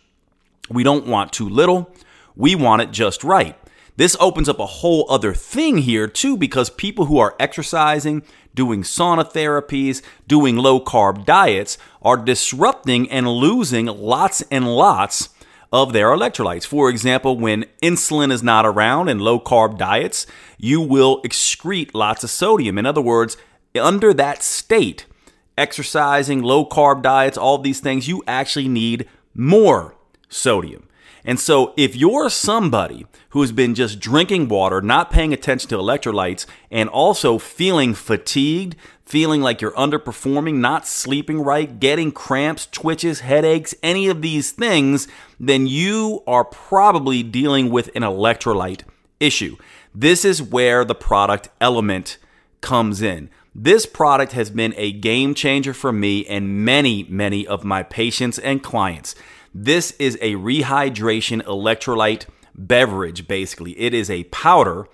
We 0.71 0.85
don't 0.85 1.07
want 1.07 1.33
too 1.33 1.49
little. 1.49 1.93
We 2.37 2.55
want 2.55 2.83
it 2.83 2.93
just 2.93 3.25
right. 3.25 3.57
This 4.01 4.17
opens 4.19 4.49
up 4.49 4.59
a 4.59 4.65
whole 4.65 5.05
other 5.11 5.35
thing 5.35 5.77
here, 5.77 6.07
too, 6.07 6.39
because 6.39 6.71
people 6.71 7.05
who 7.05 7.19
are 7.19 7.37
exercising, 7.39 8.23
doing 8.55 8.83
sauna 8.83 9.31
therapies, 9.31 10.01
doing 10.27 10.57
low 10.57 10.81
carb 10.81 11.27
diets 11.27 11.77
are 12.01 12.17
disrupting 12.17 13.11
and 13.11 13.29
losing 13.29 13.85
lots 13.85 14.43
and 14.51 14.67
lots 14.67 15.29
of 15.71 15.93
their 15.93 16.07
electrolytes. 16.17 16.65
For 16.65 16.89
example, 16.89 17.37
when 17.37 17.67
insulin 17.83 18.33
is 18.33 18.43
not 18.43 18.65
around 18.65 19.11
in 19.11 19.19
low 19.19 19.39
carb 19.39 19.77
diets, 19.77 20.27
you 20.57 20.81
will 20.81 21.21
excrete 21.21 21.91
lots 21.93 22.25
of 22.25 22.31
sodium. 22.31 22.79
In 22.79 22.87
other 22.87 23.03
words, 23.03 23.37
under 23.79 24.15
that 24.15 24.43
state, 24.43 25.05
exercising, 25.59 26.43
low 26.43 26.65
carb 26.65 27.03
diets, 27.03 27.37
all 27.37 27.59
these 27.59 27.81
things, 27.81 28.09
you 28.09 28.25
actually 28.27 28.67
need 28.67 29.07
more 29.35 29.95
sodium. 30.31 30.87
And 31.25 31.39
so, 31.39 31.75
if 31.77 31.95
you're 31.95 32.31
somebody 32.31 33.07
who 33.31 33.41
has 33.43 33.53
been 33.53 33.75
just 33.75 34.01
drinking 34.01 34.49
water, 34.49 34.81
not 34.81 35.11
paying 35.11 35.33
attention 35.33 35.69
to 35.71 35.77
electrolytes, 35.77 36.47
and 36.71 36.89
also 36.89 37.39
feeling 37.39 37.95
fatigued, 37.95 38.77
feeling 39.03 39.43
like 39.43 39.61
you're 39.61 39.73
underperforming, 39.73 40.55
not 40.55 40.87
sleeping 40.87 41.41
right, 41.41 41.81
getting 41.81 42.13
cramps, 42.13 42.67
twitches, 42.67 43.21
headaches, 43.21 43.75
any 43.83 44.09
of 44.09 44.23
these 44.23 44.53
things, 44.53 45.09
then 45.39 45.67
you 45.67 46.23
are 46.27 46.45
probably 46.45 47.23
dealing 47.23 47.71
with 47.71 47.91
an 47.95 48.03
electrolyte 48.03 48.83
issue. 49.19 49.57
This 49.95 50.25
is 50.25 50.43
where 50.43 50.85
the 50.85 50.95
product 50.95 51.49
element 51.61 52.19
comes 52.61 53.03
in. 53.03 53.31
This 53.55 53.85
product 53.85 54.33
has 54.33 54.49
been 54.49 54.75
a 54.77 54.93
game 54.93 55.35
changer 55.35 55.75
for 55.75 55.93
me 55.93 56.25
and 56.27 56.65
many, 56.65 57.05
many 57.09 57.47
of 57.47 57.65
my 57.65 57.83
patients 57.83 58.39
and 58.39 58.63
clients. 58.63 59.17
This 59.53 59.93
is 59.99 60.17
a 60.21 60.35
rehydration 60.35 61.43
electrolyte 61.43 62.27
beverage, 62.55 63.27
basically. 63.27 63.73
It 63.81 63.93
is 63.93 64.09
a 64.09 64.25
powder 64.25 64.87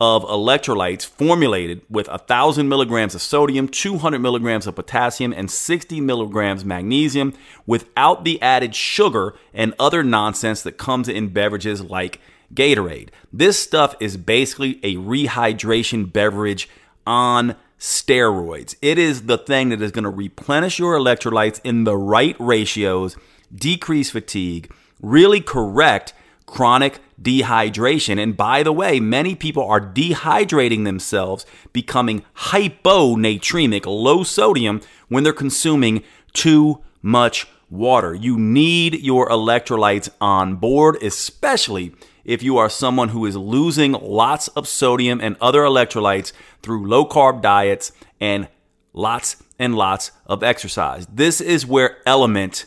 of 0.00 0.22
electrolytes 0.24 1.04
formulated 1.04 1.82
with 1.88 2.06
1,000 2.08 2.68
milligrams 2.68 3.14
of 3.14 3.22
sodium, 3.22 3.66
200 3.68 4.20
milligrams 4.20 4.66
of 4.66 4.76
potassium, 4.76 5.32
and 5.32 5.50
60 5.50 6.00
milligrams 6.00 6.64
magnesium 6.64 7.32
without 7.66 8.24
the 8.24 8.40
added 8.40 8.74
sugar 8.74 9.34
and 9.52 9.74
other 9.78 10.04
nonsense 10.04 10.62
that 10.62 10.78
comes 10.78 11.08
in 11.08 11.28
beverages 11.28 11.82
like 11.82 12.20
Gatorade. 12.52 13.08
This 13.32 13.58
stuff 13.58 13.96
is 13.98 14.16
basically 14.16 14.78
a 14.84 14.94
rehydration 14.96 16.12
beverage 16.12 16.68
on 17.06 17.56
steroids. 17.78 18.76
It 18.80 18.98
is 18.98 19.26
the 19.26 19.38
thing 19.38 19.70
that 19.70 19.82
is 19.82 19.90
going 19.90 20.04
to 20.04 20.10
replenish 20.10 20.78
your 20.78 20.96
electrolytes 20.96 21.60
in 21.64 21.84
the 21.84 21.96
right 21.96 22.36
ratios 22.38 23.16
decrease 23.54 24.10
fatigue, 24.10 24.72
really 25.00 25.40
correct 25.40 26.12
chronic 26.46 27.00
dehydration. 27.20 28.22
And 28.22 28.36
by 28.36 28.62
the 28.62 28.72
way, 28.72 29.00
many 29.00 29.34
people 29.34 29.64
are 29.64 29.80
dehydrating 29.80 30.84
themselves, 30.84 31.46
becoming 31.72 32.24
hyponatremic, 32.36 33.86
low 33.86 34.22
sodium, 34.22 34.80
when 35.08 35.24
they're 35.24 35.32
consuming 35.32 36.02
too 36.32 36.82
much 37.02 37.46
water. 37.70 38.14
You 38.14 38.38
need 38.38 39.00
your 39.00 39.28
electrolytes 39.28 40.08
on 40.20 40.56
board, 40.56 41.02
especially 41.02 41.94
if 42.24 42.42
you 42.42 42.56
are 42.56 42.70
someone 42.70 43.10
who 43.10 43.26
is 43.26 43.36
losing 43.36 43.92
lots 43.92 44.48
of 44.48 44.66
sodium 44.66 45.20
and 45.20 45.36
other 45.40 45.60
electrolytes 45.60 46.32
through 46.62 46.86
low 46.86 47.06
carb 47.06 47.42
diets 47.42 47.92
and 48.20 48.48
lots 48.92 49.36
and 49.58 49.74
lots 49.74 50.12
of 50.26 50.42
exercise. 50.42 51.06
This 51.12 51.40
is 51.40 51.66
where 51.66 51.98
LMNT 52.06 52.66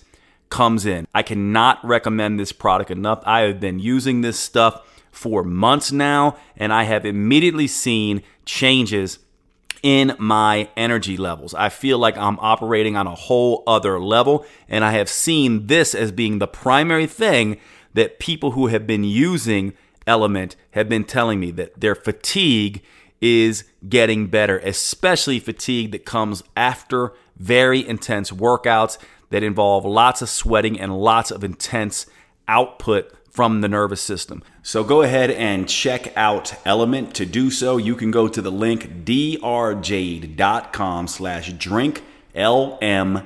comes 0.49 0.85
in. 0.85 1.07
I 1.13 1.23
cannot 1.23 1.83
recommend 1.83 2.39
this 2.39 2.51
product 2.51 2.91
enough. 2.91 3.21
I 3.25 3.41
have 3.41 3.59
been 3.59 3.79
using 3.79 4.21
this 4.21 4.39
stuff 4.39 4.81
for 5.11 5.43
months 5.43 5.91
now, 5.91 6.37
and 6.55 6.71
I 6.71 6.83
have 6.83 7.05
immediately 7.05 7.67
seen 7.67 8.21
changes 8.45 9.19
in 9.83 10.15
my 10.17 10.69
energy 10.75 11.17
levels. 11.17 11.53
I 11.53 11.69
feel 11.69 11.97
like 11.97 12.17
I'm 12.17 12.39
operating 12.39 12.95
on 12.95 13.07
a 13.07 13.15
whole 13.15 13.63
other 13.67 13.99
level, 13.99 14.45
and 14.67 14.83
I 14.83 14.91
have 14.91 15.09
seen 15.09 15.67
this 15.67 15.93
as 15.93 16.11
being 16.11 16.39
the 16.39 16.47
primary 16.47 17.07
thing 17.07 17.59
that 17.93 18.19
people 18.19 18.51
who 18.51 18.67
have 18.67 18.85
been 18.85 19.03
using 19.03 19.73
LMNT 20.05 20.55
have 20.71 20.87
been 20.87 21.03
telling 21.03 21.39
me 21.39 21.51
that 21.51 21.79
their 21.79 21.95
fatigue 21.95 22.83
is 23.19 23.63
getting 23.87 24.27
better, 24.27 24.59
especially 24.59 25.39
fatigue 25.39 25.91
that 25.91 26.05
comes 26.05 26.43
after 26.55 27.13
very 27.37 27.87
intense 27.87 28.31
workouts 28.31 28.97
that 29.29 29.43
involve 29.43 29.85
lots 29.85 30.21
of 30.21 30.29
sweating 30.29 30.79
and 30.79 30.97
lots 30.97 31.31
of 31.31 31.43
intense 31.43 32.05
output 32.47 33.11
from 33.37 33.61
the 33.61 33.67
nervous 33.67 34.01
system. 34.01 34.41
So 34.63 34.83
go 34.83 35.03
ahead 35.03 35.29
and 35.29 35.69
check 35.69 36.11
out 36.17 36.55
LMNT. 36.65 37.13
To 37.13 37.25
do 37.25 37.51
so, 37.51 37.77
you 37.77 37.95
can 37.95 38.09
go 38.09 38.27
to 38.27 38.41
the 38.41 38.51
link 38.51 39.05
drjade.com 39.05 39.47
slash 41.07 41.53
drink 41.53 42.03
L-M-N-T. 42.33 43.23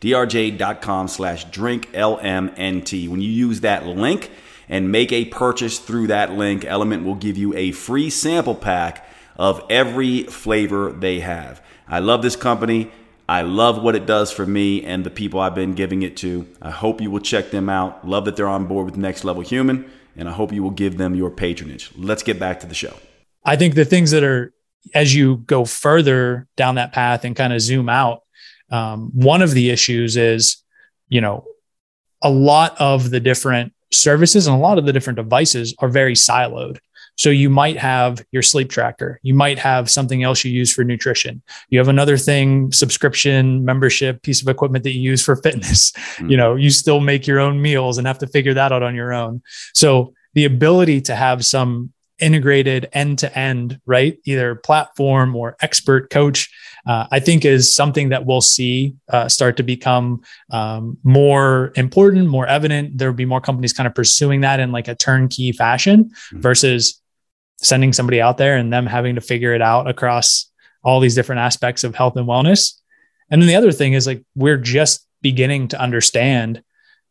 drjade.com 0.00 1.08
slash 1.08 1.44
drink 1.44 1.90
L-M-N-T. 1.92 3.08
When 3.08 3.20
you 3.20 3.28
use 3.28 3.60
that 3.60 3.86
link 3.86 4.30
and 4.68 4.90
make 4.90 5.12
a 5.12 5.26
purchase 5.26 5.78
through 5.78 6.06
that 6.06 6.32
link, 6.32 6.62
LMNT 6.62 7.04
will 7.04 7.14
give 7.16 7.36
you 7.36 7.54
a 7.54 7.72
free 7.72 8.08
sample 8.08 8.54
pack 8.54 9.06
of 9.36 9.62
every 9.68 10.22
flavor 10.22 10.90
they 10.90 11.20
have. 11.20 11.62
I 11.86 11.98
love 11.98 12.22
this 12.22 12.36
company. 12.36 12.90
I 13.28 13.42
love 13.42 13.82
what 13.82 13.94
it 13.94 14.06
does 14.06 14.30
for 14.30 14.44
me 14.44 14.84
and 14.84 15.04
the 15.04 15.10
people 15.10 15.40
I've 15.40 15.54
been 15.54 15.72
giving 15.72 16.02
it 16.02 16.16
to. 16.18 16.46
I 16.60 16.70
hope 16.70 17.00
you 17.00 17.10
will 17.10 17.20
check 17.20 17.50
them 17.50 17.68
out. 17.68 18.06
Love 18.06 18.26
that 18.26 18.36
they're 18.36 18.48
on 18.48 18.66
board 18.66 18.84
with 18.84 18.96
Next 18.96 19.24
Level 19.24 19.42
Human, 19.42 19.90
and 20.16 20.28
I 20.28 20.32
hope 20.32 20.52
you 20.52 20.62
will 20.62 20.70
give 20.70 20.98
them 20.98 21.14
your 21.14 21.30
patronage. 21.30 21.90
Let's 21.96 22.22
get 22.22 22.38
back 22.38 22.60
to 22.60 22.66
the 22.66 22.74
show. 22.74 22.94
I 23.44 23.56
think 23.56 23.74
the 23.74 23.86
things 23.86 24.10
that 24.10 24.24
are, 24.24 24.52
as 24.94 25.14
you 25.14 25.38
go 25.38 25.64
further 25.64 26.46
down 26.56 26.74
that 26.74 26.92
path 26.92 27.24
and 27.24 27.34
kind 27.34 27.52
of 27.52 27.60
zoom 27.60 27.88
out, 27.88 28.22
um, 28.70 29.10
one 29.14 29.40
of 29.40 29.52
the 29.52 29.70
issues 29.70 30.16
is, 30.16 30.62
you 31.08 31.20
know, 31.20 31.46
a 32.20 32.30
lot 32.30 32.78
of 32.78 33.10
the 33.10 33.20
different 33.20 33.72
services 33.92 34.46
and 34.46 34.56
a 34.56 34.58
lot 34.58 34.78
of 34.78 34.86
the 34.86 34.92
different 34.92 35.16
devices 35.16 35.74
are 35.78 35.88
very 35.88 36.14
siloed. 36.14 36.78
So 37.16 37.30
you 37.30 37.48
might 37.48 37.76
have 37.78 38.24
your 38.32 38.42
sleep 38.42 38.70
tracker. 38.70 39.20
You 39.22 39.34
might 39.34 39.58
have 39.58 39.90
something 39.90 40.22
else 40.22 40.44
you 40.44 40.52
use 40.52 40.72
for 40.72 40.84
nutrition. 40.84 41.42
You 41.68 41.78
have 41.78 41.88
another 41.88 42.16
thing, 42.16 42.72
subscription, 42.72 43.64
membership, 43.64 44.22
piece 44.22 44.42
of 44.42 44.48
equipment 44.48 44.84
that 44.84 44.94
you 44.94 45.00
use 45.00 45.24
for 45.24 45.36
fitness. 45.42 45.92
Mm-hmm. 45.92 46.30
You 46.30 46.36
know, 46.36 46.54
you 46.56 46.70
still 46.70 47.00
make 47.00 47.26
your 47.26 47.40
own 47.40 47.60
meals 47.62 47.98
and 47.98 48.06
have 48.06 48.18
to 48.18 48.26
figure 48.26 48.54
that 48.54 48.72
out 48.72 48.82
on 48.82 48.94
your 48.94 49.12
own. 49.12 49.42
So 49.74 50.14
the 50.34 50.44
ability 50.44 51.00
to 51.02 51.14
have 51.14 51.44
some 51.44 51.92
integrated 52.18 52.88
end 52.92 53.18
to 53.18 53.38
end, 53.38 53.80
right? 53.86 54.18
Either 54.24 54.54
platform 54.54 55.34
or 55.34 55.56
expert 55.60 56.10
coach, 56.10 56.48
uh, 56.86 57.06
I 57.10 57.20
think 57.20 57.44
is 57.44 57.74
something 57.74 58.10
that 58.10 58.24
we'll 58.24 58.40
see 58.40 58.94
uh, 59.08 59.28
start 59.28 59.56
to 59.56 59.62
become 59.62 60.22
um, 60.50 60.98
more 61.02 61.72
important, 61.76 62.28
more 62.28 62.46
evident. 62.46 62.98
There 62.98 63.08
will 63.08 63.16
be 63.16 63.24
more 63.24 63.40
companies 63.40 63.72
kind 63.72 63.86
of 63.86 63.94
pursuing 63.94 64.42
that 64.42 64.60
in 64.60 64.70
like 64.70 64.88
a 64.88 64.94
turnkey 64.94 65.52
fashion 65.52 66.04
mm-hmm. 66.04 66.40
versus 66.40 67.00
sending 67.64 67.92
somebody 67.92 68.20
out 68.20 68.36
there 68.38 68.56
and 68.56 68.72
them 68.72 68.86
having 68.86 69.14
to 69.14 69.20
figure 69.20 69.54
it 69.54 69.62
out 69.62 69.88
across 69.88 70.50
all 70.82 71.00
these 71.00 71.14
different 71.14 71.40
aspects 71.40 71.82
of 71.82 71.94
health 71.94 72.16
and 72.16 72.28
wellness. 72.28 72.74
And 73.30 73.40
then 73.40 73.48
the 73.48 73.56
other 73.56 73.72
thing 73.72 73.94
is 73.94 74.06
like 74.06 74.22
we're 74.36 74.58
just 74.58 75.06
beginning 75.22 75.68
to 75.68 75.80
understand, 75.80 76.62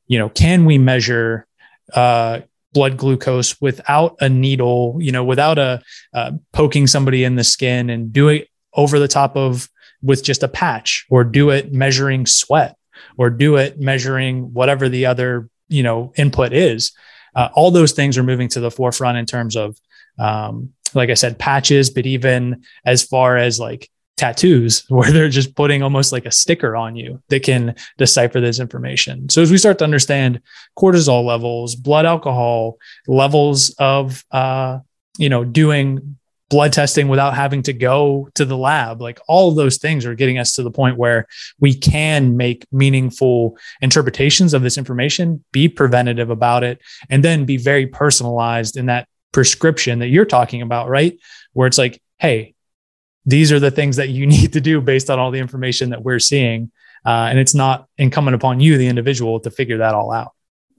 you 0.08 0.20
know, 0.20 0.30
can 0.30 0.66
we 0.66 0.78
measure 0.78 1.47
uh, 1.93 2.41
blood 2.74 2.97
glucose 2.97 3.60
without 3.60 4.16
a 4.20 4.30
needle, 4.30 4.97
you 4.99 5.12
know, 5.12 5.24
without 5.24 5.58
a 5.58 5.82
uh, 6.14 6.32
poking 6.51 6.88
somebody 6.88 7.24
in 7.24 7.36
the 7.36 7.43
skin 7.43 7.89
and 7.89 8.14
do 8.14 8.28
it 8.30 8.47
over 8.74 8.99
the 8.99 9.08
top 9.08 9.36
of 9.36 9.70
with 10.01 10.24
just 10.24 10.43
a 10.43 10.47
patch 10.47 11.06
or 11.10 11.24
do 11.24 11.49
it 11.49 11.72
measuring 11.72 12.26
sweat 12.26 12.78
or 13.18 13.30
do 13.30 13.56
it 13.56 13.80
measuring 13.80 14.54
whatever 14.54 14.89
the 14.89 15.06
other, 15.06 15.49
you 15.68 15.82
know, 15.82 16.14
input 16.16 16.54
is. 16.54 16.91
Uh, 17.36 17.49
all 17.54 17.72
those 17.72 17.93
things 17.93 18.18
are 18.18 18.24
moving 18.24 18.47
to 18.47 18.60
the 18.60 18.70
forefront 18.70 19.18
in 19.18 19.26
terms 19.26 19.56
of, 19.56 19.80
um, 20.20 20.74
like 20.93 21.09
I 21.09 21.16
said, 21.16 21.39
patches, 21.39 21.89
but 21.89 22.05
even 22.05 22.64
as 22.86 23.03
far 23.03 23.38
as 23.38 23.59
like 23.59 23.89
tattoos 24.18 24.86
where 24.89 25.11
they're 25.11 25.30
just 25.30 25.55
putting 25.55 25.84
almost 25.84 26.11
like 26.11 26.26
a 26.26 26.32
sticker 26.32 26.76
on 26.76 26.95
you 26.95 27.22
that 27.30 27.43
can 27.43 27.76
decipher 27.97 28.39
this 28.39 28.59
information. 28.59 29.30
So 29.30 29.41
as 29.41 29.51
we 29.51 29.57
start 29.57 29.80
to 29.80 29.84
understand 29.84 30.41
cortisol 30.78 31.26
levels, 31.26 31.76
blood 31.76 32.05
alcohol 32.05 32.78
levels 33.07 33.76
of, 33.80 34.24
uh, 34.32 34.80
you 35.18 35.30
know, 35.30 35.43
doing 35.43 36.18
blood 36.49 36.72
testing 36.72 37.07
without 37.07 37.34
having 37.34 37.64
to 37.64 37.74
go 37.74 38.30
to 38.36 38.45
the 38.45 38.57
lab, 38.57 39.01
like 39.01 39.20
all 39.28 39.49
of 39.49 39.55
those 39.55 39.78
things 39.78 40.05
are 40.05 40.14
getting 40.14 40.38
us 40.38 40.53
to 40.53 40.61
the 40.61 40.70
point 40.70 40.97
where 40.97 41.26
we 41.59 41.74
can 41.74 42.38
make 42.38 42.66
meaningful 42.72 43.57
interpretations 43.82 44.53
of 44.53 44.61
this 44.61 44.78
information, 44.78 45.43
be 45.51 45.68
preventative 45.68 46.30
about 46.30 46.64
it, 46.64 46.80
and 47.09 47.24
then 47.24 47.45
be 47.45 47.57
very 47.57 47.88
personalized 47.88 48.78
in 48.78 48.86
that 48.86 49.07
prescription 49.34 49.99
that 49.99 50.07
you're 50.07 50.25
talking 50.25 50.61
about, 50.61 50.88
right? 50.88 51.19
Where 51.51 51.67
it's 51.67 51.77
like, 51.77 52.01
hey, 52.19 52.53
these 53.25 53.51
are 53.51 53.59
the 53.59 53.71
things 53.71 53.97
that 53.97 54.09
you 54.09 54.25
need 54.36 54.53
to 54.53 54.61
do 54.61 54.79
based 54.79 55.09
on 55.09 55.19
all 55.19 55.31
the 55.31 55.39
information 55.39 55.89
that 55.89 56.01
we're 56.01 56.19
seeing. 56.19 56.71
Uh, 57.05 57.27
and 57.29 57.38
it's 57.38 57.53
not 57.53 57.88
incumbent 57.97 58.36
upon 58.36 58.61
you, 58.61 58.77
the 58.77 58.88
individual, 58.88 59.41
to 59.41 59.51
figure 59.51 59.79
that 59.79 59.93
all 59.93 60.13
out. 60.13 60.31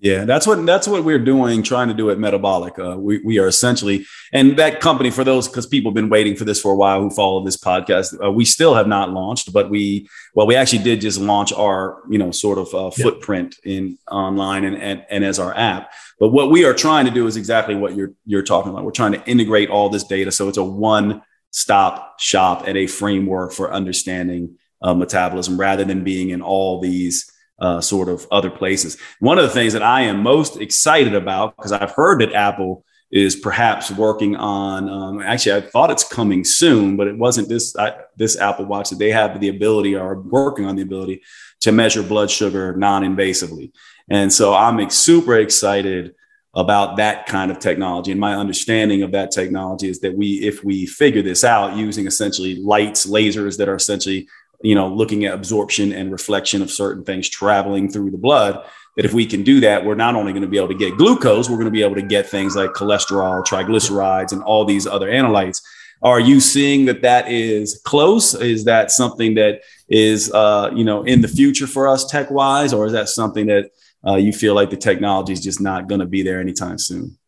Yeah, 0.04 0.26
that's 0.26 0.46
what 0.46 0.66
that's 0.66 0.86
what 0.86 1.02
we're 1.02 1.18
doing, 1.18 1.62
trying 1.62 1.88
to 1.88 1.94
do 1.94 2.10
at 2.10 2.18
Metabolic. 2.18 2.78
Uh, 2.78 2.94
we 2.98 3.22
we 3.24 3.38
are 3.38 3.46
essentially, 3.46 4.04
and 4.34 4.58
that 4.58 4.82
company 4.82 5.10
for 5.10 5.24
those 5.24 5.48
because 5.48 5.66
people 5.66 5.90
have 5.90 5.94
been 5.94 6.10
waiting 6.10 6.36
for 6.36 6.44
this 6.44 6.60
for 6.60 6.72
a 6.72 6.76
while 6.76 7.00
who 7.00 7.08
follow 7.08 7.42
this 7.42 7.56
podcast. 7.56 8.14
Uh, 8.22 8.30
we 8.30 8.44
still 8.44 8.74
have 8.74 8.86
not 8.86 9.12
launched, 9.12 9.50
but 9.54 9.70
we 9.70 10.06
well, 10.34 10.46
we 10.46 10.56
actually 10.56 10.82
did 10.82 11.00
just 11.00 11.18
launch 11.18 11.54
our 11.54 12.02
you 12.10 12.18
know 12.18 12.32
sort 12.32 12.58
of 12.58 12.74
uh, 12.74 12.90
footprint 12.90 13.56
yep. 13.64 13.78
in 13.78 13.98
online 14.10 14.64
and, 14.64 14.76
and 14.76 15.06
and 15.08 15.24
as 15.24 15.38
our 15.38 15.56
app. 15.56 15.90
But 16.20 16.28
what 16.28 16.50
we 16.50 16.66
are 16.66 16.74
trying 16.74 17.06
to 17.06 17.10
do 17.10 17.26
is 17.26 17.38
exactly 17.38 17.74
what 17.74 17.96
you're 17.96 18.12
you're 18.26 18.42
talking 18.42 18.72
about. 18.72 18.84
We're 18.84 18.90
trying 18.90 19.12
to 19.12 19.24
integrate 19.24 19.70
all 19.70 19.88
this 19.88 20.04
data 20.04 20.30
so 20.30 20.48
it's 20.48 20.58
a 20.58 20.64
one 20.64 21.22
stop 21.50 22.20
shop 22.20 22.64
and 22.66 22.76
a 22.76 22.86
framework 22.86 23.52
for 23.52 23.72
understanding 23.72 24.58
uh, 24.82 24.92
metabolism 24.92 25.58
rather 25.58 25.82
than 25.84 26.04
being 26.04 26.28
in 26.28 26.42
all 26.42 26.78
these 26.78 27.30
uh, 27.58 27.80
sort 27.80 28.08
of 28.08 28.26
other 28.30 28.50
places. 28.50 28.96
One 29.20 29.38
of 29.38 29.44
the 29.44 29.50
things 29.50 29.72
that 29.72 29.82
I 29.82 30.02
am 30.02 30.22
most 30.22 30.56
excited 30.56 31.14
about, 31.14 31.56
because 31.56 31.72
I've 31.72 31.92
heard 31.92 32.20
that 32.20 32.32
Apple 32.32 32.84
is 33.10 33.36
perhaps 33.36 33.92
working 33.92 34.34
on. 34.34 34.88
Um, 34.88 35.22
actually, 35.22 35.54
I 35.54 35.60
thought 35.60 35.90
it's 35.90 36.06
coming 36.06 36.42
soon, 36.44 36.96
but 36.96 37.06
it 37.06 37.16
wasn't 37.16 37.48
this 37.48 37.76
I, 37.76 37.94
this 38.16 38.36
Apple 38.36 38.64
Watch 38.64 38.90
that 38.90 38.98
they 38.98 39.10
have 39.10 39.38
the 39.38 39.50
ability 39.50 39.94
or 39.94 40.20
working 40.20 40.64
on 40.64 40.74
the 40.74 40.82
ability 40.82 41.22
to 41.60 41.70
measure 41.70 42.02
blood 42.02 42.30
sugar 42.30 42.74
non-invasively. 42.76 43.70
And 44.10 44.32
so 44.32 44.52
I'm 44.52 44.90
super 44.90 45.38
excited 45.38 46.14
about 46.54 46.96
that 46.96 47.26
kind 47.26 47.50
of 47.50 47.58
technology. 47.58 48.10
And 48.10 48.20
my 48.20 48.34
understanding 48.34 49.02
of 49.02 49.12
that 49.12 49.30
technology 49.30 49.88
is 49.88 50.00
that 50.00 50.16
we, 50.16 50.34
if 50.46 50.64
we 50.64 50.86
figure 50.86 51.22
this 51.22 51.42
out 51.44 51.76
using 51.76 52.06
essentially 52.06 52.56
lights, 52.56 53.06
lasers 53.06 53.58
that 53.58 53.68
are 53.68 53.76
essentially, 53.76 54.28
you 54.64 54.74
know, 54.74 54.88
looking 54.88 55.24
at 55.26 55.34
absorption 55.34 55.92
and 55.92 56.10
reflection 56.10 56.62
of 56.62 56.70
certain 56.70 57.04
things 57.04 57.28
traveling 57.28 57.90
through 57.90 58.10
the 58.10 58.18
blood, 58.18 58.64
that 58.96 59.04
if 59.04 59.12
we 59.12 59.26
can 59.26 59.42
do 59.42 59.60
that, 59.60 59.84
we're 59.84 59.94
not 59.94 60.14
only 60.14 60.32
going 60.32 60.42
to 60.42 60.48
be 60.48 60.56
able 60.56 60.68
to 60.68 60.74
get 60.74 60.96
glucose, 60.96 61.50
we're 61.50 61.56
going 61.56 61.66
to 61.66 61.70
be 61.70 61.82
able 61.82 61.96
to 61.96 62.02
get 62.02 62.26
things 62.26 62.56
like 62.56 62.70
cholesterol, 62.70 63.44
triglycerides, 63.44 64.32
and 64.32 64.42
all 64.42 64.64
these 64.64 64.86
other 64.86 65.08
analytes. 65.08 65.60
Are 66.02 66.20
you 66.20 66.40
seeing 66.40 66.86
that 66.86 67.02
that 67.02 67.30
is 67.30 67.80
close? 67.84 68.34
Is 68.34 68.64
that 68.64 68.90
something 68.90 69.34
that 69.34 69.60
is, 69.88 70.32
uh, 70.32 70.70
you 70.74 70.84
know, 70.84 71.02
in 71.02 71.20
the 71.20 71.28
future 71.28 71.66
for 71.66 71.86
us 71.86 72.06
tech 72.06 72.30
wise, 72.30 72.72
or 72.72 72.86
is 72.86 72.92
that 72.92 73.08
something 73.08 73.46
that 73.46 73.70
uh, 74.06 74.16
you 74.16 74.32
feel 74.32 74.54
like 74.54 74.70
the 74.70 74.76
technology 74.76 75.32
is 75.32 75.42
just 75.42 75.60
not 75.60 75.88
going 75.88 76.00
to 76.00 76.06
be 76.06 76.22
there 76.22 76.40
anytime 76.40 76.78
soon? 76.78 77.18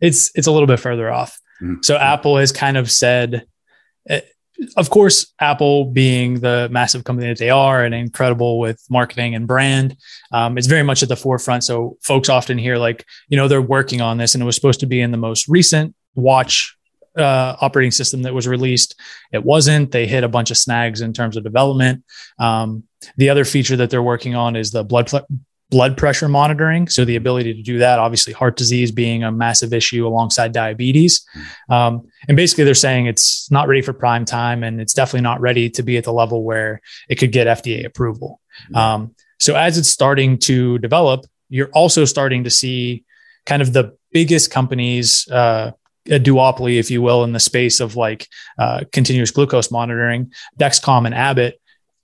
It's 0.00 0.30
it's 0.34 0.46
a 0.46 0.52
little 0.52 0.66
bit 0.66 0.80
further 0.80 1.10
off. 1.10 1.38
Mm-hmm. 1.62 1.82
So 1.82 1.96
Apple 1.96 2.38
has 2.38 2.52
kind 2.52 2.76
of 2.76 2.90
said, 2.90 3.46
eh, 4.08 4.20
of 4.76 4.90
course, 4.90 5.32
Apple 5.40 5.86
being 5.86 6.40
the 6.40 6.68
massive 6.70 7.04
company 7.04 7.28
that 7.28 7.38
they 7.38 7.50
are 7.50 7.84
and 7.84 7.94
incredible 7.94 8.58
with 8.58 8.84
marketing 8.90 9.34
and 9.34 9.46
brand, 9.46 9.96
um, 10.32 10.58
it's 10.58 10.66
very 10.66 10.82
much 10.82 11.02
at 11.02 11.08
the 11.08 11.16
forefront. 11.16 11.64
So 11.64 11.96
folks 12.02 12.28
often 12.28 12.58
hear 12.58 12.76
like, 12.76 13.04
you 13.28 13.36
know, 13.36 13.48
they're 13.48 13.62
working 13.62 14.00
on 14.00 14.18
this, 14.18 14.34
and 14.34 14.42
it 14.42 14.46
was 14.46 14.54
supposed 14.54 14.80
to 14.80 14.86
be 14.86 15.00
in 15.00 15.10
the 15.10 15.16
most 15.16 15.48
recent 15.48 15.94
watch 16.14 16.76
uh, 17.16 17.56
operating 17.60 17.90
system 17.90 18.22
that 18.22 18.34
was 18.34 18.46
released. 18.46 19.00
It 19.32 19.44
wasn't. 19.44 19.90
They 19.90 20.06
hit 20.06 20.24
a 20.24 20.28
bunch 20.28 20.50
of 20.50 20.56
snags 20.56 21.00
in 21.00 21.12
terms 21.12 21.36
of 21.36 21.44
development. 21.44 22.04
Um, 22.38 22.84
the 23.16 23.30
other 23.30 23.44
feature 23.44 23.76
that 23.76 23.90
they're 23.90 24.02
working 24.02 24.34
on 24.34 24.56
is 24.56 24.70
the 24.70 24.84
blood 24.84 25.10
blood 25.70 25.96
pressure 25.96 26.28
monitoring. 26.28 26.88
So 26.88 27.04
the 27.04 27.16
ability 27.16 27.54
to 27.54 27.62
do 27.62 27.78
that, 27.78 27.98
obviously 27.98 28.32
heart 28.32 28.56
disease 28.56 28.90
being 28.90 29.22
a 29.22 29.30
massive 29.30 29.72
issue 29.72 30.06
alongside 30.06 30.52
diabetes. 30.52 31.24
Um, 31.68 32.08
and 32.28 32.36
basically 32.36 32.64
they're 32.64 32.74
saying 32.74 33.06
it's 33.06 33.50
not 33.50 33.68
ready 33.68 33.80
for 33.80 33.92
prime 33.92 34.24
time 34.24 34.64
and 34.64 34.80
it's 34.80 34.92
definitely 34.92 35.22
not 35.22 35.40
ready 35.40 35.70
to 35.70 35.82
be 35.82 35.96
at 35.96 36.04
the 36.04 36.12
level 36.12 36.42
where 36.42 36.80
it 37.08 37.16
could 37.16 37.32
get 37.32 37.46
FDA 37.46 37.86
approval. 37.86 38.40
Um, 38.74 39.14
so 39.38 39.54
as 39.54 39.78
it's 39.78 39.88
starting 39.88 40.38
to 40.38 40.78
develop, 40.78 41.24
you're 41.48 41.70
also 41.70 42.04
starting 42.04 42.44
to 42.44 42.50
see 42.50 43.04
kind 43.46 43.62
of 43.62 43.72
the 43.72 43.96
biggest 44.12 44.50
companies, 44.50 45.28
uh, 45.30 45.72
a 46.06 46.18
duopoly, 46.18 46.78
if 46.78 46.90
you 46.90 47.00
will, 47.02 47.24
in 47.24 47.32
the 47.32 47.40
space 47.40 47.78
of 47.78 47.94
like 47.94 48.26
uh, 48.58 48.80
continuous 48.92 49.30
glucose 49.30 49.70
monitoring, 49.70 50.32
Dexcom 50.58 51.06
and 51.06 51.14
Abbott 51.14 51.59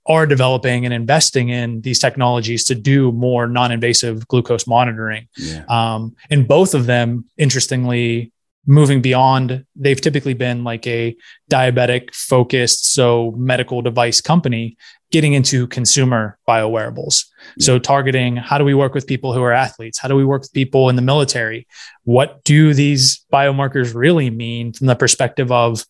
are 0.06 0.26
developing 0.26 0.84
and 0.84 0.94
investing 0.94 1.48
in 1.48 1.80
these 1.80 1.98
technologies 1.98 2.64
to 2.64 2.74
do 2.74 3.12
more 3.12 3.46
non-invasive 3.46 4.26
glucose 4.28 4.66
monitoring. 4.66 5.28
Yeah. 5.36 5.64
Um, 5.68 6.14
and 6.30 6.46
both 6.46 6.74
of 6.74 6.86
them, 6.86 7.24
interestingly, 7.36 8.32
moving 8.66 9.00
beyond, 9.00 9.64
they've 9.76 10.00
typically 10.00 10.34
been 10.34 10.64
like 10.64 10.86
a 10.86 11.16
diabetic 11.50 12.14
focused, 12.14 12.92
so 12.92 13.32
medical 13.36 13.80
device 13.80 14.20
company 14.20 14.76
getting 15.12 15.34
into 15.34 15.68
consumer 15.68 16.36
biowearables. 16.48 17.26
Yeah. 17.56 17.66
So 17.66 17.78
targeting 17.78 18.36
how 18.36 18.58
do 18.58 18.64
we 18.64 18.74
work 18.74 18.92
with 18.92 19.06
people 19.06 19.32
who 19.32 19.42
are 19.42 19.52
athletes? 19.52 19.98
How 19.98 20.08
do 20.08 20.16
we 20.16 20.24
work 20.24 20.42
with 20.42 20.52
people 20.52 20.88
in 20.88 20.96
the 20.96 21.02
military? 21.02 21.66
What 22.04 22.42
do 22.44 22.74
these 22.74 23.24
biomarkers 23.32 23.94
really 23.94 24.30
mean 24.30 24.72
from 24.72 24.88
the 24.88 24.96
perspective 24.96 25.52
of 25.52 25.84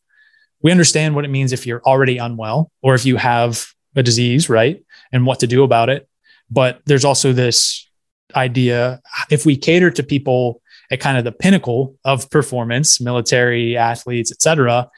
we 0.62 0.70
understand 0.70 1.14
what 1.14 1.24
it 1.24 1.28
means 1.28 1.52
if 1.52 1.66
you're 1.66 1.82
already 1.82 2.18
unwell 2.18 2.70
or 2.82 2.94
if 2.94 3.06
you 3.06 3.16
have 3.16 3.66
a 3.96 4.02
disease, 4.02 4.48
right? 4.48 4.84
And 5.12 5.26
what 5.26 5.40
to 5.40 5.46
do 5.46 5.64
about 5.64 5.88
it. 5.88 6.08
But 6.50 6.80
there's 6.86 7.04
also 7.04 7.32
this 7.32 7.88
idea 8.34 9.00
if 9.30 9.46
we 9.46 9.56
cater 9.56 9.90
to 9.90 10.02
people 10.02 10.60
at 10.90 11.00
kind 11.00 11.18
of 11.18 11.24
the 11.24 11.32
pinnacle 11.32 11.96
of 12.04 12.30
performance, 12.30 13.00
military, 13.00 13.76
athletes, 13.76 14.30
et 14.30 14.40
cetera, 14.40 14.88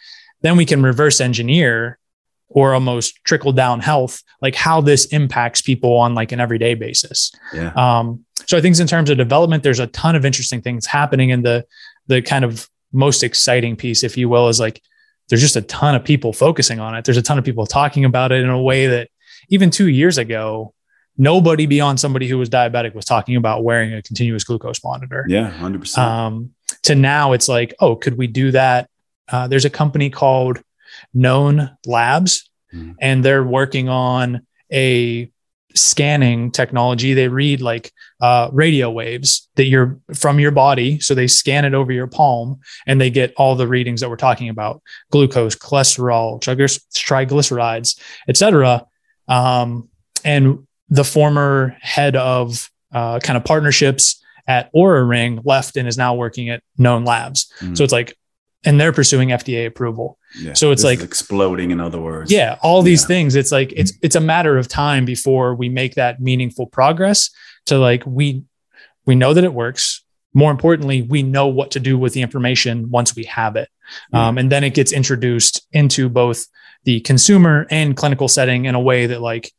then 0.43 0.57
we 0.57 0.67
can 0.67 0.83
reverse 0.83 1.21
engineer 1.21 1.99
or 2.51 2.75
almost 2.75 3.23
trickle 3.25 3.53
down 3.53 3.81
health, 3.81 4.23
like 4.41 4.55
how 4.55 4.81
this 4.81 5.07
impacts 5.07 5.61
people 5.61 5.97
on 5.97 6.15
like 6.15 6.33
an 6.33 6.41
everyday 6.41 6.75
basis. 6.75 7.33
Yeah. 7.53 7.73
Um, 7.75 8.25
so 8.47 8.57
I 8.57 8.61
think 8.61 8.79
in 8.79 8.87
terms 8.87 9.11
of 9.11 9.19
development, 9.19 9.63
there's 9.63 9.81
a 9.81 9.87
ton 9.89 10.17
of 10.17 10.25
interesting 10.25 10.63
things 10.63 10.87
happening. 10.87 11.33
And 11.33 11.45
the 11.45 11.65
the 12.07 12.23
kind 12.23 12.45
of 12.45 12.69
most 12.93 13.23
exciting 13.23 13.77
piece, 13.77 14.03
if 14.03 14.17
you 14.17 14.29
will, 14.31 14.49
is 14.49 14.59
like 14.59 14.83
there's 15.29 15.41
just 15.41 15.57
a 15.57 15.63
ton 15.63 15.95
of 15.95 16.05
people 16.05 16.33
focusing 16.33 16.81
on 16.81 16.95
it. 16.95 17.05
There's 17.05 17.17
a 17.17 17.23
ton 17.23 17.39
of 17.39 17.45
people 17.45 17.67
talking 17.67 18.05
about 18.05 18.33
it 18.33 18.43
in 18.43 18.49
a 18.49 18.61
way 18.61 18.87
that 18.87 19.11
even 19.49 19.71
two 19.71 19.89
years 19.89 20.19
ago, 20.19 20.75
nobody 21.17 21.67
beyond 21.67 22.01
somebody 22.01 22.29
who 22.29 22.39
was 22.39 22.49
diabetic 22.49 22.95
was 22.95 23.05
talking 23.05 23.37
about 23.37 23.65
wearing 23.65 23.93
a 23.93 24.03
continuous 24.03 24.45
glucose 24.45 24.83
monitor. 24.83 25.27
Yeah, 25.29 25.51
100%. 25.59 25.99
Um, 25.99 26.55
to 26.85 26.95
now, 26.95 27.33
it's 27.33 27.49
like, 27.49 27.75
oh, 27.81 27.97
could 27.97 28.17
we 28.17 28.27
do 28.27 28.53
that? 28.53 28.89
Uh, 29.29 29.49
there's 29.49 29.65
a 29.65 29.71
company 29.71 30.11
called 30.11 30.63
Know 31.13 31.69
Labs, 31.87 32.49
mm-hmm. 32.73 32.93
and 33.01 33.25
they're 33.25 33.45
working 33.45 33.89
on 33.89 34.47
a 34.73 35.31
scanning 35.81 36.51
technology. 36.51 37.15
They 37.15 37.29
read 37.29 37.61
like 37.61 37.93
uh, 38.21 38.51
radio 38.53 38.91
waves 38.91 39.49
that 39.57 39.65
you're 39.65 39.99
from 40.15 40.41
your 40.41 40.51
body. 40.51 41.01
So 41.01 41.15
they 41.15 41.27
scan 41.27 41.65
it 41.65 41.75
over 41.75 41.93
your 41.93 42.07
palm 42.07 42.61
and 42.87 43.01
they 43.01 43.11
get 43.11 43.33
all 43.37 43.55
the 43.55 43.69
readings 43.69 44.01
that 44.01 44.11
we're 44.11 44.17
talking 44.17 44.49
about 44.49 44.83
glucose, 45.11 45.55
cholesterol, 45.55 46.41
triglycerides, 46.41 48.01
etc. 48.29 48.87
Um, 49.29 49.89
and 50.25 50.67
the 50.89 51.05
former 51.05 51.77
head 51.81 52.17
of 52.17 52.71
uh, 52.93 53.21
kind 53.21 53.37
of 53.37 53.45
partnerships 53.45 54.23
at 54.47 54.73
Oura 54.73 55.07
Ring 55.07 55.41
left 55.45 55.77
and 55.77 55.87
is 55.87 55.99
now 55.99 56.15
working 56.15 56.49
at 56.49 56.63
Know 56.79 56.99
Labs. 56.99 57.53
Mm. 57.61 57.77
So 57.77 57.85
it's 57.85 57.93
like, 57.93 58.17
and 58.65 58.81
they're 58.81 58.93
pursuing 58.93 59.29
FDA 59.29 59.67
approval. 59.67 60.19
Yeah, 60.39 60.55
so 60.55 60.71
it's 60.71 60.85
like 60.85 61.01
exploding, 61.01 61.71
in 61.71 61.81
other 61.81 62.01
words. 62.01 62.31
Yeah, 62.31 62.59
all 62.63 62.83
these 62.83 63.03
yeah. 63.03 63.09
things. 63.09 63.35
It's 63.35 63.53
like 63.53 63.73
it's 63.77 63.93
it's 64.03 64.17
a 64.17 64.21
matter 64.21 64.59
of 64.59 64.69
time 64.69 65.05
before 65.05 65.55
we 65.55 65.69
make 65.69 65.95
that 65.95 66.21
meaningful 66.21 66.67
progress. 66.67 67.31
To 67.67 67.79
like 67.79 68.05
we 68.07 68.45
we 69.07 69.15
know 69.15 69.35
that 69.35 69.45
it 69.45 69.55
works. 69.55 70.05
More 70.35 70.51
importantly, 70.51 71.03
we 71.03 71.23
know 71.23 71.47
what 71.47 71.71
to 71.73 71.81
do 71.81 71.99
with 71.99 72.13
the 72.13 72.23
information 72.23 72.91
once 72.91 73.17
we 73.17 73.25
have 73.25 73.57
it, 73.57 73.69
um, 74.13 74.39
and 74.39 74.53
then 74.53 74.63
it 74.63 74.75
gets 74.75 74.93
introduced 74.93 75.67
into 75.73 76.09
both 76.09 76.47
the 76.85 77.01
consumer 77.01 77.67
and 77.71 77.97
clinical 77.97 78.29
setting 78.29 78.67
in 78.67 78.75
a 78.75 78.81
way 78.81 79.07
that 79.07 79.21
like 79.21 79.53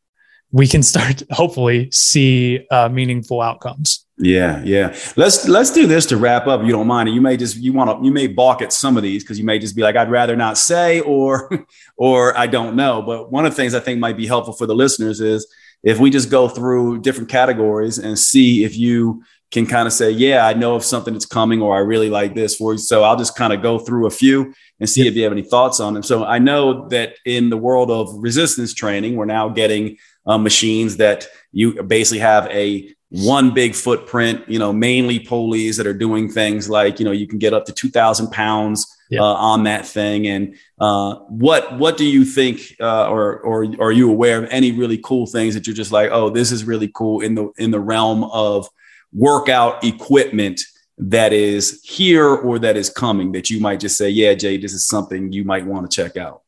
we 0.51 0.67
can 0.67 0.83
start 0.83 1.23
hopefully 1.31 1.89
see 1.91 2.65
uh, 2.71 2.89
meaningful 2.89 3.41
outcomes. 3.41 4.05
Yeah, 4.21 4.61
yeah. 4.65 4.95
Let's 5.15 5.47
let's 5.47 5.71
do 5.71 5.87
this 5.87 6.05
to 6.07 6.17
wrap 6.17 6.45
up. 6.45 6.61
you 6.63 6.71
don't 6.71 6.87
mind, 6.87 7.07
and 7.07 7.15
you 7.15 7.21
may 7.21 7.37
just 7.37 7.55
you 7.55 7.71
want 7.71 7.89
to 7.89 8.05
you 8.05 8.11
may 8.11 8.27
balk 8.27 8.61
at 8.61 8.73
some 8.73 8.97
of 8.97 9.03
these 9.03 9.23
because 9.23 9.39
you 9.39 9.45
may 9.45 9.59
just 9.59 9.77
be 9.77 9.81
like, 9.81 9.95
I'd 9.95 10.11
rather 10.11 10.35
not 10.35 10.57
say, 10.57 10.99
or 10.99 11.49
or 11.97 12.37
I 12.37 12.45
don't 12.47 12.75
know. 12.75 13.01
But 13.01 13.31
one 13.31 13.45
of 13.45 13.53
the 13.53 13.55
things 13.55 13.73
I 13.73 13.79
think 13.79 13.99
might 13.99 14.17
be 14.17 14.27
helpful 14.27 14.53
for 14.53 14.65
the 14.65 14.75
listeners 14.75 15.21
is 15.21 15.47
if 15.83 15.99
we 15.99 16.09
just 16.09 16.29
go 16.29 16.49
through 16.49 16.99
different 16.99 17.29
categories 17.29 17.97
and 17.97 18.19
see 18.19 18.65
if 18.65 18.77
you 18.77 19.23
can 19.51 19.65
kind 19.65 19.87
of 19.87 19.93
say, 19.93 20.11
yeah, 20.11 20.45
I 20.45 20.53
know 20.53 20.75
of 20.75 20.83
something 20.83 21.13
that's 21.13 21.25
coming, 21.25 21.61
or 21.61 21.75
I 21.75 21.79
really 21.79 22.09
like 22.09 22.35
this 22.35 22.55
for 22.55 22.73
you. 22.73 22.77
So 22.77 23.03
I'll 23.03 23.17
just 23.17 23.37
kind 23.37 23.53
of 23.53 23.61
go 23.61 23.79
through 23.79 24.05
a 24.05 24.11
few 24.11 24.53
and 24.81 24.89
see 24.89 25.07
if 25.07 25.15
you 25.15 25.23
have 25.23 25.31
any 25.31 25.43
thoughts 25.43 25.79
on 25.79 25.93
them. 25.93 26.03
So 26.03 26.25
I 26.25 26.39
know 26.39 26.89
that 26.89 27.15
in 27.25 27.49
the 27.49 27.57
world 27.57 27.89
of 27.89 28.13
resistance 28.17 28.73
training, 28.73 29.15
we're 29.15 29.25
now 29.25 29.47
getting 29.47 29.97
uh, 30.25 30.37
machines 30.37 30.97
that 30.97 31.27
you 31.53 31.81
basically 31.81 32.19
have 32.19 32.47
a 32.47 32.93
one 33.09 33.53
big 33.53 33.73
footprint, 33.73 34.47
you 34.47 34.59
know, 34.59 34.71
mainly 34.71 35.19
pulleys 35.19 35.77
that 35.77 35.87
are 35.87 35.93
doing 35.93 36.29
things 36.29 36.69
like, 36.69 36.99
you 36.99 37.05
know, 37.05 37.11
you 37.11 37.27
can 37.27 37.39
get 37.39 37.53
up 37.53 37.65
to 37.65 37.73
2000 37.73 38.31
pounds 38.31 38.85
uh, 39.17 39.23
on 39.23 39.63
that 39.63 39.87
thing. 39.87 40.27
And 40.27 40.55
uh, 40.79 41.15
what, 41.27 41.79
what 41.79 41.97
do 41.97 42.05
you 42.05 42.23
think, 42.23 42.75
uh, 42.79 43.09
or, 43.09 43.39
or, 43.39 43.65
or 43.79 43.87
are 43.87 43.91
you 43.91 44.11
aware 44.11 44.43
of 44.43 44.49
any 44.51 44.71
really 44.71 44.99
cool 44.99 45.25
things 45.25 45.55
that 45.55 45.65
you're 45.65 45.75
just 45.75 45.91
like, 45.91 46.11
oh, 46.11 46.29
this 46.29 46.51
is 46.51 46.63
really 46.63 46.91
cool 46.93 47.21
in 47.21 47.33
the, 47.33 47.49
in 47.57 47.71
the 47.71 47.79
realm 47.79 48.23
of 48.25 48.69
workout 49.11 49.83
equipment 49.83 50.61
that 50.99 51.33
is 51.33 51.81
here 51.83 52.27
or 52.27 52.59
that 52.59 52.77
is 52.77 52.91
coming 52.91 53.31
that 53.31 53.49
you 53.49 53.59
might 53.59 53.79
just 53.79 53.97
say, 53.97 54.09
yeah, 54.09 54.35
Jay, 54.35 54.57
this 54.57 54.73
is 54.73 54.85
something 54.85 55.31
you 55.31 55.43
might 55.43 55.65
want 55.65 55.89
to 55.89 55.95
check 55.95 56.15
out? 56.15 56.43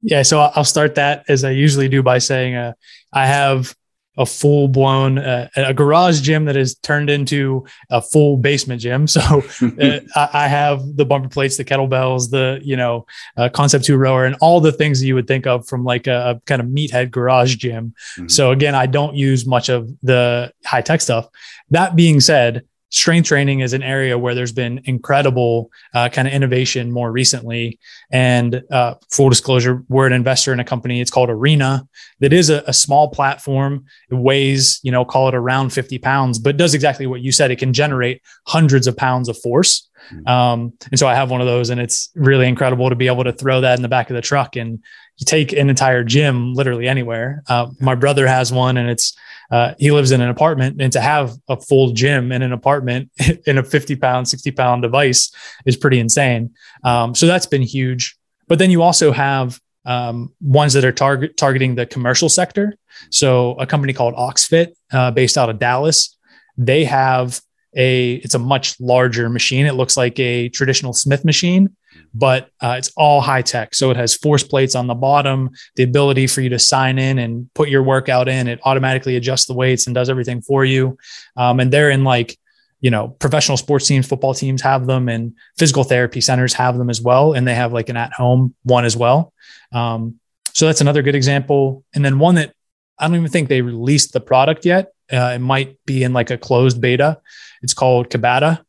Yeah, 0.00 0.22
so 0.22 0.40
I'll 0.40 0.64
start 0.64 0.96
that 0.96 1.24
as 1.28 1.44
I 1.44 1.50
usually 1.50 1.88
do 1.88 2.02
by 2.02 2.18
saying 2.18 2.56
uh, 2.56 2.72
I 3.12 3.26
have 3.26 3.76
a 4.18 4.26
full 4.26 4.68
blown 4.68 5.18
uh, 5.18 5.48
a 5.56 5.72
garage 5.72 6.20
gym 6.20 6.44
that 6.44 6.56
has 6.56 6.74
turned 6.74 7.08
into 7.08 7.64
a 7.90 8.02
full 8.02 8.36
basement 8.36 8.80
gym. 8.80 9.06
So 9.12 9.42
uh, 9.60 10.00
I, 10.32 10.48
have 10.48 10.96
the 10.96 11.04
bumper 11.04 11.28
plates, 11.28 11.56
the 11.56 11.64
kettlebells, 11.64 12.30
the 12.30 12.60
you 12.62 12.76
know 12.76 13.06
uh, 13.36 13.48
concept 13.50 13.84
two 13.84 13.96
rower, 13.96 14.24
and 14.24 14.36
all 14.40 14.60
the 14.60 14.72
things 14.72 15.00
that 15.00 15.06
you 15.06 15.14
would 15.14 15.26
think 15.26 15.46
of 15.46 15.66
from 15.66 15.84
like 15.84 16.06
a, 16.06 16.30
a 16.30 16.40
kind 16.46 16.62
of 16.62 16.68
meathead 16.68 17.10
garage 17.10 17.56
gym. 17.56 17.94
Mm-hmm. 18.16 18.28
So 18.28 18.52
again, 18.52 18.74
I 18.74 18.86
don't 18.86 19.14
use 19.14 19.46
much 19.46 19.68
of 19.68 19.90
the 20.02 20.52
high 20.64 20.80
tech 20.80 21.00
stuff. 21.00 21.28
That 21.70 21.94
being 21.94 22.20
said, 22.20 22.64
strength 22.92 23.26
training 23.26 23.60
is 23.60 23.72
an 23.72 23.82
area 23.82 24.18
where 24.18 24.34
there's 24.34 24.52
been 24.52 24.80
incredible 24.84 25.70
uh, 25.94 26.08
kind 26.10 26.28
of 26.28 26.34
innovation 26.34 26.92
more 26.92 27.10
recently. 27.10 27.78
And 28.10 28.62
uh, 28.70 28.94
full 29.10 29.30
disclosure, 29.30 29.82
we're 29.88 30.06
an 30.06 30.12
investor 30.12 30.52
in 30.52 30.60
a 30.60 30.64
company. 30.64 31.00
It's 31.00 31.10
called 31.10 31.30
Arena. 31.30 31.88
That 32.20 32.32
is 32.32 32.50
a, 32.50 32.62
a, 32.66 32.72
small 32.72 33.08
platform. 33.08 33.86
It 34.10 34.16
weighs, 34.16 34.78
you 34.82 34.92
know, 34.92 35.04
call 35.04 35.28
it 35.28 35.34
around 35.34 35.70
50 35.70 35.98
pounds, 35.98 36.38
but 36.38 36.58
does 36.58 36.74
exactly 36.74 37.06
what 37.06 37.22
you 37.22 37.32
said. 37.32 37.50
It 37.50 37.56
can 37.56 37.72
generate 37.72 38.20
hundreds 38.46 38.86
of 38.86 38.96
pounds 38.96 39.28
of 39.28 39.38
force. 39.38 39.88
Hmm. 40.10 40.28
Um, 40.28 40.72
and 40.90 40.98
so 40.98 41.08
I 41.08 41.14
have 41.14 41.30
one 41.30 41.40
of 41.40 41.46
those, 41.46 41.70
and 41.70 41.80
it's 41.80 42.10
really 42.14 42.46
incredible 42.46 42.90
to 42.90 42.96
be 42.96 43.06
able 43.06 43.24
to 43.24 43.32
throw 43.32 43.62
that 43.62 43.78
in 43.78 43.82
the 43.82 43.88
back 43.88 44.10
of 44.10 44.16
the 44.16 44.22
truck 44.22 44.56
and 44.56 44.82
you 45.16 45.24
take 45.24 45.52
an 45.52 45.70
entire 45.70 46.04
gym 46.04 46.54
literally 46.54 46.88
anywhere. 46.88 47.42
Uh, 47.48 47.68
my 47.80 47.94
brother 47.94 48.26
has 48.26 48.52
one, 48.52 48.76
and 48.76 48.88
it's 48.88 49.16
uh, 49.52 49.74
he 49.78 49.90
lives 49.90 50.10
in 50.10 50.22
an 50.22 50.30
apartment, 50.30 50.80
and 50.80 50.92
to 50.94 51.00
have 51.00 51.34
a 51.46 51.60
full 51.60 51.92
gym 51.92 52.32
in 52.32 52.40
an 52.40 52.52
apartment 52.52 53.10
in 53.46 53.58
a 53.58 53.62
50 53.62 53.96
pound, 53.96 54.26
60 54.26 54.50
pound 54.52 54.82
device 54.82 55.30
is 55.66 55.76
pretty 55.76 56.00
insane. 56.00 56.54
Um, 56.82 57.14
so 57.14 57.26
that's 57.26 57.46
been 57.46 57.62
huge. 57.62 58.16
But 58.48 58.58
then 58.58 58.70
you 58.70 58.82
also 58.82 59.12
have 59.12 59.60
um, 59.84 60.32
ones 60.40 60.72
that 60.72 60.84
are 60.84 60.92
target 60.92 61.36
targeting 61.36 61.74
the 61.74 61.84
commercial 61.84 62.30
sector. 62.30 62.76
So 63.10 63.52
a 63.54 63.66
company 63.66 63.92
called 63.92 64.14
OxeFit, 64.14 64.72
uh, 64.90 65.10
based 65.10 65.36
out 65.36 65.50
of 65.50 65.58
Dallas, 65.58 66.16
they 66.56 66.84
have 66.84 67.40
a 67.76 68.14
it's 68.14 68.34
a 68.34 68.38
much 68.38 68.80
larger 68.80 69.28
machine. 69.28 69.66
It 69.66 69.74
looks 69.74 69.98
like 69.98 70.18
a 70.18 70.48
traditional 70.48 70.94
Smith 70.94 71.26
machine, 71.26 71.76
but 72.14 72.50
uh, 72.60 72.74
it's 72.78 72.92
all 72.96 73.20
high 73.20 73.42
tech. 73.42 73.74
So 73.74 73.90
it 73.90 73.96
has 73.96 74.14
force 74.14 74.42
plates 74.42 74.74
on 74.74 74.86
the 74.86 74.94
bottom, 74.94 75.50
the 75.76 75.82
ability 75.82 76.26
for 76.26 76.40
you 76.40 76.48
to 76.50 76.58
sign 76.58 76.98
in 76.98 77.18
and 77.18 77.52
put 77.54 77.68
your 77.68 77.82
workout 77.82 78.28
in. 78.28 78.48
It 78.48 78.60
automatically 78.64 79.16
adjusts 79.16 79.46
the 79.46 79.54
weights 79.54 79.86
and 79.86 79.94
does 79.94 80.10
everything 80.10 80.42
for 80.42 80.64
you. 80.64 80.98
Um, 81.36 81.60
and 81.60 81.72
they're 81.72 81.90
in 81.90 82.04
like, 82.04 82.38
you 82.80 82.90
know, 82.90 83.08
professional 83.08 83.56
sports 83.56 83.86
teams, 83.86 84.08
football 84.08 84.34
teams 84.34 84.60
have 84.62 84.86
them, 84.86 85.08
and 85.08 85.34
physical 85.56 85.84
therapy 85.84 86.20
centers 86.20 86.52
have 86.54 86.76
them 86.76 86.90
as 86.90 87.00
well. 87.00 87.32
And 87.32 87.46
they 87.46 87.54
have 87.54 87.72
like 87.72 87.88
an 87.88 87.96
at 87.96 88.12
home 88.12 88.54
one 88.64 88.84
as 88.84 88.96
well. 88.96 89.32
Um, 89.72 90.18
so 90.52 90.66
that's 90.66 90.80
another 90.80 91.02
good 91.02 91.14
example. 91.14 91.84
And 91.94 92.04
then 92.04 92.18
one 92.18 92.34
that 92.34 92.54
I 92.98 93.06
don't 93.06 93.16
even 93.16 93.30
think 93.30 93.48
they 93.48 93.62
released 93.62 94.12
the 94.12 94.20
product 94.20 94.64
yet. 94.64 94.92
Uh, 95.12 95.32
it 95.34 95.40
might 95.40 95.78
be 95.86 96.02
in 96.02 96.12
like 96.12 96.30
a 96.30 96.38
closed 96.38 96.80
beta. 96.80 97.20
It's 97.62 97.74
called 97.74 98.10
Kabata 98.10 98.64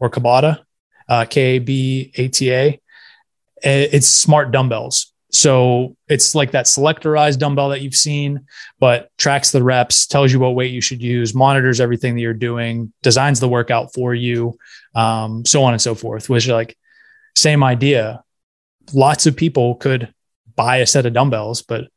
or 0.00 0.10
Kabata, 0.10 0.60
uh, 1.08 1.24
K 1.28 1.56
A 1.56 1.58
B 1.58 2.12
A 2.16 2.28
T 2.28 2.52
A. 2.52 2.80
It's 3.64 4.08
smart 4.08 4.50
dumbbells. 4.50 5.12
So 5.30 5.96
it's 6.08 6.34
like 6.34 6.50
that 6.50 6.66
selectorized 6.66 7.38
dumbbell 7.38 7.70
that 7.70 7.80
you've 7.80 7.94
seen, 7.94 8.46
but 8.78 9.10
tracks 9.16 9.50
the 9.50 9.62
reps, 9.62 10.06
tells 10.06 10.30
you 10.30 10.38
what 10.38 10.54
weight 10.54 10.72
you 10.72 10.82
should 10.82 11.00
use, 11.00 11.34
monitors 11.34 11.80
everything 11.80 12.14
that 12.14 12.20
you're 12.20 12.34
doing, 12.34 12.92
designs 13.02 13.40
the 13.40 13.48
workout 13.48 13.94
for 13.94 14.14
you, 14.14 14.58
um, 14.94 15.46
so 15.46 15.64
on 15.64 15.72
and 15.72 15.80
so 15.80 15.94
forth. 15.94 16.28
Which 16.28 16.48
like 16.48 16.76
same 17.34 17.64
idea. 17.64 18.22
Lots 18.92 19.26
of 19.26 19.36
people 19.36 19.76
could 19.76 20.12
buy 20.54 20.78
a 20.78 20.86
set 20.86 21.06
of 21.06 21.14
dumbbells, 21.14 21.62
but 21.62 21.88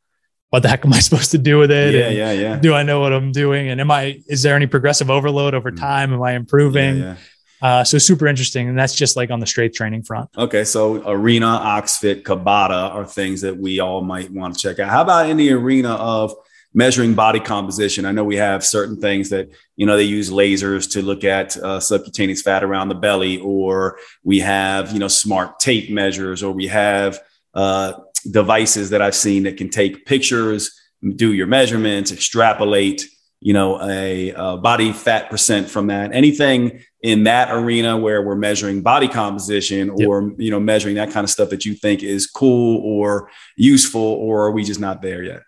what 0.50 0.62
the 0.62 0.68
heck 0.68 0.84
am 0.86 0.94
I 0.94 1.00
supposed 1.00 1.32
to 1.32 1.38
do 1.38 1.58
with 1.58 1.70
it? 1.70 1.94
Yeah, 1.94 2.06
and 2.06 2.16
yeah, 2.16 2.32
yeah. 2.32 2.56
Do 2.56 2.74
I 2.74 2.84
know 2.84 3.00
what 3.00 3.12
I'm 3.12 3.32
doing? 3.32 3.68
And 3.68 3.80
am 3.80 3.90
I, 3.90 4.22
is 4.26 4.42
there 4.42 4.56
any 4.56 4.66
progressive 4.66 5.10
overload 5.10 5.54
over 5.54 5.70
mm. 5.70 5.78
time? 5.78 6.14
Am 6.14 6.22
I 6.22 6.32
improving? 6.32 6.98
Yeah, 6.98 7.04
yeah. 7.04 7.16
Uh, 7.62 7.82
so 7.82 7.98
super 7.98 8.26
interesting. 8.26 8.68
And 8.68 8.78
that's 8.78 8.94
just 8.94 9.16
like 9.16 9.30
on 9.30 9.40
the 9.40 9.46
strength 9.46 9.74
training 9.74 10.02
front. 10.02 10.28
Okay. 10.36 10.64
So 10.64 11.02
arena, 11.08 11.46
OxeFit, 11.46 12.22
Kabata 12.22 12.94
are 12.94 13.06
things 13.06 13.40
that 13.40 13.56
we 13.56 13.80
all 13.80 14.02
might 14.02 14.30
want 14.30 14.54
to 14.54 14.60
check 14.60 14.78
out. 14.78 14.90
How 14.90 15.02
about 15.02 15.30
in 15.30 15.36
the 15.36 15.52
arena 15.52 15.94
of 15.94 16.34
measuring 16.74 17.14
body 17.14 17.40
composition? 17.40 18.04
I 18.04 18.12
know 18.12 18.24
we 18.24 18.36
have 18.36 18.62
certain 18.62 19.00
things 19.00 19.30
that, 19.30 19.48
you 19.76 19.86
know, 19.86 19.96
they 19.96 20.02
use 20.02 20.30
lasers 20.30 20.90
to 20.92 21.00
look 21.00 21.24
at 21.24 21.56
uh, 21.56 21.80
subcutaneous 21.80 22.42
fat 22.42 22.62
around 22.62 22.88
the 22.88 22.94
belly, 22.94 23.38
or 23.38 23.98
we 24.22 24.40
have, 24.40 24.92
you 24.92 24.98
know, 24.98 25.08
smart 25.08 25.58
tape 25.58 25.90
measures, 25.90 26.42
or 26.42 26.52
we 26.52 26.66
have, 26.66 27.18
uh, 27.54 27.94
devices 28.30 28.90
that 28.90 29.00
I've 29.00 29.14
seen 29.14 29.44
that 29.44 29.56
can 29.56 29.70
take 29.70 30.04
pictures, 30.04 30.78
do 31.14 31.32
your 31.32 31.46
measurements, 31.46 32.12
extrapolate, 32.12 33.06
you 33.40 33.52
know, 33.52 33.80
a, 33.82 34.30
a, 34.30 34.56
body 34.56 34.92
fat 34.92 35.30
percent 35.30 35.68
from 35.68 35.88
that. 35.88 36.14
Anything 36.14 36.82
in 37.02 37.24
that 37.24 37.48
arena 37.52 37.96
where 37.96 38.22
we're 38.22 38.34
measuring 38.34 38.82
body 38.82 39.08
composition 39.08 39.90
or 39.90 40.22
yep. 40.22 40.32
you 40.38 40.50
know 40.50 40.58
measuring 40.58 40.96
that 40.96 41.10
kind 41.10 41.24
of 41.24 41.30
stuff 41.30 41.50
that 41.50 41.64
you 41.64 41.74
think 41.74 42.02
is 42.02 42.26
cool 42.26 42.80
or 42.84 43.30
useful, 43.56 44.00
or 44.00 44.46
are 44.46 44.50
we 44.50 44.64
just 44.64 44.80
not 44.80 45.02
there 45.02 45.22
yet? 45.22 45.42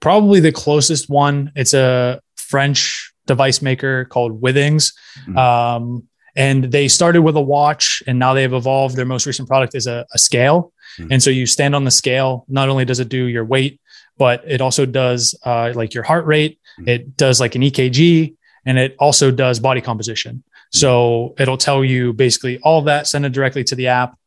Probably 0.00 0.40
the 0.40 0.52
closest 0.52 1.10
one. 1.10 1.52
It's 1.56 1.74
a 1.74 2.20
French 2.36 3.12
device 3.26 3.60
maker 3.62 4.04
called 4.04 4.40
Withings. 4.40 4.92
Mm-hmm. 5.26 5.36
Um, 5.36 6.08
and 6.34 6.64
they 6.64 6.86
started 6.86 7.22
with 7.22 7.36
a 7.36 7.40
watch 7.40 8.02
and 8.06 8.18
now 8.18 8.32
they've 8.32 8.52
evolved. 8.52 8.96
Their 8.96 9.04
most 9.04 9.26
recent 9.26 9.48
product 9.48 9.74
is 9.74 9.86
a, 9.86 10.06
a 10.14 10.18
scale. 10.18 10.72
Mm-hmm. 10.98 11.12
And 11.12 11.22
so 11.22 11.30
you 11.30 11.46
stand 11.46 11.74
on 11.74 11.84
the 11.84 11.90
scale. 11.90 12.44
Not 12.48 12.68
only 12.68 12.84
does 12.84 13.00
it 13.00 13.08
do 13.08 13.24
your 13.24 13.44
weight, 13.44 13.80
but 14.16 14.42
it 14.46 14.60
also 14.60 14.86
does 14.86 15.38
uh, 15.44 15.72
like 15.74 15.94
your 15.94 16.04
heart 16.04 16.26
rate. 16.26 16.60
Mm-hmm. 16.78 16.88
It 16.88 17.16
does 17.16 17.40
like 17.40 17.54
an 17.54 17.62
EKG, 17.62 18.34
and 18.64 18.78
it 18.78 18.96
also 18.98 19.30
does 19.30 19.60
body 19.60 19.80
composition. 19.80 20.36
Mm-hmm. 20.36 20.78
So 20.78 21.34
it'll 21.38 21.56
tell 21.58 21.84
you 21.84 22.12
basically 22.12 22.58
all 22.60 22.82
that, 22.82 23.06
send 23.06 23.24
it 23.26 23.32
directly 23.32 23.64
to 23.64 23.74
the 23.74 23.88
app, 23.88 24.18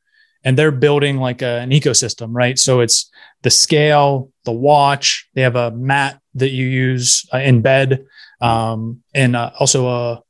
and 0.44 0.58
they're 0.58 0.72
building 0.72 1.18
like 1.18 1.42
a, 1.42 1.60
an 1.60 1.70
ecosystem, 1.70 2.30
right? 2.32 2.58
So 2.58 2.80
it's 2.80 3.10
the 3.44 3.50
scale, 3.50 4.32
the 4.46 4.52
watch. 4.52 5.28
They 5.36 5.42
have 5.42 5.56
a 5.56 5.72
mat 5.72 6.20
that 6.36 6.50
you 6.50 6.66
use 6.66 7.26
uh, 7.34 7.38
in 7.38 7.62
bed, 7.62 8.06
um, 8.40 9.04
and 9.14 9.36
uh, 9.36 9.52
also 9.60 9.88
a 9.88 10.22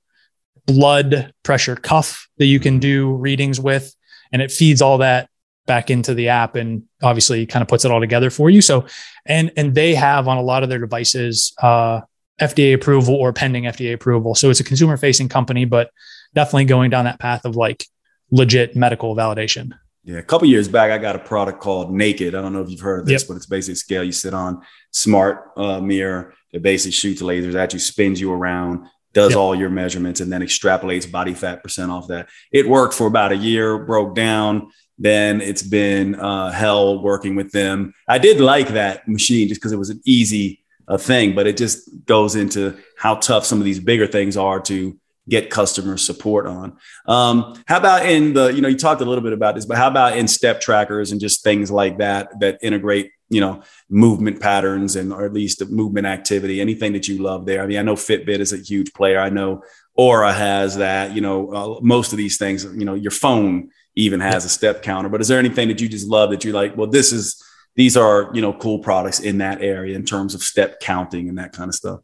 blood 0.66 1.34
pressure 1.44 1.76
cuff 1.76 2.28
that 2.38 2.46
you 2.46 2.60
can 2.60 2.80
do 2.80 3.14
readings 3.14 3.60
with, 3.60 3.96
and 4.32 4.42
it 4.42 4.52
feeds 4.52 4.82
all 4.82 5.00
that 5.00 5.30
back 5.68 5.90
into 5.90 6.14
the 6.14 6.30
app 6.30 6.56
and 6.56 6.84
obviously 7.02 7.46
kind 7.46 7.62
of 7.62 7.68
puts 7.70 7.86
it 7.86 7.92
all 7.92 8.00
together 8.00 8.30
for 8.30 8.50
you. 8.50 8.62
So, 8.62 8.86
and 9.26 9.52
and 9.56 9.76
they 9.76 9.96
have 9.96 10.28
on 10.28 10.38
a 10.38 10.42
lot 10.42 10.64
of 10.64 10.70
their 10.70 10.80
devices 10.80 11.54
uh, 11.62 12.02
FDA 12.42 12.74
approval 12.74 13.16
or 13.16 13.32
pending 13.32 13.64
FDA 13.64 13.94
approval. 13.94 14.36
So 14.36 14.50
it's 14.50 14.60
a 14.60 14.64
consumer 14.64 14.98
facing 14.98 15.30
company, 15.30 15.66
but 15.66 15.92
definitely 16.34 16.66
going 16.66 16.90
down 16.90 17.06
that 17.06 17.20
path 17.20 17.46
of 17.46 17.56
like 17.56 17.86
legit 18.32 18.76
medical 18.76 19.16
validation. 19.16 19.74
Yeah, 20.04 20.18
a 20.18 20.24
couple 20.24 20.48
years 20.48 20.68
back, 20.68 20.90
I 20.90 20.98
got 20.98 21.16
a 21.16 21.20
product 21.20 21.60
called 21.60 21.94
Naked. 21.94 22.34
I 22.34 22.42
don't 22.42 22.54
know 22.54 22.62
if 22.62 22.70
you've 22.72 22.80
heard 22.80 23.02
of 23.02 23.06
this, 23.06 23.22
yep. 23.22 23.28
but 23.28 23.38
it's 23.38 23.46
basically 23.46 23.74
a 23.74 23.76
scale 23.76 24.04
you 24.04 24.12
sit 24.12 24.34
on, 24.34 24.62
smart 24.90 25.52
uh, 25.56 25.80
mirror. 25.80 26.34
It 26.52 26.64
basically 26.64 26.94
shoots 26.94 27.22
lasers 27.22 27.54
at 27.54 27.74
you, 27.74 27.80
spins 27.80 28.20
you 28.20 28.34
around, 28.34 28.88
does 29.14 29.32
yep. 29.32 29.38
all 29.38 29.54
your 29.54 29.70
measurements, 29.70 30.20
and 30.20 30.34
then 30.34 30.42
extrapolates 30.42 31.10
body 31.10 31.36
fat 31.36 31.62
percent 31.62 31.92
off 31.92 32.08
that. 32.08 32.30
It 32.52 32.68
worked 32.68 32.96
for 32.96 33.06
about 33.06 33.32
a 33.32 33.38
year, 33.38 33.78
broke 33.78 34.16
down. 34.16 34.72
Then 34.98 35.40
it's 35.40 35.64
been 35.64 36.16
uh, 36.16 36.52
hell 36.52 37.02
working 37.02 37.36
with 37.36 37.52
them. 37.52 37.94
I 38.08 38.18
did 38.18 38.40
like 38.40 38.70
that 38.70 39.08
machine 39.08 39.48
just 39.48 39.62
because 39.62 39.72
it 39.72 39.80
was 39.80 39.90
an 39.92 40.02
easy 40.04 40.61
uh, 40.88 40.98
thing, 40.98 41.36
but 41.36 41.48
it 41.48 41.58
just 41.58 41.90
goes 42.06 42.36
into 42.36 42.78
how 42.98 43.16
tough 43.16 43.46
some 43.46 43.60
of 43.60 43.66
these 43.66 43.80
bigger 43.80 44.08
things 44.08 44.38
are 44.38 44.60
to 44.62 44.98
get 45.30 45.50
customer 45.50 45.98
support 45.98 46.48
on. 46.48 46.78
Um, 47.06 47.62
how 47.68 47.78
about 47.78 48.06
in 48.06 48.34
the, 48.34 48.48
you 48.48 48.62
know, 48.62 48.68
you 48.68 48.78
talked 48.78 49.02
a 49.02 49.06
little 49.06 49.24
bit 49.24 49.34
about 49.34 49.56
this, 49.56 49.66
but 49.66 49.78
how 49.78 49.88
about 49.88 50.18
in 50.18 50.28
step 50.28 50.60
trackers 50.60 51.12
and 51.12 51.22
just 51.22 51.44
things 51.44 51.72
like 51.72 52.00
that 52.00 52.40
that 52.40 52.60
integrate, 52.62 53.12
you 53.30 53.40
know, 53.40 53.62
movement 53.90 54.42
patterns 54.42 54.96
and 54.96 55.14
or 55.14 55.26
at 55.26 55.34
least 55.34 55.60
the 55.60 55.66
movement 55.68 56.08
activity, 56.08 56.60
anything 56.60 56.94
that 56.94 57.08
you 57.08 57.22
love 57.22 57.46
there? 57.46 57.62
I 57.64 57.68
mean, 57.68 57.78
I 57.78 57.84
know 57.84 57.96
Fitbit 57.96 58.40
is 58.40 58.52
a 58.52 58.58
huge 58.58 58.94
player. 58.94 59.20
I 59.20 59.30
know 59.30 59.64
Oura 59.98 60.34
has 60.34 60.78
that, 60.78 61.14
you 61.14 61.22
know, 61.22 61.54
uh, 61.54 61.80
most 61.82 62.12
of 62.14 62.18
these 62.18 62.38
things, 62.38 62.64
you 62.64 62.86
know, 62.86 62.96
your 62.96 63.12
phone 63.12 63.70
even 63.96 64.22
has 64.22 64.44
a 64.44 64.50
step 64.50 64.82
counter, 64.82 65.10
but 65.10 65.22
is 65.22 65.28
there 65.28 65.40
anything 65.40 65.68
that 65.68 65.80
you 65.82 65.88
just 65.88 66.08
love 66.08 66.32
that 66.32 66.44
you're 66.44 66.54
like, 66.54 66.76
well, 66.76 66.88
this 66.88 67.12
is, 67.12 67.44
these 67.76 67.96
are, 67.96 68.30
you 68.34 68.42
know, 68.42 68.54
cool 68.54 68.80
products 68.80 69.20
in 69.20 69.38
that 69.40 69.62
area 69.62 69.96
in 69.96 70.06
terms 70.06 70.34
of 70.34 70.42
step 70.42 70.80
counting 70.80 71.30
and 71.30 71.38
that 71.38 71.54
kind 71.54 71.70
of 71.70 71.76
stuff? 71.76 72.02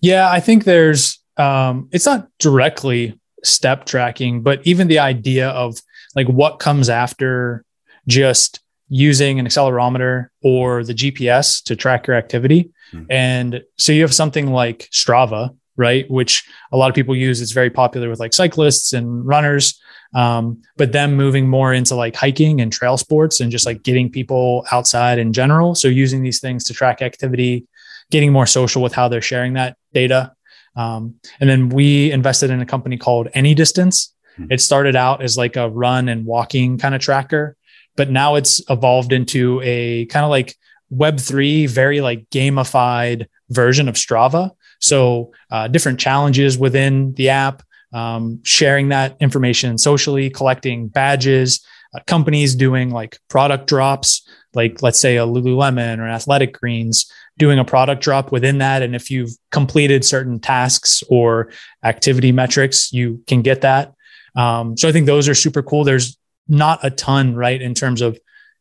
Yeah, 0.00 0.30
I 0.30 0.40
think 0.40 0.64
there's 0.64 1.18
um, 1.36 1.88
it's 1.92 2.06
not 2.06 2.28
directly 2.38 3.18
step 3.42 3.84
tracking, 3.84 4.42
but 4.42 4.66
even 4.66 4.88
the 4.88 4.98
idea 4.98 5.48
of 5.50 5.78
like 6.14 6.28
what 6.28 6.58
comes 6.58 6.88
after 6.88 7.64
just 8.06 8.60
using 8.88 9.38
an 9.38 9.46
accelerometer 9.46 10.28
or 10.42 10.84
the 10.84 10.94
GPS 10.94 11.62
to 11.64 11.76
track 11.76 12.06
your 12.06 12.16
activity. 12.16 12.70
Mm-hmm. 12.92 13.10
And 13.10 13.62
so 13.76 13.92
you 13.92 14.02
have 14.02 14.14
something 14.14 14.48
like 14.52 14.88
Strava, 14.92 15.56
right? 15.76 16.08
Which 16.10 16.46
a 16.70 16.76
lot 16.76 16.90
of 16.90 16.94
people 16.94 17.16
use. 17.16 17.40
It's 17.40 17.52
very 17.52 17.70
popular 17.70 18.08
with 18.08 18.20
like 18.20 18.32
cyclists 18.32 18.92
and 18.92 19.26
runners. 19.26 19.80
Um, 20.14 20.62
but 20.76 20.92
them 20.92 21.16
moving 21.16 21.48
more 21.48 21.74
into 21.74 21.94
like 21.96 22.14
hiking 22.14 22.60
and 22.60 22.72
trail 22.72 22.96
sports 22.96 23.40
and 23.40 23.50
just 23.50 23.66
like 23.66 23.82
getting 23.82 24.10
people 24.10 24.64
outside 24.70 25.18
in 25.18 25.32
general. 25.32 25.74
So 25.74 25.88
using 25.88 26.22
these 26.22 26.40
things 26.40 26.64
to 26.64 26.74
track 26.74 27.02
activity, 27.02 27.66
getting 28.10 28.32
more 28.32 28.46
social 28.46 28.80
with 28.80 28.92
how 28.92 29.08
they're 29.08 29.20
sharing 29.20 29.54
that 29.54 29.76
data. 29.92 30.32
Um, 30.76 31.16
and 31.40 31.50
then 31.50 31.68
we 31.68 32.12
invested 32.12 32.50
in 32.50 32.60
a 32.60 32.66
company 32.66 32.96
called 32.96 33.28
Any 33.34 33.54
Distance. 33.54 34.14
It 34.50 34.60
started 34.60 34.96
out 34.96 35.22
as 35.22 35.36
like 35.36 35.56
a 35.56 35.68
run 35.68 36.08
and 36.08 36.26
walking 36.26 36.78
kind 36.78 36.94
of 36.94 37.00
tracker, 37.00 37.56
but 37.96 38.10
now 38.10 38.34
it's 38.34 38.60
evolved 38.68 39.12
into 39.12 39.60
a 39.62 40.06
kind 40.06 40.24
of 40.24 40.30
like 40.30 40.56
Web3, 40.92 41.68
very 41.68 42.00
like 42.00 42.28
gamified 42.30 43.26
version 43.50 43.88
of 43.88 43.94
Strava. 43.94 44.50
So 44.80 45.32
uh, 45.50 45.68
different 45.68 46.00
challenges 46.00 46.58
within 46.58 47.14
the 47.14 47.30
app, 47.30 47.62
um, 47.94 48.40
sharing 48.42 48.88
that 48.88 49.16
information 49.20 49.78
socially, 49.78 50.28
collecting 50.28 50.88
badges, 50.88 51.64
uh, 51.94 52.00
companies 52.06 52.54
doing 52.54 52.90
like 52.90 53.18
product 53.30 53.68
drops, 53.68 54.28
like 54.52 54.82
let's 54.82 54.98
say 54.98 55.16
a 55.16 55.26
Lululemon 55.26 55.98
or 55.98 56.08
Athletic 56.08 56.52
Greens, 56.52 57.10
doing 57.38 57.58
a 57.58 57.64
product 57.64 58.02
drop 58.02 58.32
within 58.32 58.58
that. 58.58 58.82
And 58.82 58.94
if 58.94 59.10
you've 59.10 59.30
completed 59.52 60.04
certain 60.04 60.40
tasks 60.40 61.02
or 61.08 61.50
activity 61.84 62.32
metrics, 62.32 62.92
you 62.92 63.22
can 63.28 63.42
get 63.42 63.60
that. 63.60 63.94
Um, 64.36 64.76
so 64.76 64.88
I 64.88 64.92
think 64.92 65.06
those 65.06 65.28
are 65.28 65.34
super 65.34 65.62
cool. 65.62 65.84
There's 65.84 66.18
not 66.48 66.80
a 66.82 66.90
ton, 66.90 67.36
right, 67.36 67.62
in 67.62 67.74
terms 67.74 68.02
of 68.02 68.18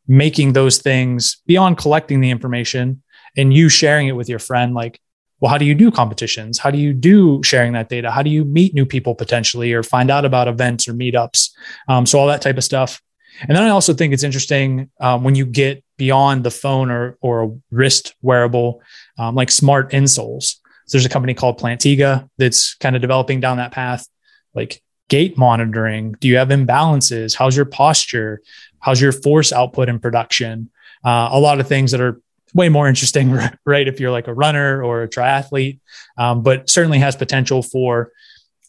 making 0.08 0.54
those 0.54 0.78
things 0.78 1.42
beyond 1.48 1.78
collecting 1.78 2.22
the 2.22 2.30
information 2.30 3.02
and 3.36 3.54
you 3.54 3.68
sharing 3.68 4.08
it 4.08 4.16
with 4.16 4.30
your 4.30 4.40
friend. 4.40 4.76
Like, 4.76 5.00
well, 5.44 5.50
how 5.50 5.58
do 5.58 5.66
you 5.66 5.76
do 5.76 5.92
competitions? 5.92 6.58
How 6.58 6.72
do 6.72 6.78
you 6.78 6.94
do 6.94 7.44
sharing 7.44 7.74
that 7.74 7.90
data? 7.90 8.10
How 8.10 8.24
do 8.24 8.30
you 8.30 8.46
meet 8.46 8.74
new 8.74 8.86
people 8.86 9.14
potentially 9.14 9.74
or 9.74 9.84
find 9.84 10.10
out 10.10 10.24
about 10.24 10.48
events 10.48 10.88
or 10.88 10.94
meetups? 10.94 11.50
Um, 11.90 12.06
so 12.06 12.18
all 12.18 12.28
that 12.28 12.42
type 12.42 12.56
of 12.56 12.64
stuff. 12.64 13.02
And 13.42 13.54
then 13.54 13.62
I 13.66 13.68
also 13.68 13.94
think 13.94 14.14
it's 14.14 14.24
interesting 14.24 14.90
um, 15.02 15.26
when 15.26 15.36
you 15.36 15.46
get 15.46 15.84
beyond 15.98 16.46
the 16.46 16.50
phone 16.50 16.90
or 16.90 17.18
or 17.20 17.44
a 17.44 17.50
wrist 17.72 18.16
wearable, 18.22 18.82
um, 19.18 19.36
like 19.36 19.52
smart 19.52 19.92
insoles. 19.92 20.56
So 20.86 20.98
there's 20.98 21.06
a 21.06 21.10
company 21.10 21.34
called 21.34 21.60
Plantiga 21.60 22.30
that's 22.38 22.76
kind 22.76 22.96
of 22.96 23.02
developing 23.02 23.42
down 23.42 23.58
that 23.58 23.74
path, 23.74 24.08
like 24.54 24.82
gait 25.10 25.38
monitoring. 25.38 26.14
Do 26.22 26.30
you 26.30 26.38
have 26.38 26.48
imbalances? 26.50 27.36
How's 27.36 27.58
your 27.58 27.66
posture? 27.66 28.42
How's 28.80 29.02
your 29.02 29.12
force 29.12 29.52
output 29.52 29.90
in 29.90 30.00
production? 30.00 30.70
Uh, 31.04 31.28
a 31.34 31.40
lot 31.42 31.60
of 31.60 31.68
things 31.68 31.92
that 31.92 32.00
are 32.00 32.22
way 32.54 32.70
more 32.70 32.88
interesting, 32.88 33.38
right? 33.66 33.88
If 33.88 34.00
you're 34.00 34.12
like 34.12 34.28
a 34.28 34.34
runner 34.34 34.84
or 34.84 35.04
a 35.04 35.08
triathlete, 35.08 35.80
um, 36.18 36.44
but 36.44 36.70
certainly 36.70 37.00
has 37.00 37.16
potential 37.16 37.62
for 37.62 38.12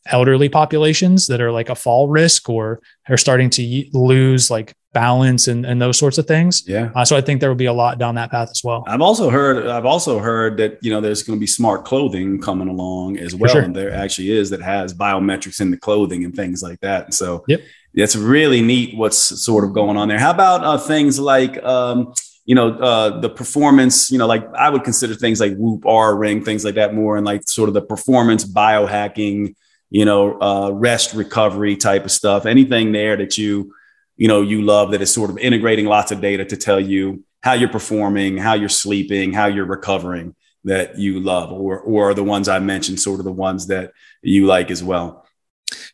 elderly 0.07 0.49
populations 0.49 1.27
that 1.29 1.41
are 1.41 1.51
like 1.51 1.69
a 1.71 1.75
fall 1.75 2.09
risk 2.09 2.49
or 2.49 2.81
are 3.09 3.17
starting 3.17 3.49
to 3.49 3.85
lose 3.93 4.51
like 4.51 4.75
balance 4.93 5.49
and, 5.49 5.67
and 5.67 5.81
those 5.81 5.99
sorts 5.99 6.19
of 6.19 6.27
things. 6.27 6.63
Yeah. 6.67 6.91
Uh, 6.95 7.05
so 7.05 7.17
I 7.17 7.21
think 7.21 7.41
there 7.41 7.49
will 7.49 7.57
be 7.57 7.67
a 7.67 7.73
lot 7.73 7.99
down 7.99 8.15
that 8.15 8.31
path 8.31 8.51
as 8.51 8.63
well. 8.63 8.85
I've 8.87 9.01
also 9.01 9.31
heard, 9.31 9.67
I've 9.67 9.87
also 9.87 10.19
heard 10.19 10.59
that, 10.59 10.79
you 10.83 10.91
know, 10.91 11.01
there's 11.01 11.23
going 11.23 11.39
to 11.39 11.41
be 11.41 11.47
smart 11.47 11.85
clothing 11.85 12.41
coming 12.41 12.69
along 12.69 13.19
as 13.19 13.35
well. 13.35 13.53
Sure. 13.53 13.63
And 13.63 13.75
there 13.75 13.93
actually 13.93 14.31
is 14.31 14.51
that 14.51 14.61
has 14.61 14.95
biometrics 14.95 15.61
in 15.61 15.71
the 15.71 15.77
clothing 15.77 16.25
and 16.25 16.35
things 16.35 16.63
like 16.63 16.81
that. 16.81 17.07
And 17.07 17.15
so 17.15 17.45
yep. 17.49 17.61
it's 17.93 18.15
really 18.15 18.61
neat 18.61 18.97
what's 18.97 19.19
sort 19.19 19.65
of 19.65 19.73
going 19.73 19.97
on 19.97 20.09
there. 20.09 20.19
How 20.19 20.31
about 20.31 20.65
uh, 20.65 20.79
things 20.79 21.19
like, 21.19 21.63
um, 21.65 22.15
you 22.45 22.55
know, 22.55 22.77
uh, 22.79 23.21
the 23.21 23.31
performance, 23.31 24.11
you 24.11 24.19
know, 24.19 24.27
like 24.27 24.47
I 24.55 24.69
would 24.69 24.85
consider 24.85 25.15
things 25.15 25.41
like 25.41 25.55
Whoop, 25.57 25.83
Oura 25.83 26.19
Ring, 26.19 26.45
things 26.45 26.65
like 26.65 26.75
that 26.75 26.95
more 26.95 27.17
and 27.17 27.25
like 27.25 27.49
sort 27.49 27.69
of 27.69 27.75
the 27.75 27.83
performance 27.83 28.45
biohacking, 28.45 29.55
you 29.91 30.05
know, 30.05 30.41
uh, 30.41 30.71
rest 30.71 31.15
recovery 31.15 31.77
type 31.77 32.05
of 32.05 32.11
stuff. 32.11 32.45
Anything 32.45 32.93
there 32.93 33.17
that 33.17 33.39
you, 33.39 33.75
you 34.17 34.29
know, 34.29 34.43
you 34.43 34.63
love 34.63 34.91
that 34.91 35.01
is 35.01 35.13
sort 35.13 35.31
of 35.31 35.39
integrating 35.39 35.87
lots 35.87 36.13
of 36.13 36.21
data 36.21 36.45
to 36.45 36.57
tell 36.57 36.79
you 36.79 37.25
how 37.43 37.55
you're 37.55 37.69
performing, 37.69 38.37
how 38.37 38.55
you're 38.55 38.69
sleeping, 38.69 39.33
how 39.33 39.47
you're 39.47 39.65
recovering 39.67 40.35
that 40.65 40.99
you 40.99 41.21
love, 41.21 41.53
or 41.53 41.79
or 41.81 42.15
the 42.15 42.25
ones 42.25 42.49
I 42.49 42.59
mentioned, 42.59 43.01
sort 43.01 43.21
of 43.21 43.25
the 43.25 43.33
ones 43.33 43.67
that 43.67 43.93
you 44.23 44.47
like 44.47 44.71
as 44.71 44.83
well. 44.83 45.27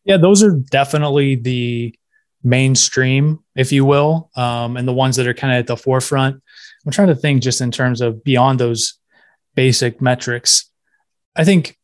Yeah, 0.05 0.17
those 0.17 0.43
are 0.43 0.53
definitely 0.53 1.37
the 1.37 1.95
mainstream, 2.43 3.41
if 3.55 3.73
you 3.73 3.85
will, 3.85 4.31
um, 4.37 4.77
and 4.77 4.87
the 4.87 4.93
ones 4.93 5.17
that 5.17 5.27
are 5.27 5.35
kind 5.35 5.53
of 5.53 5.59
at 5.61 5.67
the 5.67 5.77
forefront. 5.77 6.43
I'm 6.85 6.93
trying 6.93 7.09
to 7.09 7.15
think 7.15 7.43
just 7.43 7.61
in 7.61 7.71
terms 7.71 8.01
of 8.01 8.25
beyond 8.25 8.59
those 8.59 8.95
basic 9.55 10.01
metrics. 10.01 10.71
I 11.37 11.45
think 11.45 11.77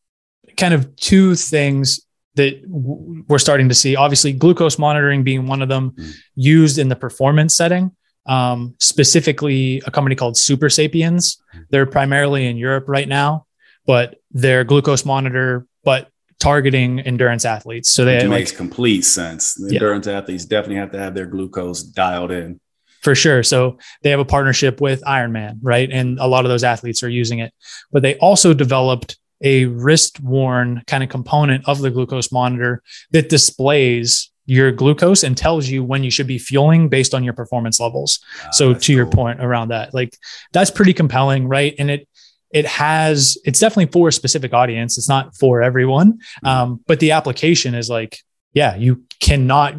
kind 0.57 0.73
of 0.73 0.95
two 0.95 1.35
things 1.35 2.01
that 2.35 2.61
we're 2.67 3.39
starting 3.39 3.69
to 3.69 3.75
see. 3.75 3.95
Obviously, 3.95 4.33
glucose 4.33 4.79
monitoring 4.79 5.23
being 5.23 5.47
one 5.47 5.61
of 5.61 5.69
them 5.69 5.91
mm. 5.91 6.13
used 6.35 6.77
in 6.77 6.89
the 6.89 6.95
performance 6.95 7.55
setting. 7.55 7.91
Um, 8.25 8.75
specifically, 8.79 9.81
a 9.85 9.91
company 9.91 10.15
called 10.15 10.37
Super 10.37 10.69
Sapiens. 10.69 11.37
Mm. 11.55 11.65
They're 11.69 11.85
primarily 11.85 12.47
in 12.47 12.57
Europe 12.57 12.85
right 12.87 13.07
now, 13.07 13.45
but 13.85 14.15
their 14.31 14.63
glucose 14.63 15.05
monitor, 15.05 15.65
but 15.83 16.09
targeting 16.39 16.99
endurance 16.99 17.45
athletes. 17.45 17.91
So 17.91 18.05
they 18.05 18.17
Which 18.17 18.27
makes 18.27 18.51
like, 18.51 18.57
complete 18.57 19.01
sense. 19.01 19.53
The 19.55 19.69
yeah. 19.69 19.77
endurance 19.77 20.07
athletes 20.07 20.45
definitely 20.45 20.77
have 20.77 20.91
to 20.91 20.99
have 20.99 21.13
their 21.13 21.25
glucose 21.25 21.83
dialed 21.83 22.31
in. 22.31 22.59
For 23.01 23.15
sure. 23.15 23.43
So 23.43 23.77
they 24.03 24.09
have 24.09 24.19
a 24.19 24.25
partnership 24.25 24.81
with 24.81 25.01
Ironman, 25.03 25.59
right? 25.61 25.89
And 25.91 26.19
a 26.19 26.27
lot 26.27 26.45
of 26.45 26.49
those 26.49 26.63
athletes 26.63 27.03
are 27.03 27.09
using 27.09 27.39
it. 27.39 27.53
But 27.91 28.01
they 28.01 28.17
also 28.17 28.53
developed 28.53 29.17
a 29.41 29.65
wrist 29.65 30.19
worn 30.19 30.81
kind 30.87 31.03
of 31.03 31.09
component 31.09 31.67
of 31.67 31.79
the 31.79 31.91
glucose 31.91 32.31
monitor 32.31 32.81
that 33.11 33.29
displays 33.29 34.31
your 34.45 34.71
glucose 34.71 35.23
and 35.23 35.37
tells 35.37 35.67
you 35.67 35.83
when 35.83 36.03
you 36.03 36.09
should 36.09 36.25
be 36.25 36.39
fueling 36.39 36.89
based 36.89 37.13
on 37.13 37.23
your 37.23 37.33
performance 37.33 37.79
levels. 37.79 38.19
Ah, 38.41 38.49
so 38.51 38.73
to 38.73 38.79
cool. 38.79 38.95
your 38.95 39.05
point 39.05 39.43
around 39.43 39.69
that, 39.69 39.93
like 39.93 40.17
that's 40.53 40.71
pretty 40.71 40.93
compelling, 40.93 41.47
right? 41.47 41.75
And 41.77 41.91
it 41.91 42.07
it 42.51 42.65
has 42.65 43.37
it's 43.45 43.59
definitely 43.59 43.91
for 43.91 44.07
a 44.07 44.11
specific 44.11 44.53
audience. 44.53 44.97
It's 44.97 45.09
not 45.09 45.35
for 45.35 45.61
everyone, 45.61 46.13
mm-hmm. 46.13 46.47
um, 46.47 46.79
but 46.87 46.99
the 46.99 47.11
application 47.11 47.75
is 47.75 47.89
like, 47.89 48.19
yeah, 48.53 48.75
you 48.75 49.03
cannot 49.19 49.75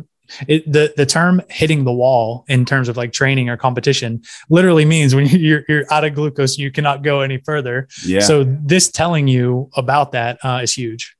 it, 0.46 0.70
the 0.70 0.92
the 0.96 1.06
term 1.06 1.40
hitting 1.48 1.84
the 1.84 1.92
wall 1.92 2.44
in 2.48 2.64
terms 2.64 2.88
of 2.88 2.96
like 2.96 3.12
training 3.12 3.48
or 3.48 3.56
competition 3.56 4.22
literally 4.50 4.84
means 4.84 5.14
when 5.14 5.26
you're 5.30 5.62
you're 5.68 5.84
out 5.90 6.04
of 6.04 6.14
glucose 6.14 6.58
you 6.58 6.70
cannot 6.70 7.02
go 7.02 7.20
any 7.20 7.38
further. 7.38 7.88
Yeah. 8.04 8.20
So 8.20 8.44
this 8.44 8.90
telling 8.90 9.28
you 9.28 9.70
about 9.74 10.12
that 10.12 10.38
uh, 10.44 10.60
is 10.62 10.74
huge. 10.74 11.16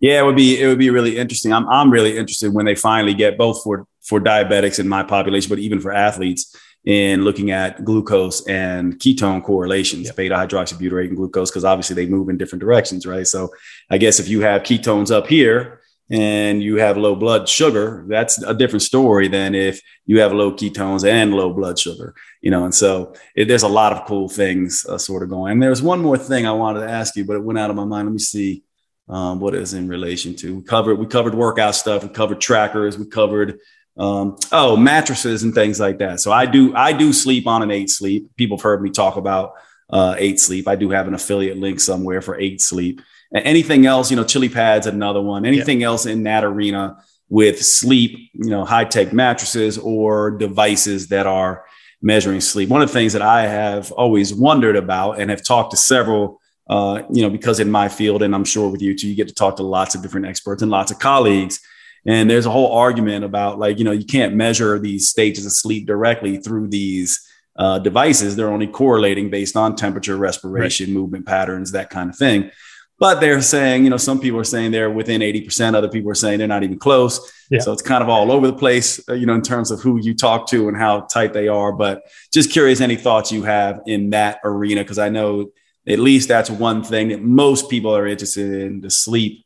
Yeah 0.00 0.20
it 0.20 0.24
would 0.24 0.36
be 0.36 0.60
it 0.60 0.66
would 0.66 0.78
be 0.78 0.90
really 0.90 1.16
interesting. 1.16 1.52
I'm 1.52 1.68
i'm 1.68 1.90
really 1.90 2.18
interested 2.18 2.52
when 2.52 2.66
they 2.66 2.74
finally 2.74 3.14
get 3.14 3.38
both 3.38 3.62
for 3.62 3.86
for 4.02 4.20
diabetics 4.20 4.78
in 4.78 4.88
my 4.88 5.02
population 5.02 5.48
but 5.48 5.58
even 5.58 5.80
for 5.80 5.92
athletes 5.92 6.54
in 6.84 7.22
looking 7.22 7.50
at 7.50 7.84
glucose 7.84 8.46
and 8.48 8.98
ketone 8.98 9.42
correlations, 9.42 10.06
yep. 10.06 10.16
beta 10.16 10.34
hydroxybutyrate 10.34 11.08
and 11.08 11.16
glucose, 11.16 11.50
because 11.50 11.64
obviously 11.64 11.94
they 11.94 12.06
move 12.06 12.28
in 12.28 12.36
different 12.36 12.60
directions, 12.60 13.06
right? 13.06 13.26
So 13.26 13.50
I 13.88 13.98
guess 13.98 14.18
if 14.18 14.28
you 14.28 14.40
have 14.40 14.62
ketones 14.62 15.10
up 15.10 15.26
here, 15.26 15.80
and 16.10 16.62
you 16.62 16.76
have 16.76 16.98
low 16.98 17.14
blood 17.14 17.48
sugar, 17.48 18.04
that's 18.06 18.42
a 18.42 18.52
different 18.52 18.82
story 18.82 19.28
than 19.28 19.54
if 19.54 19.80
you 20.04 20.20
have 20.20 20.32
low 20.32 20.52
ketones 20.52 21.08
and 21.08 21.32
low 21.32 21.54
blood 21.54 21.78
sugar, 21.78 22.14
you 22.42 22.50
know. 22.50 22.64
And 22.64 22.74
so 22.74 23.14
it, 23.34 23.48
there's 23.48 23.62
a 23.62 23.68
lot 23.68 23.94
of 23.94 24.06
cool 24.06 24.28
things 24.28 24.84
uh, 24.86 24.98
sort 24.98 25.22
of 25.22 25.30
going. 25.30 25.52
And 25.52 25.62
there's 25.62 25.80
one 25.80 26.02
more 26.02 26.18
thing 26.18 26.46
I 26.46 26.52
wanted 26.52 26.80
to 26.80 26.90
ask 26.90 27.16
you, 27.16 27.24
but 27.24 27.36
it 27.36 27.42
went 27.42 27.58
out 27.58 27.70
of 27.70 27.76
my 27.76 27.86
mind. 27.86 28.08
Let 28.08 28.12
me 28.12 28.18
see 28.18 28.62
um, 29.08 29.40
what 29.40 29.54
is 29.54 29.72
in 29.72 29.88
relation 29.88 30.36
to. 30.36 30.56
We 30.56 30.62
covered 30.62 30.96
we 30.96 31.06
covered 31.06 31.34
workout 31.34 31.76
stuff. 31.76 32.02
We 32.02 32.10
covered 32.10 32.42
trackers. 32.42 32.98
We 32.98 33.06
covered 33.06 33.58
um, 33.98 34.36
oh 34.52 34.76
mattresses 34.76 35.42
and 35.42 35.54
things 35.54 35.78
like 35.78 35.98
that. 35.98 36.20
So 36.20 36.32
I 36.32 36.46
do 36.46 36.74
I 36.74 36.92
do 36.92 37.12
sleep 37.12 37.46
on 37.46 37.62
an 37.62 37.70
Eight 37.70 37.90
Sleep. 37.90 38.34
People 38.36 38.56
have 38.56 38.62
heard 38.62 38.82
me 38.82 38.90
talk 38.90 39.16
about 39.16 39.54
uh, 39.90 40.14
Eight 40.18 40.40
Sleep. 40.40 40.66
I 40.68 40.76
do 40.76 40.90
have 40.90 41.08
an 41.08 41.14
affiliate 41.14 41.58
link 41.58 41.80
somewhere 41.80 42.20
for 42.20 42.38
Eight 42.38 42.60
Sleep 42.60 43.00
anything 43.34 43.86
else, 43.86 44.10
you 44.10 44.16
know, 44.16 44.24
chili 44.24 44.48
pads, 44.48 44.86
another 44.86 45.20
one, 45.20 45.44
anything 45.44 45.80
yeah. 45.80 45.88
else 45.88 46.06
in 46.06 46.22
that 46.24 46.44
arena 46.44 47.02
with 47.28 47.64
sleep, 47.64 48.30
you 48.34 48.50
know, 48.50 48.64
high 48.64 48.84
tech 48.84 49.12
mattresses 49.12 49.78
or 49.78 50.32
devices 50.32 51.08
that 51.08 51.26
are 51.26 51.64
measuring 52.02 52.40
sleep. 52.40 52.68
One 52.68 52.82
of 52.82 52.88
the 52.88 52.92
things 52.92 53.14
that 53.14 53.22
I 53.22 53.46
have 53.46 53.90
always 53.92 54.34
wondered 54.34 54.76
about 54.76 55.18
and 55.18 55.30
have 55.30 55.42
talked 55.42 55.70
to 55.70 55.76
several, 55.76 56.40
uh, 56.68 57.02
you 57.10 57.22
know, 57.22 57.30
because 57.30 57.60
in 57.60 57.70
my 57.70 57.88
field, 57.88 58.22
and 58.22 58.34
I'm 58.34 58.44
sure 58.44 58.68
with 58.68 58.82
you 58.82 58.96
too, 58.96 59.08
you 59.08 59.14
get 59.14 59.28
to 59.28 59.34
talk 59.34 59.56
to 59.56 59.62
lots 59.62 59.94
of 59.94 60.02
different 60.02 60.26
experts 60.26 60.62
and 60.62 60.70
lots 60.70 60.90
of 60.90 60.98
colleagues. 60.98 61.60
And 62.06 62.28
there's 62.28 62.46
a 62.46 62.50
whole 62.50 62.72
argument 62.72 63.24
about 63.24 63.58
like, 63.58 63.78
you 63.78 63.84
know, 63.84 63.92
you 63.92 64.04
can't 64.04 64.34
measure 64.34 64.78
these 64.78 65.08
stages 65.08 65.46
of 65.46 65.52
sleep 65.52 65.86
directly 65.86 66.38
through 66.38 66.68
these 66.68 67.20
uh, 67.56 67.78
devices. 67.78 68.34
They're 68.34 68.50
only 68.50 68.66
correlating 68.66 69.30
based 69.30 69.56
on 69.56 69.76
temperature, 69.76 70.16
respiration, 70.16 70.86
right. 70.86 70.94
movement 70.94 71.26
patterns, 71.26 71.72
that 71.72 71.90
kind 71.90 72.10
of 72.10 72.16
thing. 72.16 72.50
But 72.98 73.20
they're 73.20 73.42
saying, 73.42 73.84
you 73.84 73.90
know, 73.90 73.96
some 73.96 74.20
people 74.20 74.38
are 74.38 74.44
saying 74.44 74.70
they're 74.70 74.90
within 74.90 75.22
80%, 75.22 75.74
other 75.74 75.88
people 75.88 76.10
are 76.10 76.14
saying 76.14 76.38
they're 76.38 76.46
not 76.46 76.62
even 76.62 76.78
close. 76.78 77.32
Yeah. 77.50 77.58
So 77.58 77.72
it's 77.72 77.82
kind 77.82 78.00
of 78.02 78.08
all 78.08 78.30
over 78.30 78.46
the 78.46 78.52
place, 78.52 79.00
uh, 79.08 79.14
you 79.14 79.26
know, 79.26 79.34
in 79.34 79.42
terms 79.42 79.72
of 79.72 79.80
who 79.80 79.98
you 80.00 80.14
talk 80.14 80.46
to 80.50 80.68
and 80.68 80.76
how 80.76 81.00
tight 81.00 81.32
they 81.32 81.48
are. 81.48 81.72
But 81.72 82.04
just 82.32 82.52
curious, 82.52 82.80
any 82.80 82.94
thoughts 82.94 83.32
you 83.32 83.42
have 83.42 83.80
in 83.86 84.10
that 84.10 84.38
arena? 84.44 84.82
Because 84.82 85.00
I 85.00 85.08
know 85.08 85.50
at 85.88 85.98
least 85.98 86.28
that's 86.28 86.48
one 86.48 86.84
thing 86.84 87.08
that 87.08 87.22
most 87.22 87.68
people 87.68 87.94
are 87.96 88.06
interested 88.06 88.62
in 88.62 88.80
the 88.80 88.90
sleep, 88.90 89.41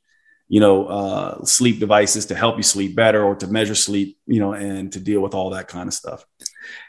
you 0.48 0.60
know, 0.60 0.86
uh, 0.86 1.44
sleep 1.44 1.80
devices 1.80 2.26
to 2.26 2.34
help 2.34 2.56
you 2.56 2.62
sleep 2.62 2.94
better 2.94 3.22
or 3.22 3.34
to 3.36 3.46
measure 3.46 3.74
sleep, 3.74 4.18
you 4.26 4.40
know, 4.40 4.52
and 4.52 4.92
to 4.92 5.00
deal 5.00 5.20
with 5.20 5.34
all 5.34 5.50
that 5.50 5.68
kind 5.68 5.88
of 5.88 5.94
stuff. 5.94 6.24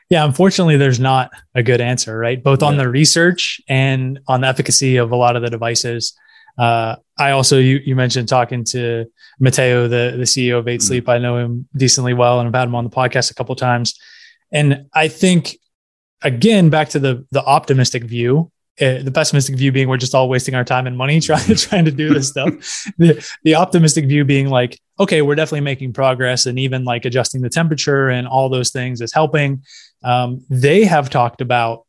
Yeah, 0.09 0.23
unfortunately, 0.23 0.77
there's 0.77 0.99
not 0.99 1.31
a 1.53 1.63
good 1.63 1.81
answer, 1.81 2.17
right? 2.17 2.41
Both 2.41 2.61
yeah. 2.61 2.69
on 2.69 2.77
the 2.77 2.87
research 2.87 3.59
and 3.67 4.19
on 4.27 4.41
the 4.41 4.47
efficacy 4.47 4.97
of 4.97 5.11
a 5.11 5.15
lot 5.15 5.35
of 5.35 5.41
the 5.41 5.49
devices. 5.49 6.17
Uh, 6.57 6.95
I 7.17 7.31
also 7.31 7.59
you 7.59 7.79
you 7.85 7.95
mentioned 7.95 8.27
talking 8.27 8.63
to 8.65 9.05
Matteo, 9.39 9.87
the 9.87 10.15
the 10.17 10.23
CEO 10.23 10.59
of 10.59 10.67
8 10.67 10.79
mm-hmm. 10.79 10.87
Sleep. 10.87 11.09
I 11.09 11.17
know 11.17 11.37
him 11.37 11.67
decently 11.75 12.13
well, 12.13 12.39
and 12.39 12.47
I've 12.47 12.59
had 12.59 12.67
him 12.67 12.75
on 12.75 12.83
the 12.83 12.89
podcast 12.89 13.31
a 13.31 13.33
couple 13.33 13.55
times. 13.55 13.99
And 14.51 14.85
I 14.93 15.07
think 15.07 15.57
again 16.21 16.69
back 16.69 16.89
to 16.89 16.99
the 16.99 17.25
the 17.31 17.43
optimistic 17.43 18.03
view. 18.03 18.51
Uh, 18.79 19.01
the 19.01 19.11
pessimistic 19.11 19.55
view 19.55 19.71
being 19.71 19.87
we're 19.87 19.97
just 19.97 20.13
all 20.13 20.29
wasting 20.29 20.53
our 20.53 20.63
time 20.63 20.85
and 20.85 20.95
money 20.95 21.19
trying 21.21 21.45
to 21.45 21.55
trying 21.55 21.85
to 21.85 21.91
do 21.91 22.13
this 22.13 22.29
stuff. 22.33 22.53
the, 22.97 23.27
the 23.43 23.55
optimistic 23.55 24.05
view 24.05 24.23
being 24.23 24.49
like, 24.49 24.79
okay, 24.99 25.21
we're 25.21 25.35
definitely 25.35 25.61
making 25.61 25.93
progress, 25.93 26.45
and 26.45 26.59
even 26.59 26.83
like 26.83 27.05
adjusting 27.05 27.41
the 27.41 27.49
temperature 27.49 28.09
and 28.09 28.27
all 28.27 28.49
those 28.49 28.71
things 28.71 29.01
is 29.01 29.13
helping. 29.13 29.63
Um, 30.03 30.45
they 30.49 30.85
have 30.85 31.09
talked 31.09 31.41
about 31.41 31.85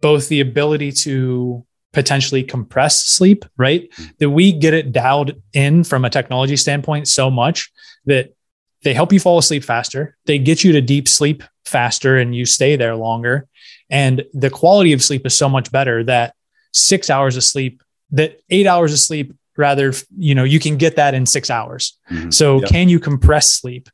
both 0.00 0.28
the 0.28 0.40
ability 0.40 0.92
to 0.92 1.66
potentially 1.92 2.42
compress 2.42 3.04
sleep, 3.04 3.44
right? 3.56 3.90
Mm-hmm. 3.90 4.10
That 4.18 4.30
we 4.30 4.52
get 4.52 4.74
it 4.74 4.92
dialed 4.92 5.32
in 5.52 5.84
from 5.84 6.04
a 6.04 6.10
technology 6.10 6.56
standpoint 6.56 7.08
so 7.08 7.30
much 7.30 7.70
that 8.06 8.34
they 8.82 8.94
help 8.94 9.12
you 9.12 9.20
fall 9.20 9.38
asleep 9.38 9.64
faster. 9.64 10.16
They 10.26 10.38
get 10.38 10.64
you 10.64 10.72
to 10.72 10.80
deep 10.80 11.08
sleep 11.08 11.42
faster 11.64 12.16
and 12.16 12.34
you 12.34 12.46
stay 12.46 12.76
there 12.76 12.96
longer. 12.96 13.46
And 13.90 14.24
the 14.32 14.50
quality 14.50 14.92
of 14.92 15.02
sleep 15.02 15.26
is 15.26 15.36
so 15.36 15.48
much 15.48 15.72
better 15.72 16.04
that 16.04 16.34
six 16.72 17.10
hours 17.10 17.36
of 17.36 17.44
sleep, 17.44 17.82
that 18.12 18.40
eight 18.50 18.66
hours 18.66 18.92
of 18.92 18.98
sleep, 18.98 19.34
rather, 19.56 19.92
you 20.16 20.34
know, 20.34 20.44
you 20.44 20.60
can 20.60 20.76
get 20.76 20.96
that 20.96 21.14
in 21.14 21.26
six 21.26 21.50
hours. 21.50 21.98
Mm-hmm. 22.10 22.30
So 22.30 22.60
yep. 22.60 22.68
can 22.70 22.88
you 22.88 23.00
compress 23.00 23.52
sleep? 23.52 23.88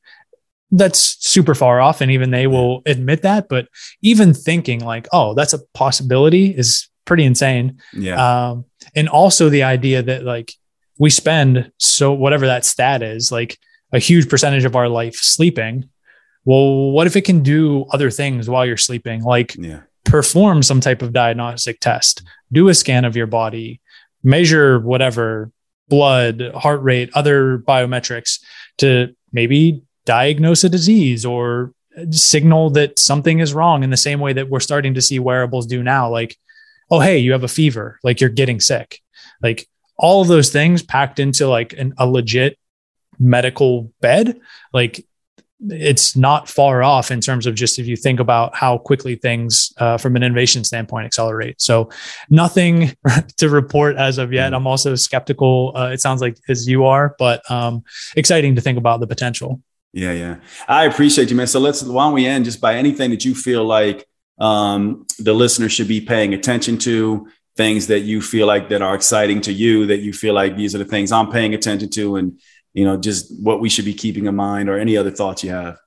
That's 0.70 1.16
super 1.20 1.54
far 1.54 1.80
off. 1.80 2.00
And 2.00 2.10
even 2.10 2.30
they 2.30 2.46
will 2.46 2.82
admit 2.86 3.22
that. 3.22 3.48
But 3.48 3.68
even 4.02 4.34
thinking 4.34 4.84
like, 4.84 5.08
oh, 5.12 5.34
that's 5.34 5.54
a 5.54 5.64
possibility 5.74 6.50
is 6.50 6.88
pretty 7.04 7.24
insane. 7.24 7.80
Yeah. 7.92 8.48
Um, 8.50 8.64
and 8.94 9.08
also 9.08 9.48
the 9.48 9.62
idea 9.62 10.02
that 10.02 10.24
like 10.24 10.52
we 10.98 11.10
spend 11.10 11.72
so 11.78 12.12
whatever 12.12 12.46
that 12.46 12.64
stat 12.64 13.02
is, 13.02 13.32
like 13.32 13.58
a 13.92 13.98
huge 13.98 14.28
percentage 14.28 14.64
of 14.64 14.76
our 14.76 14.88
life 14.88 15.14
sleeping. 15.14 15.88
Well, 16.44 16.90
what 16.92 17.06
if 17.06 17.16
it 17.16 17.22
can 17.22 17.42
do 17.42 17.86
other 17.90 18.10
things 18.10 18.48
while 18.48 18.66
you're 18.66 18.76
sleeping? 18.76 19.22
Like 19.22 19.56
yeah. 19.56 19.82
Perform 20.06 20.62
some 20.62 20.80
type 20.80 21.02
of 21.02 21.12
diagnostic 21.12 21.80
test, 21.80 22.22
do 22.52 22.68
a 22.68 22.74
scan 22.74 23.04
of 23.04 23.16
your 23.16 23.26
body, 23.26 23.80
measure 24.22 24.80
whatever 24.80 25.50
blood, 25.88 26.50
heart 26.54 26.82
rate, 26.82 27.10
other 27.14 27.58
biometrics 27.58 28.40
to 28.78 29.14
maybe 29.32 29.82
diagnose 30.04 30.64
a 30.64 30.68
disease 30.68 31.24
or 31.24 31.72
signal 32.10 32.70
that 32.70 32.98
something 32.98 33.40
is 33.40 33.54
wrong 33.54 33.82
in 33.82 33.90
the 33.90 33.96
same 33.96 34.20
way 34.20 34.32
that 34.32 34.48
we're 34.48 34.60
starting 34.60 34.94
to 34.94 35.02
see 35.02 35.18
wearables 35.18 35.66
do 35.66 35.82
now. 35.82 36.10
Like 36.10 36.36
oh 36.90 37.00
hey 37.00 37.18
you 37.18 37.32
have 37.32 37.44
a 37.44 37.48
fever 37.48 37.98
like 38.02 38.20
you're 38.20 38.30
getting 38.30 38.60
sick 38.60 39.00
like 39.42 39.68
all 39.96 40.22
of 40.22 40.28
those 40.28 40.50
things 40.50 40.82
packed 40.82 41.18
into 41.18 41.48
like 41.48 41.72
an, 41.72 41.94
a 41.98 42.06
legit 42.06 42.58
medical 43.18 43.92
bed 44.00 44.38
like 44.72 45.04
it's 45.60 46.14
not 46.16 46.48
far 46.48 46.82
off 46.82 47.10
in 47.10 47.20
terms 47.20 47.46
of 47.46 47.54
just 47.54 47.78
if 47.78 47.86
you 47.86 47.96
think 47.96 48.20
about 48.20 48.54
how 48.54 48.76
quickly 48.78 49.16
things 49.16 49.72
uh, 49.78 49.96
from 49.96 50.14
an 50.16 50.22
innovation 50.22 50.64
standpoint 50.64 51.06
accelerate. 51.06 51.60
So 51.60 51.90
nothing 52.28 52.94
to 53.38 53.48
report 53.48 53.96
as 53.96 54.18
of 54.18 54.32
yet. 54.32 54.52
Mm. 54.52 54.56
i'm 54.56 54.66
also 54.66 54.94
skeptical 54.94 55.72
uh, 55.74 55.90
it 55.90 56.00
sounds 56.00 56.20
like 56.20 56.36
as 56.48 56.68
you 56.68 56.84
are 56.84 57.14
but 57.18 57.48
um, 57.50 57.82
exciting 58.16 58.54
to 58.56 58.60
think 58.60 58.78
about 58.78 59.00
the 59.00 59.06
potential. 59.06 59.62
Yeah 59.92 60.12
yeah. 60.12 60.36
I 60.68 60.84
appreciate 60.84 61.30
you 61.30 61.36
man. 61.36 61.46
So 61.46 61.60
let's 61.60 61.82
why 61.82 62.04
don't 62.04 62.12
we 62.12 62.26
end 62.26 62.44
just 62.44 62.60
by 62.60 62.74
anything 62.74 63.10
that 63.10 63.24
you 63.24 63.34
feel 63.34 63.64
like 63.64 64.06
um, 64.38 65.06
the 65.18 65.32
listener 65.32 65.68
should 65.70 65.88
be 65.88 66.02
paying 66.02 66.34
attention 66.34 66.76
to 66.78 67.28
things 67.56 67.86
that 67.86 68.00
you 68.00 68.20
feel 68.20 68.46
like 68.46 68.68
that 68.68 68.82
are 68.82 68.94
exciting 68.94 69.40
to 69.40 69.52
you 69.52 69.86
that 69.86 69.98
you 69.98 70.12
feel 70.12 70.34
like 70.34 70.56
these 70.56 70.74
are 70.74 70.78
the 70.78 70.84
things 70.84 71.10
i'm 71.10 71.30
paying 71.30 71.54
attention 71.54 71.88
to 71.88 72.16
and 72.16 72.38
you 72.76 72.84
know 72.84 72.96
just 72.96 73.32
what 73.42 73.60
we 73.60 73.68
should 73.68 73.84
be 73.84 73.94
keeping 73.94 74.26
in 74.26 74.36
mind 74.36 74.68
or 74.68 74.78
any 74.78 74.96
other 74.96 75.10
thoughts 75.10 75.42
you 75.42 75.50
have 75.50 75.78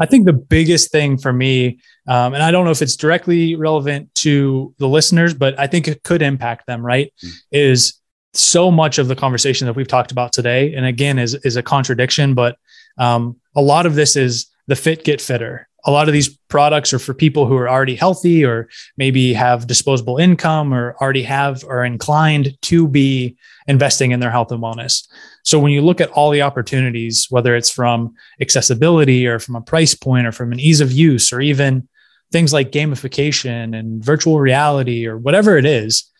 i 0.00 0.06
think 0.06 0.24
the 0.24 0.32
biggest 0.32 0.90
thing 0.90 1.16
for 1.18 1.32
me 1.32 1.78
um, 2.08 2.34
and 2.34 2.42
i 2.42 2.50
don't 2.50 2.64
know 2.64 2.70
if 2.70 2.82
it's 2.82 2.96
directly 2.96 3.54
relevant 3.54 4.12
to 4.14 4.74
the 4.78 4.88
listeners 4.88 5.34
but 5.34 5.56
i 5.60 5.66
think 5.66 5.86
it 5.86 6.02
could 6.02 6.22
impact 6.22 6.66
them 6.66 6.84
right 6.84 7.12
mm-hmm. 7.22 7.36
is 7.52 8.00
so 8.32 8.70
much 8.70 8.98
of 8.98 9.08
the 9.08 9.16
conversation 9.16 9.66
that 9.66 9.74
we've 9.74 9.88
talked 9.88 10.12
about 10.12 10.32
today 10.32 10.74
and 10.74 10.84
again 10.84 11.18
is, 11.18 11.34
is 11.34 11.56
a 11.56 11.62
contradiction 11.62 12.34
but 12.34 12.56
um, 12.98 13.38
a 13.54 13.60
lot 13.60 13.86
of 13.86 13.94
this 13.94 14.16
is 14.16 14.46
the 14.66 14.76
fit 14.76 15.04
get 15.04 15.20
fitter 15.20 15.68
a 15.86 15.90
lot 15.92 16.08
of 16.08 16.12
these 16.12 16.36
products 16.48 16.92
are 16.92 16.98
for 16.98 17.14
people 17.14 17.46
who 17.46 17.56
are 17.56 17.68
already 17.68 17.94
healthy 17.94 18.44
or 18.44 18.68
maybe 18.96 19.32
have 19.32 19.68
disposable 19.68 20.18
income 20.18 20.74
or 20.74 20.96
already 21.00 21.22
have 21.22 21.64
or 21.64 21.84
inclined 21.84 22.56
to 22.62 22.88
be 22.88 23.36
investing 23.68 24.10
in 24.10 24.18
their 24.18 24.30
health 24.30 24.50
and 24.50 24.62
wellness. 24.62 25.06
So 25.44 25.60
when 25.60 25.72
you 25.72 25.80
look 25.80 26.00
at 26.00 26.10
all 26.10 26.30
the 26.30 26.42
opportunities, 26.42 27.28
whether 27.30 27.54
it's 27.54 27.70
from 27.70 28.14
accessibility 28.40 29.26
or 29.26 29.38
from 29.38 29.54
a 29.54 29.60
price 29.60 29.94
point 29.94 30.26
or 30.26 30.32
from 30.32 30.52
an 30.52 30.58
ease 30.58 30.80
of 30.80 30.90
use 30.90 31.32
or 31.32 31.40
even 31.40 31.88
things 32.32 32.52
like 32.52 32.72
gamification 32.72 33.78
and 33.78 34.04
virtual 34.04 34.40
reality 34.40 35.06
or 35.06 35.16
whatever 35.16 35.56
it 35.56 35.64
is, 35.64 36.10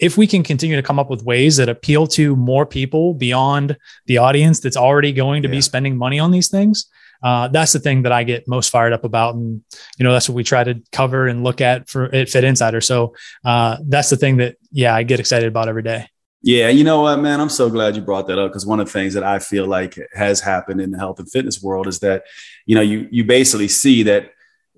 if 0.00 0.18
we 0.18 0.26
can 0.26 0.42
continue 0.42 0.74
to 0.74 0.82
come 0.82 0.98
up 0.98 1.08
with 1.08 1.22
ways 1.22 1.56
that 1.56 1.68
appeal 1.68 2.08
to 2.08 2.34
more 2.34 2.66
people 2.66 3.14
beyond 3.14 3.76
the 4.06 4.18
audience 4.18 4.58
that's 4.58 4.76
already 4.76 5.12
going 5.12 5.42
to 5.42 5.48
yeah. 5.48 5.54
be 5.54 5.60
spending 5.60 5.96
money 5.96 6.18
on 6.18 6.32
these 6.32 6.48
things, 6.48 6.86
uh, 7.24 7.48
that's 7.48 7.72
the 7.72 7.80
thing 7.80 8.02
that 8.02 8.12
I 8.12 8.22
get 8.22 8.46
most 8.46 8.68
fired 8.68 8.92
up 8.92 9.02
about, 9.02 9.34
and 9.34 9.64
you 9.98 10.04
know 10.04 10.12
that's 10.12 10.28
what 10.28 10.36
we 10.36 10.44
try 10.44 10.62
to 10.62 10.80
cover 10.92 11.26
and 11.26 11.42
look 11.42 11.62
at 11.62 11.88
for 11.88 12.14
at 12.14 12.28
Fitt 12.28 12.44
Insider. 12.44 12.82
So 12.82 13.14
uh, 13.44 13.78
that's 13.82 14.10
the 14.10 14.16
thing 14.16 14.36
that 14.36 14.56
yeah 14.70 14.94
I 14.94 15.02
get 15.02 15.20
excited 15.20 15.48
about 15.48 15.68
every 15.68 15.82
day. 15.82 16.06
Yeah, 16.42 16.68
you 16.68 16.84
know 16.84 17.00
what, 17.00 17.20
man? 17.20 17.40
I'm 17.40 17.48
so 17.48 17.70
glad 17.70 17.96
you 17.96 18.02
brought 18.02 18.26
that 18.26 18.38
up 18.38 18.50
because 18.50 18.66
one 18.66 18.78
of 18.78 18.86
the 18.86 18.92
things 18.92 19.14
that 19.14 19.24
I 19.24 19.38
feel 19.38 19.66
like 19.66 19.98
has 20.12 20.40
happened 20.40 20.82
in 20.82 20.90
the 20.90 20.98
health 20.98 21.18
and 21.18 21.30
fitness 21.30 21.62
world 21.62 21.86
is 21.86 22.00
that, 22.00 22.24
you 22.66 22.74
know, 22.74 22.82
you 22.82 23.08
you 23.10 23.24
basically 23.24 23.68
see 23.68 24.02
that 24.02 24.30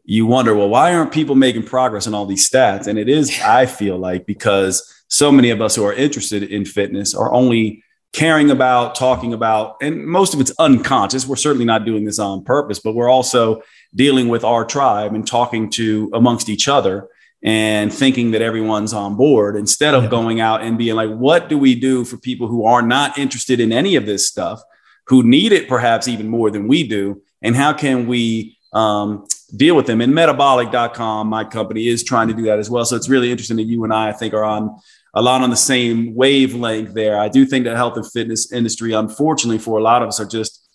you 0.05 0.27
wonder, 0.27 0.55
well, 0.55 0.69
why 0.69 0.95
aren't 0.95 1.11
people 1.11 1.35
making 1.35 1.65
progress 1.65 2.07
in 2.07 2.15
all 2.15 2.25
these 2.25 2.49
stats? 2.49 2.87
And 2.87 2.97
it 3.01 3.09
is, 3.09 3.41
I 3.41 3.67
feel 3.67 3.99
like, 3.99 4.25
because 4.25 4.89
so 5.09 5.33
many 5.33 5.51
of 5.51 5.61
us 5.61 5.75
who 5.75 5.85
are 5.85 5.93
interested 5.93 6.45
in 6.45 6.65
fitness 6.65 7.13
are 7.13 7.33
only 7.33 7.83
caring 8.17 8.51
about, 8.51 8.95
talking 8.95 9.35
about, 9.35 9.77
and 9.83 10.07
most 10.07 10.33
of 10.33 10.41
it's 10.41 10.51
unconscious. 10.59 11.27
We're 11.27 11.37
certainly 11.37 11.67
not 11.67 11.85
doing 11.85 12.07
this 12.07 12.19
on 12.19 12.45
purpose, 12.45 12.79
but 12.79 12.95
we're 12.95 13.11
also 13.11 13.63
dealing 13.95 14.29
with 14.29 14.43
our 14.43 14.65
tribe 14.65 15.15
and 15.15 15.27
talking 15.27 15.69
to 15.73 16.11
amongst 16.15 16.49
each 16.49 16.67
other 16.67 17.11
and 17.43 17.93
thinking 17.93 18.31
that 18.31 18.41
everyone's 18.41 18.95
on 18.95 19.17
board 19.17 19.55
instead 19.55 19.93
of 19.93 20.05
yeah. 20.05 20.09
going 20.09 20.41
out 20.41 20.63
and 20.63 20.79
being 20.79 20.97
like, 20.97 21.11
what 21.11 21.51
do 21.51 21.59
we 21.59 21.75
do 21.75 22.07
for 22.07 22.17
people 22.17 22.49
who 22.49 22.65
are 22.65 22.81
not 22.81 23.19
interested 23.19 23.61
in 23.61 23.71
any 23.71 23.97
of 23.97 24.07
this 24.07 24.27
stuff, 24.27 24.63
who 25.09 25.23
need 25.23 25.53
it 25.53 25.69
perhaps 25.69 26.09
even 26.09 26.27
more 26.27 26.51
than 26.51 26.67
we 26.67 26.89
do? 26.89 27.21
And 27.43 27.55
how 27.55 27.75
can 27.75 28.07
we 28.07 28.57
um, 28.73 29.27
deal 29.55 29.77
with 29.77 29.85
them? 29.85 30.01
And 30.01 30.15
metabolic.com, 30.15 31.27
my 31.27 31.45
company, 31.45 31.87
is 31.87 32.03
trying 32.03 32.29
to 32.29 32.35
do 32.35 32.45
that 32.45 32.59
as 32.59 32.71
well. 32.71 32.87
So 32.87 32.97
it's 32.97 33.11
really 33.11 33.31
interesting 33.31 33.59
that 33.59 33.65
you 33.65 33.85
and 33.85 33.93
I, 33.93 34.09
I 34.09 34.13
think, 34.13 34.33
are 34.33 34.43
on 34.43 34.81
a 35.17 35.23
lot 35.23 35.43
on 35.43 35.51
the 35.51 35.57
same 35.57 36.15
wavelength 36.15 36.95
there. 36.95 37.19
I 37.19 37.29
do 37.29 37.45
think 37.45 37.65
that 37.65 37.77
health 37.77 37.97
and 37.97 38.09
fitness 38.09 38.53
industry, 38.53 38.93
unfortunately, 38.93 39.59
for 39.59 39.79
a 39.79 39.83
lot 39.83 40.03
of 40.03 40.09
us, 40.09 40.21
are 40.21 40.27
just 40.27 40.69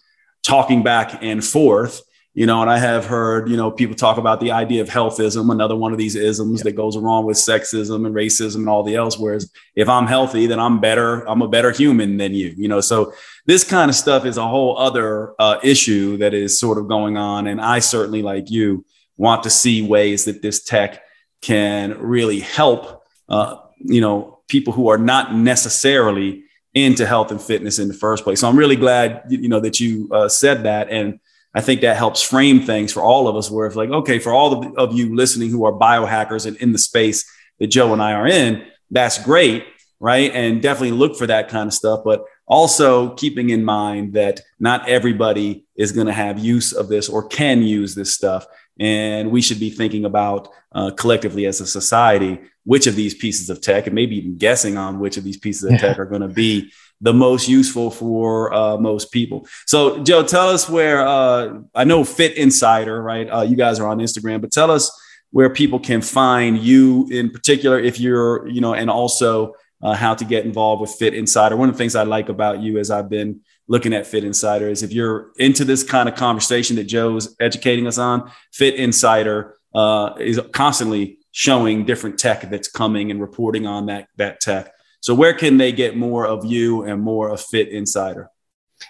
talking 0.44 0.84
back 0.84 1.20
and 1.22 1.46
forth 1.46 2.02
you 2.34 2.46
know, 2.46 2.62
and 2.62 2.72
I 2.72 2.78
have 2.78 3.06
heard, 3.06 3.50
you 3.50 3.58
know, 3.58 3.72
people 3.72 3.96
talk 3.96 4.18
about 4.18 4.39
the 4.39 4.52
idea 4.52 4.82
of 4.82 4.88
healthism, 4.88 5.52
another 5.52 5.76
one 5.76 5.92
of 5.92 5.98
these 5.98 6.16
isms 6.16 6.62
yeah. 6.62 6.64
that 6.64 6.78
goes 6.78 6.96
along 6.96 7.26
with 7.26 7.36
sexism 7.36 8.06
and 8.06 8.16
racism 8.16 8.56
and 8.56 8.70
all 8.70 8.84
the 8.84 8.96
else. 8.96 9.20
Whereas 9.20 9.52
if 9.76 9.89
I'm 9.89 10.08
healthy, 10.08 10.46
then 10.46 10.58
I'm 10.58 10.80
better, 10.80 11.28
I'm 11.28 11.42
a 11.42 11.48
better 11.50 11.72
human 11.72 12.16
than 12.16 12.34
you, 12.34 12.54
you 12.56 12.70
know. 12.70 12.80
So 12.80 13.14
this 13.48 13.66
kind 13.66 13.89
of 13.89 13.96
stuff 13.96 14.26
is 14.26 14.38
a 14.38 14.48
whole 14.48 14.78
other 14.78 15.34
uh, 15.39 15.60
issue 15.62 16.18
that 16.18 16.34
is 16.34 16.58
sort 16.58 16.78
of 16.78 16.88
going 16.88 17.18
on. 17.18 17.48
And 17.48 17.60
I 17.60 17.80
certainly, 17.80 18.22
like 18.22 18.50
you, 18.50 18.86
want 19.18 19.44
to 19.44 19.52
see 19.52 19.84
ways 19.84 20.26
that 20.26 20.42
this 20.42 20.64
tech 20.64 21.04
can 21.42 22.00
really 22.00 22.39
help, 22.39 23.04
uh, 23.30 23.58
you 23.86 24.02
know, 24.02 24.40
people 24.48 24.74
who 24.74 24.90
are 24.90 24.98
not 24.98 25.34
necessarily 25.34 26.44
into 26.74 27.06
health 27.06 27.32
and 27.32 27.42
fitness 27.42 27.80
in 27.80 27.88
the 27.88 27.94
first 27.94 28.24
place. 28.24 28.40
So 28.40 28.48
I'm 28.48 28.58
really 28.58 28.76
glad, 28.76 29.24
you 29.30 29.50
know, 29.50 29.60
that 29.60 29.80
you 29.80 30.10
uh, 30.12 30.30
said 30.30 30.64
that. 30.64 30.90
And 30.90 31.20
I 31.54 31.62
think 31.62 31.82
that 31.82 31.98
helps 31.98 32.22
frame 32.22 32.62
things 32.62 32.94
for 32.94 33.02
all 33.02 33.28
of 33.28 33.36
us 33.36 33.52
where 33.52 33.68
it's 33.68 33.76
like, 33.76 33.90
okay, 33.90 34.20
for 34.20 34.32
all 34.32 34.54
of, 34.54 34.78
of 34.78 34.98
you 34.98 35.16
listening 35.16 35.50
who 35.50 35.66
are 35.66 35.74
biohackers 35.74 36.46
and 36.46 36.56
in 36.58 36.72
the 36.72 36.78
space 36.78 37.30
that 37.60 37.68
Joe 37.68 37.92
and 37.92 38.02
I 38.02 38.14
are 38.14 38.28
in, 38.28 38.66
that's 38.90 39.22
great. 39.22 39.66
Right. 40.00 40.32
And 40.34 40.64
definitely 40.64 40.98
look 40.98 41.16
for 41.16 41.28
that 41.28 41.50
kind 41.50 41.68
of 41.68 41.74
stuff. 41.74 42.02
But 42.04 42.24
also 42.48 43.14
keeping 43.16 43.52
in 43.52 43.64
mind 43.64 44.14
that 44.14 44.42
not 44.60 44.90
everybody 44.90 45.66
is 45.76 45.92
going 45.92 46.08
to 46.08 46.14
have 46.14 46.40
use 46.40 46.74
of 46.74 46.90
this 46.90 47.08
or 47.08 47.28
can 47.28 47.62
use 47.62 47.94
this 47.94 48.14
stuff. 48.14 48.48
And 48.82 49.30
we 49.30 49.42
should 49.42 49.60
be 49.60 49.70
thinking 49.70 50.06
about 50.06 50.50
uh, 50.72 50.90
collectively 50.92 51.46
as 51.46 51.62
a 51.62 51.68
society 51.68 52.40
which 52.64 52.88
of 52.88 52.96
these 52.96 53.14
pieces 53.14 53.50
of 53.50 53.62
tech, 53.62 53.86
and 53.88 53.96
maybe 53.96 54.18
even 54.18 54.38
guessing 54.38 54.78
on 54.78 55.00
which 55.00 55.18
of 55.18 55.24
these 55.24 55.38
pieces 55.38 55.64
of 55.64 55.72
yeah. 55.72 55.78
tech 55.78 56.00
are 56.00 56.06
going 56.06 56.22
to 56.22 56.28
be 56.28 56.72
the 57.00 57.14
most 57.14 57.48
useful 57.48 57.90
for 57.90 58.54
uh, 58.54 58.78
most 58.78 59.12
people. 59.12 59.48
So, 59.66 60.04
Joe, 60.04 60.24
tell 60.24 60.50
us 60.50 60.70
where 60.70 61.06
uh, 61.08 61.60
I 61.74 61.84
know 61.84 62.04
Fitt 62.04 62.38
Insider, 62.38 63.02
right? 63.02 63.28
Uh, 63.28 63.42
you 63.42 63.56
guys 63.56 63.80
are 63.80 63.88
on 63.88 64.00
Instagram, 64.00 64.42
but 64.42 64.52
tell 64.52 64.70
us 64.70 64.92
where 65.32 65.50
people 65.50 65.80
can 65.80 66.02
find 66.02 66.60
you 66.60 67.08
in 67.10 67.30
particular, 67.30 67.80
if 67.80 68.00
you're, 68.00 68.48
you 68.48 68.62
know, 68.62 68.74
and 68.74 68.90
also 68.90 69.56
uh, 69.82 69.96
how 69.96 70.14
to 70.14 70.26
get 70.26 70.46
involved 70.46 70.82
with 70.82 70.92
Fitt 70.92 71.14
Insider. 71.14 71.56
One 71.56 71.70
of 71.70 71.76
the 71.76 71.80
things 71.80 71.96
I 71.96 72.04
like 72.04 72.30
about 72.30 72.62
you 72.62 72.78
as 72.78 72.92
I've 72.92 73.10
been 73.10 73.42
looking 73.72 73.94
at 73.94 74.06
Fitt 74.06 74.26
Insider 74.26 74.68
is 74.68 74.84
if 74.84 74.92
you're 74.92 75.32
into 75.38 75.64
this 75.64 75.82
kind 75.82 76.10
of 76.10 76.16
conversation 76.16 76.76
that 76.76 76.84
Joe 76.84 77.16
is 77.16 77.34
educating 77.40 77.88
us 77.88 77.98
on, 77.98 78.30
Fitt 78.52 78.76
Insider 78.76 79.56
uh, 79.74 80.12
is 80.20 80.42
constantly 80.52 81.20
showing 81.32 81.86
different 81.86 82.20
tech 82.20 82.42
that's 82.50 82.68
coming 82.68 83.12
and 83.12 83.22
reporting 83.22 83.66
on 83.66 83.86
that 83.86 84.10
that 84.18 84.42
tech. 84.42 84.74
So 85.00 85.16
where 85.16 85.34
can 85.34 85.56
they 85.58 85.72
get 85.72 85.96
more 85.96 86.28
of 86.28 86.44
you 86.44 86.84
and 86.84 87.02
more 87.02 87.30
of 87.30 87.40
Fitt 87.40 87.70
Insider? 87.70 88.30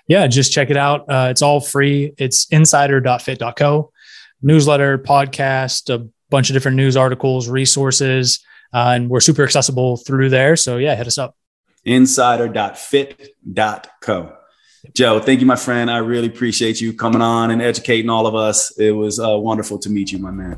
Yeah, 0.08 0.26
just 0.26 0.52
check 0.52 0.72
it 0.72 0.78
out. 0.78 1.08
Uh, 1.08 1.28
it's 1.30 1.44
all 1.44 1.62
free. 1.62 2.16
It's 2.18 2.48
insider.fitt.co. 2.50 3.92
Newsletter, 4.42 4.98
podcast, 4.98 5.94
a 5.94 6.10
bunch 6.32 6.50
of 6.50 6.56
different 6.56 6.78
news 6.78 6.98
articles, 6.98 7.48
resources, 7.48 8.44
uh, 8.74 8.94
and 8.96 9.12
we're 9.12 9.20
super 9.20 9.44
accessible 9.44 9.98
through 9.98 10.30
there. 10.30 10.56
So 10.56 10.78
yeah, 10.78 10.96
hit 10.96 11.06
us 11.06 11.20
up. 11.20 11.38
Insider.fitt.co. 11.86 14.38
Joe, 14.94 15.20
thank 15.20 15.40
you, 15.40 15.46
my 15.46 15.56
friend. 15.56 15.92
I 15.92 15.98
really 15.98 16.28
appreciate 16.28 16.82
you 16.82 16.94
coming 16.94 17.22
on 17.22 17.52
and 17.52 17.62
educating 17.62 18.10
all 18.10 18.26
of 18.26 18.36
us. 18.36 18.72
It 18.78 18.92
was 18.92 19.20
uh, 19.20 19.38
wonderful 19.38 19.78
to 19.80 19.90
meet 19.90 20.12
you, 20.12 20.18
my 20.18 20.32
man. 20.32 20.58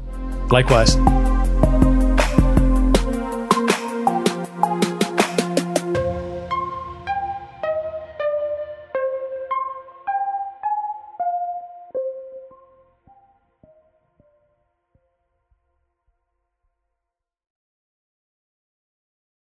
Likewise. 0.49 0.95